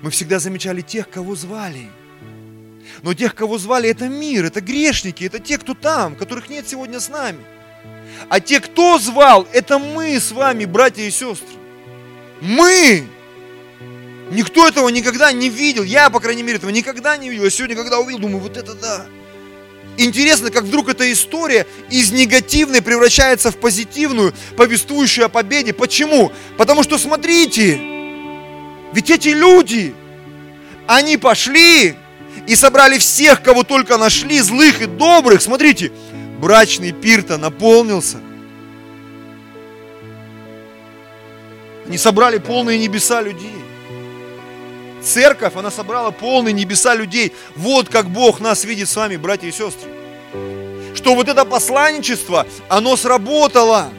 Мы 0.02 0.12
всегда 0.12 0.40
замечали 0.40 0.82
тех, 0.82 1.10
кого 1.10 1.36
звали– 1.36 1.90
но 3.02 3.14
тех, 3.14 3.36
кого 3.36 3.58
звали, 3.58 3.90
это 3.90 4.08
мир, 4.08 4.46
это 4.46 4.62
грешники, 4.62 5.24
это 5.24 5.40
те, 5.40 5.58
кто 5.58 5.74
там, 5.74 6.16
которых 6.16 6.50
нет 6.50 6.68
сегодня 6.68 7.00
с 7.00 7.10
нами. 7.10 7.40
А 8.30 8.40
те, 8.40 8.60
кто 8.60 8.98
звал, 8.98 9.48
это 9.52 9.80
мы 9.80 10.20
с 10.20 10.32
вами, 10.32 10.66
братья 10.66 11.04
и 11.04 11.12
сестры. 11.12 11.48
Мы! 12.42 13.06
Никто 14.32 14.68
этого 14.68 14.90
никогда 14.90 15.32
не 15.32 15.50
видел. 15.50 15.84
Я, 15.84 16.10
по 16.10 16.20
крайней 16.20 16.44
мере, 16.44 16.58
этого 16.58 16.72
никогда 16.72 17.16
не 17.18 17.30
видел. 17.30 17.44
Я 17.44 17.50
сегодня, 17.50 17.76
когда 17.76 18.00
увидел, 18.00 18.20
думаю, 18.20 18.40
вот 18.40 18.58
это 18.58 18.74
да. 18.74 19.06
Интересно, 19.98 20.52
как 20.52 20.64
вдруг 20.64 20.90
эта 20.90 21.12
история 21.12 21.66
из 21.90 22.12
негативной 22.12 22.82
превращается 22.82 23.52
в 23.52 23.58
позитивную, 23.58 24.34
повествующую 24.58 25.26
о 25.26 25.30
победе. 25.30 25.74
Почему? 25.74 26.32
Потому 26.58 26.84
что, 26.84 26.98
смотрите, 26.98 27.80
ведь 28.94 29.10
эти 29.10 29.30
люди, 29.30 29.94
они 30.88 31.18
пошли 31.18 31.96
и 32.48 32.56
собрали 32.56 32.98
всех, 32.98 33.42
кого 33.42 33.64
только 33.64 33.98
нашли, 33.98 34.40
злых 34.42 34.82
и 34.82 34.86
добрых. 34.86 35.42
Смотрите, 35.42 35.92
брачный 36.40 36.92
пир-то 36.92 37.38
наполнился. 37.38 38.20
Они 41.88 41.98
собрали 41.98 42.40
полные 42.40 42.80
небеса 42.80 43.22
людей. 43.22 43.65
Церковь, 45.06 45.56
она 45.56 45.72
собрала 45.72 46.12
полные 46.12 46.54
небеса 46.54 46.96
людей. 46.96 47.34
Вот 47.56 47.90
как 47.90 48.10
Бог 48.10 48.40
нас 48.40 48.66
видит 48.66 48.90
с 48.90 48.96
вами, 48.96 49.18
братья 49.18 49.48
и 49.48 49.52
сестры. 49.52 49.90
Что 50.96 51.16
вот 51.16 51.30
это 51.30 51.46
посланничество, 51.46 52.48
оно 52.68 52.98
сработало. 52.98 53.90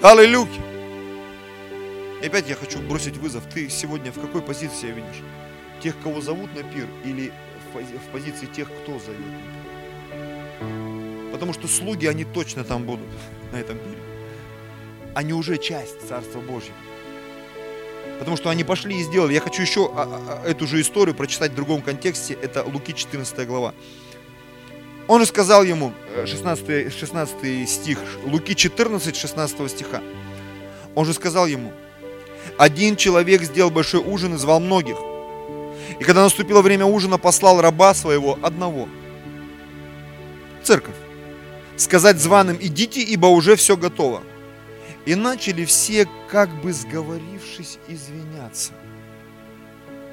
Аллилуйя. 0.00 0.48
И 2.22 2.26
опять 2.26 2.48
я 2.48 2.54
хочу 2.54 2.78
бросить 2.78 3.16
вызов. 3.16 3.44
Ты 3.52 3.68
сегодня 3.68 4.12
в 4.12 4.20
какой 4.20 4.42
позиции 4.42 4.76
себя 4.76 4.92
видишь? 4.92 5.22
тех, 5.82 5.94
кого 6.02 6.20
зовут 6.20 6.54
на 6.54 6.62
пир, 6.62 6.86
или 7.04 7.32
в 7.72 8.12
позиции 8.12 8.46
тех, 8.46 8.68
кто 8.68 8.98
зовет. 8.98 9.18
Потому 11.32 11.52
что 11.52 11.68
слуги, 11.68 12.06
они 12.06 12.24
точно 12.24 12.64
там 12.64 12.84
будут, 12.84 13.06
на 13.52 13.56
этом 13.56 13.78
пире. 13.78 13.98
Они 15.14 15.32
уже 15.32 15.58
часть 15.58 16.06
Царства 16.08 16.40
Божьего. 16.40 16.74
Потому 18.18 18.36
что 18.36 18.50
они 18.50 18.64
пошли 18.64 18.98
и 18.98 19.02
сделали. 19.02 19.32
Я 19.32 19.40
хочу 19.40 19.62
еще 19.62 19.90
а, 19.94 20.02
а, 20.02 20.42
а, 20.44 20.48
эту 20.48 20.66
же 20.66 20.80
историю 20.80 21.14
прочитать 21.14 21.52
в 21.52 21.54
другом 21.54 21.82
контексте. 21.82 22.34
Это 22.34 22.64
Луки 22.64 22.92
14 22.92 23.46
глава. 23.46 23.74
Он 25.06 25.20
же 25.20 25.26
сказал 25.26 25.64
ему, 25.64 25.92
16, 26.26 26.68
э, 26.68 26.90
16 26.90 27.66
стих, 27.66 27.98
Луки 28.26 28.54
14, 28.54 29.16
16 29.16 29.70
стиха. 29.70 30.02
Он 30.94 31.06
же 31.06 31.14
сказал 31.14 31.46
ему, 31.46 31.72
один 32.58 32.96
человек 32.96 33.42
сделал 33.42 33.70
большой 33.70 34.00
ужин 34.00 34.34
и 34.34 34.38
звал 34.38 34.60
многих. 34.60 34.96
И 35.98 36.04
когда 36.04 36.22
наступило 36.22 36.60
время 36.60 36.84
ужина, 36.84 37.16
послал 37.16 37.60
раба 37.60 37.94
своего 37.94 38.38
одного. 38.42 38.88
Церковь. 40.62 40.94
Сказать 41.76 42.18
званым, 42.18 42.58
идите, 42.60 43.00
ибо 43.00 43.26
уже 43.26 43.56
все 43.56 43.76
готово. 43.76 44.22
И 45.08 45.14
начали 45.14 45.64
все, 45.64 46.06
как 46.28 46.50
бы 46.60 46.70
сговорившись, 46.70 47.78
извиняться. 47.88 48.72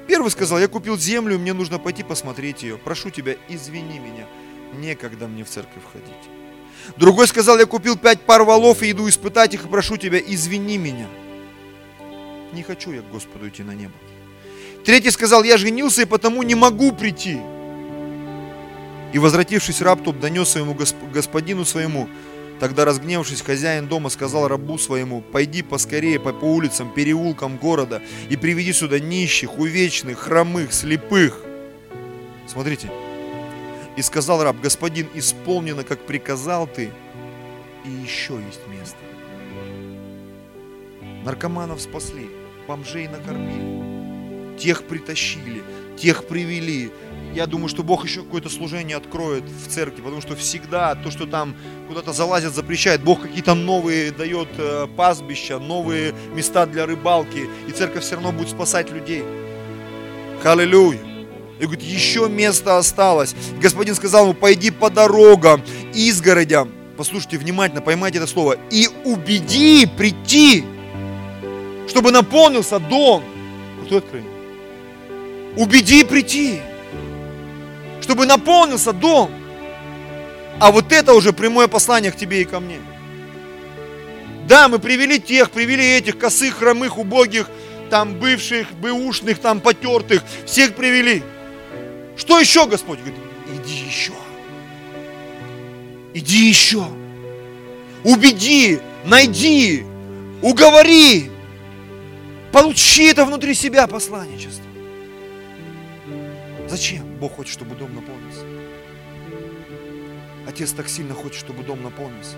Первый 0.08 0.30
сказал, 0.30 0.58
я 0.58 0.68
купил 0.68 0.96
землю, 0.96 1.38
мне 1.38 1.52
нужно 1.52 1.78
пойти 1.78 2.02
посмотреть 2.02 2.62
ее. 2.62 2.78
Прошу 2.78 3.10
тебя, 3.10 3.36
извини 3.50 3.98
меня, 3.98 4.26
некогда 4.72 5.28
мне 5.28 5.44
в 5.44 5.50
церковь 5.50 5.82
ходить. 5.92 6.96
Другой 6.96 7.26
сказал, 7.26 7.58
я 7.58 7.66
купил 7.66 7.98
пять 7.98 8.22
пар 8.22 8.42
валов 8.44 8.82
и 8.82 8.90
иду 8.90 9.06
испытать 9.06 9.52
их, 9.52 9.66
и 9.66 9.68
прошу 9.68 9.98
тебя, 9.98 10.18
извини 10.18 10.78
меня. 10.78 11.08
Не 12.54 12.62
хочу 12.62 12.90
я 12.90 13.02
к 13.02 13.10
Господу 13.10 13.50
идти 13.50 13.62
на 13.62 13.74
небо. 13.74 13.92
Третий 14.82 15.10
сказал, 15.10 15.42
я 15.42 15.58
женился 15.58 16.00
и 16.00 16.06
потому 16.06 16.42
не 16.42 16.54
могу 16.54 16.92
прийти. 16.92 17.38
И 19.12 19.18
возвратившись 19.18 19.82
раб 19.82 20.02
тот 20.02 20.20
донес 20.20 20.48
своему 20.48 20.74
господину 21.12 21.66
своему, 21.66 22.08
Тогда 22.58 22.86
разгневавшись, 22.86 23.42
хозяин 23.42 23.86
дома 23.86 24.08
сказал 24.08 24.48
рабу 24.48 24.78
своему, 24.78 25.20
«Пойди 25.20 25.62
поскорее 25.62 26.18
по, 26.18 26.32
по 26.32 26.46
улицам, 26.46 26.90
переулкам 26.92 27.58
города 27.58 28.02
и 28.30 28.36
приведи 28.36 28.72
сюда 28.72 28.98
нищих, 28.98 29.58
увечных, 29.58 30.18
хромых, 30.18 30.72
слепых». 30.72 31.42
Смотрите. 32.46 32.90
И 33.96 34.02
сказал 34.02 34.42
раб, 34.42 34.56
«Господин, 34.62 35.06
исполнено, 35.14 35.84
как 35.84 36.00
приказал 36.06 36.66
ты, 36.66 36.90
и 37.84 37.90
еще 37.90 38.40
есть 38.46 38.66
место». 38.68 38.96
Наркоманов 41.24 41.80
спасли, 41.80 42.30
бомжей 42.66 43.08
накормили, 43.08 44.56
тех 44.58 44.84
притащили, 44.84 45.62
тех 45.98 46.26
привели, 46.26 46.90
я 47.36 47.46
думаю, 47.46 47.68
что 47.68 47.82
Бог 47.82 48.04
еще 48.04 48.22
какое-то 48.22 48.48
служение 48.48 48.96
откроет 48.96 49.44
в 49.44 49.68
церкви, 49.68 50.00
потому 50.00 50.22
что 50.22 50.34
всегда 50.34 50.94
то, 50.94 51.10
что 51.10 51.26
там 51.26 51.54
куда-то 51.86 52.14
залазят, 52.14 52.54
запрещает, 52.54 53.02
Бог 53.02 53.20
какие-то 53.20 53.54
новые 53.54 54.10
дает 54.10 54.48
э, 54.56 54.86
пастбища, 54.96 55.58
новые 55.58 56.14
места 56.34 56.64
для 56.64 56.86
рыбалки, 56.86 57.46
и 57.68 57.72
церковь 57.72 58.04
все 58.04 58.14
равно 58.14 58.32
будет 58.32 58.48
спасать 58.48 58.90
людей. 58.90 59.22
Аллилуйя. 60.42 61.00
И 61.58 61.64
говорит, 61.64 61.82
еще 61.82 62.28
место 62.28 62.78
осталось. 62.78 63.34
И 63.58 63.60
господин 63.60 63.94
сказал 63.94 64.24
ему, 64.24 64.34
пойди 64.34 64.70
по 64.70 64.88
дорогам, 64.88 65.62
изгородям. 65.92 66.72
Послушайте 66.96 67.36
внимательно, 67.36 67.82
поймайте 67.82 68.16
это 68.18 68.26
слово. 68.26 68.56
И 68.70 68.88
убеди 69.04 69.86
прийти, 69.86 70.64
чтобы 71.88 72.12
наполнился 72.12 72.78
дом. 72.78 73.22
Кто 73.84 73.98
открыл? 73.98 74.24
Убеди 75.56 76.04
прийти 76.04 76.60
чтобы 78.06 78.24
наполнился 78.24 78.92
дом. 78.92 79.32
А 80.60 80.70
вот 80.70 80.92
это 80.92 81.12
уже 81.12 81.32
прямое 81.32 81.66
послание 81.66 82.12
к 82.12 82.16
тебе 82.16 82.42
и 82.42 82.44
ко 82.44 82.60
мне. 82.60 82.78
Да, 84.46 84.68
мы 84.68 84.78
привели 84.78 85.18
тех, 85.18 85.50
привели 85.50 85.84
этих 85.96 86.16
косых, 86.16 86.58
хромых, 86.58 86.98
убогих, 86.98 87.50
там 87.90 88.14
бывших, 88.14 88.72
бэушных, 88.74 89.40
там 89.40 89.58
потертых, 89.58 90.22
всех 90.46 90.76
привели. 90.76 91.24
Что 92.16 92.38
еще 92.38 92.68
Господь 92.68 93.00
говорит? 93.00 93.18
Иди 93.52 93.74
еще. 93.74 94.12
Иди 96.14 96.46
еще. 96.46 96.86
Убеди, 98.04 98.78
найди, 99.04 99.84
уговори. 100.42 101.28
Получи 102.52 103.06
это 103.06 103.24
внутри 103.24 103.52
себя 103.52 103.88
посланничество. 103.88 104.65
Зачем? 106.68 107.18
Бог 107.18 107.36
хочет, 107.36 107.52
чтобы 107.52 107.74
дом 107.76 107.94
наполнился. 107.94 108.44
Отец 110.46 110.72
так 110.72 110.88
сильно 110.88 111.14
хочет, 111.14 111.38
чтобы 111.38 111.62
дом 111.62 111.82
наполнился. 111.82 112.36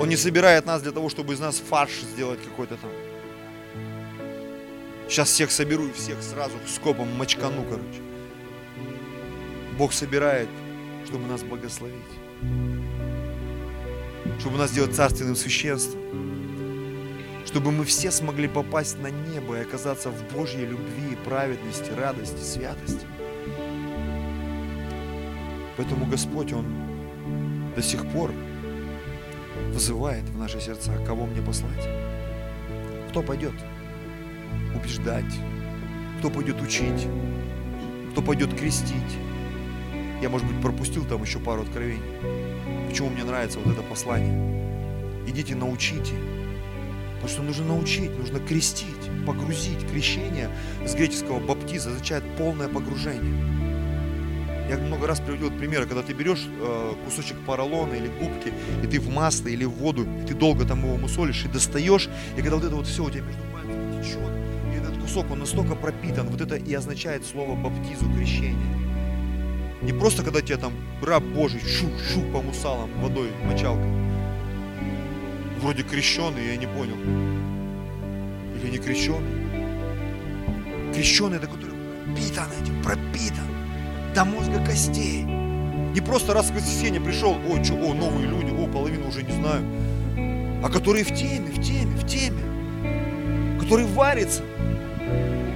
Он 0.00 0.08
не 0.08 0.16
собирает 0.16 0.66
нас 0.66 0.82
для 0.82 0.92
того, 0.92 1.08
чтобы 1.08 1.34
из 1.34 1.40
нас 1.40 1.58
фарш 1.58 2.00
сделать 2.00 2.42
какой-то 2.42 2.76
там. 2.76 2.90
Сейчас 5.08 5.28
всех 5.28 5.52
соберу 5.52 5.86
и 5.86 5.92
всех 5.92 6.20
сразу 6.22 6.54
скопом 6.66 7.08
мочкану, 7.16 7.64
короче. 7.64 8.00
Бог 9.78 9.92
собирает, 9.92 10.48
чтобы 11.06 11.26
нас 11.26 11.42
благословить. 11.42 11.96
Чтобы 14.40 14.58
нас 14.58 14.70
сделать 14.70 14.94
царственным 14.94 15.36
священством 15.36 16.35
чтобы 17.46 17.70
мы 17.70 17.84
все 17.84 18.10
смогли 18.10 18.48
попасть 18.48 18.98
на 18.98 19.06
небо 19.06 19.56
и 19.56 19.62
оказаться 19.62 20.10
в 20.10 20.34
Божьей 20.34 20.66
любви, 20.66 21.16
праведности, 21.24 21.90
радости, 21.90 22.42
святости. 22.42 23.06
Поэтому 25.76 26.06
Господь, 26.06 26.52
Он 26.52 26.66
до 27.74 27.82
сих 27.82 28.04
пор 28.10 28.32
вызывает 29.72 30.24
в 30.24 30.36
наши 30.36 30.60
сердца, 30.60 30.92
кого 31.06 31.26
мне 31.26 31.40
послать. 31.40 31.88
Кто 33.10 33.22
пойдет 33.22 33.54
убеждать, 34.74 35.32
кто 36.18 36.30
пойдет 36.30 36.60
учить, 36.60 37.06
кто 38.12 38.22
пойдет 38.22 38.58
крестить. 38.58 38.96
Я, 40.20 40.30
может 40.30 40.46
быть, 40.46 40.60
пропустил 40.60 41.04
там 41.04 41.22
еще 41.22 41.38
пару 41.38 41.62
откровений. 41.62 42.02
Почему 42.88 43.10
мне 43.10 43.24
нравится 43.24 43.58
вот 43.60 43.72
это 43.72 43.82
послание? 43.82 44.34
Идите, 45.26 45.54
научите, 45.54 46.14
Потому 47.26 47.44
что 47.44 47.60
нужно 47.60 47.74
научить, 47.74 48.16
нужно 48.16 48.38
крестить, 48.38 48.86
погрузить. 49.26 49.84
Крещение 49.90 50.48
с 50.86 50.94
греческого 50.94 51.40
баптиза 51.40 51.90
означает 51.90 52.22
полное 52.38 52.68
погружение. 52.68 53.34
Я 54.70 54.78
много 54.78 55.08
раз 55.08 55.18
приводил 55.18 55.50
примеры, 55.50 55.86
когда 55.86 56.02
ты 56.02 56.12
берешь 56.12 56.46
э, 56.46 56.94
кусочек 57.04 57.36
поролона 57.44 57.94
или 57.94 58.06
губки, 58.06 58.52
и 58.80 58.86
ты 58.86 59.00
в 59.00 59.08
масло 59.08 59.48
или 59.48 59.64
в 59.64 59.72
воду, 59.72 60.06
и 60.22 60.24
ты 60.24 60.34
долго 60.34 60.64
там 60.64 60.84
его 60.84 60.96
мусолишь 60.96 61.44
и 61.44 61.48
достаешь, 61.48 62.08
и 62.36 62.42
когда 62.42 62.54
вот 62.54 62.64
это 62.64 62.76
вот 62.76 62.86
все 62.86 63.02
у 63.02 63.10
тебя 63.10 63.22
между 63.22 63.42
пальцами 63.52 64.00
течет, 64.00 64.30
и 64.72 64.76
этот 64.76 64.96
кусок, 65.02 65.28
он 65.28 65.40
настолько 65.40 65.74
пропитан, 65.74 66.28
вот 66.28 66.40
это 66.40 66.54
и 66.54 66.74
означает 66.74 67.26
слово 67.26 67.56
баптизу, 67.56 68.08
крещение. 68.16 68.56
Не 69.82 69.92
просто 69.92 70.22
когда 70.22 70.42
тебя 70.42 70.58
там 70.58 70.74
раб 71.02 71.24
Божий 71.24 71.60
шух-шух 71.60 72.32
по 72.32 72.40
мусалам 72.40 72.90
водой, 73.00 73.30
мочалкой, 73.44 74.05
вроде 75.60 75.82
крещеный, 75.82 76.46
я 76.46 76.56
не 76.56 76.66
понял. 76.66 76.96
Или 78.56 78.70
не 78.70 78.78
крещеный? 78.78 79.46
Крещеный, 80.94 81.36
это 81.36 81.46
который 81.46 81.76
пропитан 82.16 82.48
этим, 82.62 82.82
пропитан 82.82 83.46
до 84.14 84.24
мозга 84.24 84.64
костей. 84.64 85.22
Не 85.22 86.00
просто 86.00 86.34
раз 86.34 86.50
в 86.50 86.54
воскресенье 86.54 87.00
пришел, 87.00 87.36
о, 87.48 87.62
что, 87.64 87.74
о, 87.74 87.94
новые 87.94 88.26
люди, 88.26 88.50
о, 88.50 88.66
половину 88.66 89.08
уже 89.08 89.22
не 89.22 89.32
знаю. 89.32 89.64
А 90.62 90.68
которые 90.70 91.04
в 91.04 91.14
теме, 91.14 91.50
в 91.50 91.62
теме, 91.62 91.96
в 91.96 92.06
теме. 92.06 93.58
Который 93.60 93.86
варится. 93.86 94.42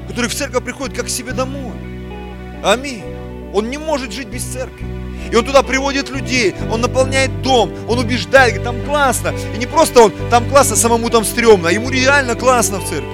Который 0.09 0.29
в 0.29 0.35
церковь 0.35 0.65
приходит 0.65 0.97
как 0.97 1.07
к 1.07 1.09
себе 1.09 1.33
домой. 1.33 1.73
Аминь. 2.63 3.05
Он 3.53 3.71
не 3.71 3.79
может 3.79 4.13
жить 4.13 4.29
без 4.29 4.45
церкви. 4.45 5.00
И 5.31 5.37
он 5.37 5.45
туда 5.45 5.63
приводит 5.63 6.11
людей, 6.11 6.55
он 6.71 6.81
наполняет 6.81 7.43
дом, 7.43 7.71
он 7.89 7.99
убеждает, 7.99 8.55
говорит, 8.55 8.65
там 8.65 8.85
классно. 8.85 9.33
И 9.55 9.59
не 9.59 9.67
просто 9.67 10.03
он, 10.03 10.13
там 10.31 10.49
классно, 10.49 10.77
самому 10.77 11.11
там 11.11 11.25
стрёмно, 11.25 11.69
а 11.69 11.73
ему 11.73 11.91
реально 11.91 12.35
классно 12.35 12.81
в 12.81 12.89
церкви. 12.89 13.09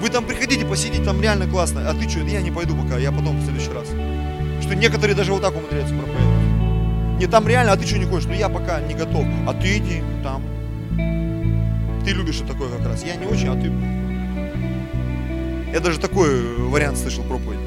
Вы 0.00 0.10
там 0.10 0.24
приходите, 0.24 0.64
посидите, 0.64 1.02
там 1.02 1.20
реально 1.20 1.46
классно. 1.46 1.88
А 1.90 1.94
ты 1.94 2.08
что, 2.08 2.20
я 2.20 2.40
не 2.40 2.52
пойду 2.52 2.76
пока, 2.76 2.98
я 2.98 3.10
потом 3.10 3.38
в 3.38 3.44
следующий 3.44 3.72
раз. 3.72 3.88
Что 4.62 4.74
некоторые 4.76 5.16
даже 5.16 5.32
вот 5.32 5.42
так 5.42 5.56
умудряются 5.56 5.94
проповедовать. 5.94 7.18
Не, 7.18 7.26
там 7.26 7.48
реально, 7.48 7.72
а 7.72 7.76
ты 7.76 7.84
что 7.84 7.98
не 7.98 8.04
хочешь? 8.04 8.28
Ну 8.28 8.34
я 8.34 8.48
пока 8.48 8.80
не 8.80 8.94
готов. 8.94 9.24
А 9.48 9.52
ты 9.54 9.78
иди 9.78 10.02
там. 10.22 10.42
Ты 12.04 12.12
любишь 12.12 12.40
такое 12.46 12.68
как 12.68 12.86
раз. 12.86 13.04
Я 13.04 13.16
не 13.16 13.26
очень, 13.26 13.48
а 13.48 13.54
ты... 13.54 13.72
Я 15.72 15.80
даже 15.80 15.98
такой 15.98 16.56
вариант 16.68 16.98
слышал 16.98 17.24
проповедь. 17.24 17.58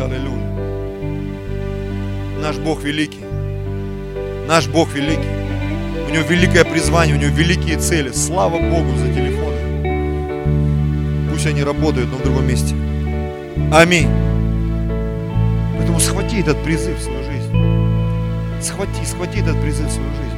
Аллилуйя. 0.00 0.46
Наш 2.40 2.56
Бог 2.58 2.84
великий. 2.84 3.24
Наш 4.46 4.68
Бог 4.68 4.94
великий. 4.94 5.28
У 6.08 6.10
него 6.10 6.24
великое 6.28 6.64
призвание, 6.64 7.16
у 7.16 7.18
него 7.18 7.34
великие 7.34 7.78
цели. 7.78 8.12
Слава 8.12 8.58
Богу 8.58 8.96
за 8.96 9.12
телефоны. 9.12 9.58
Пусть 11.30 11.46
они 11.46 11.64
работают, 11.64 12.10
но 12.10 12.16
в 12.16 12.22
другом 12.22 12.46
месте. 12.46 12.74
Аминь. 13.72 14.08
Поэтому 15.76 16.00
схвати 16.00 16.40
этот 16.40 16.62
призыв 16.62 16.98
в 16.98 17.02
свою 17.02 17.22
жизнь. 17.24 18.62
Схвати, 18.62 19.04
схвати 19.04 19.40
этот 19.40 19.60
призыв 19.60 19.88
в 19.88 19.92
свою 19.92 20.08
жизнь. 20.10 20.37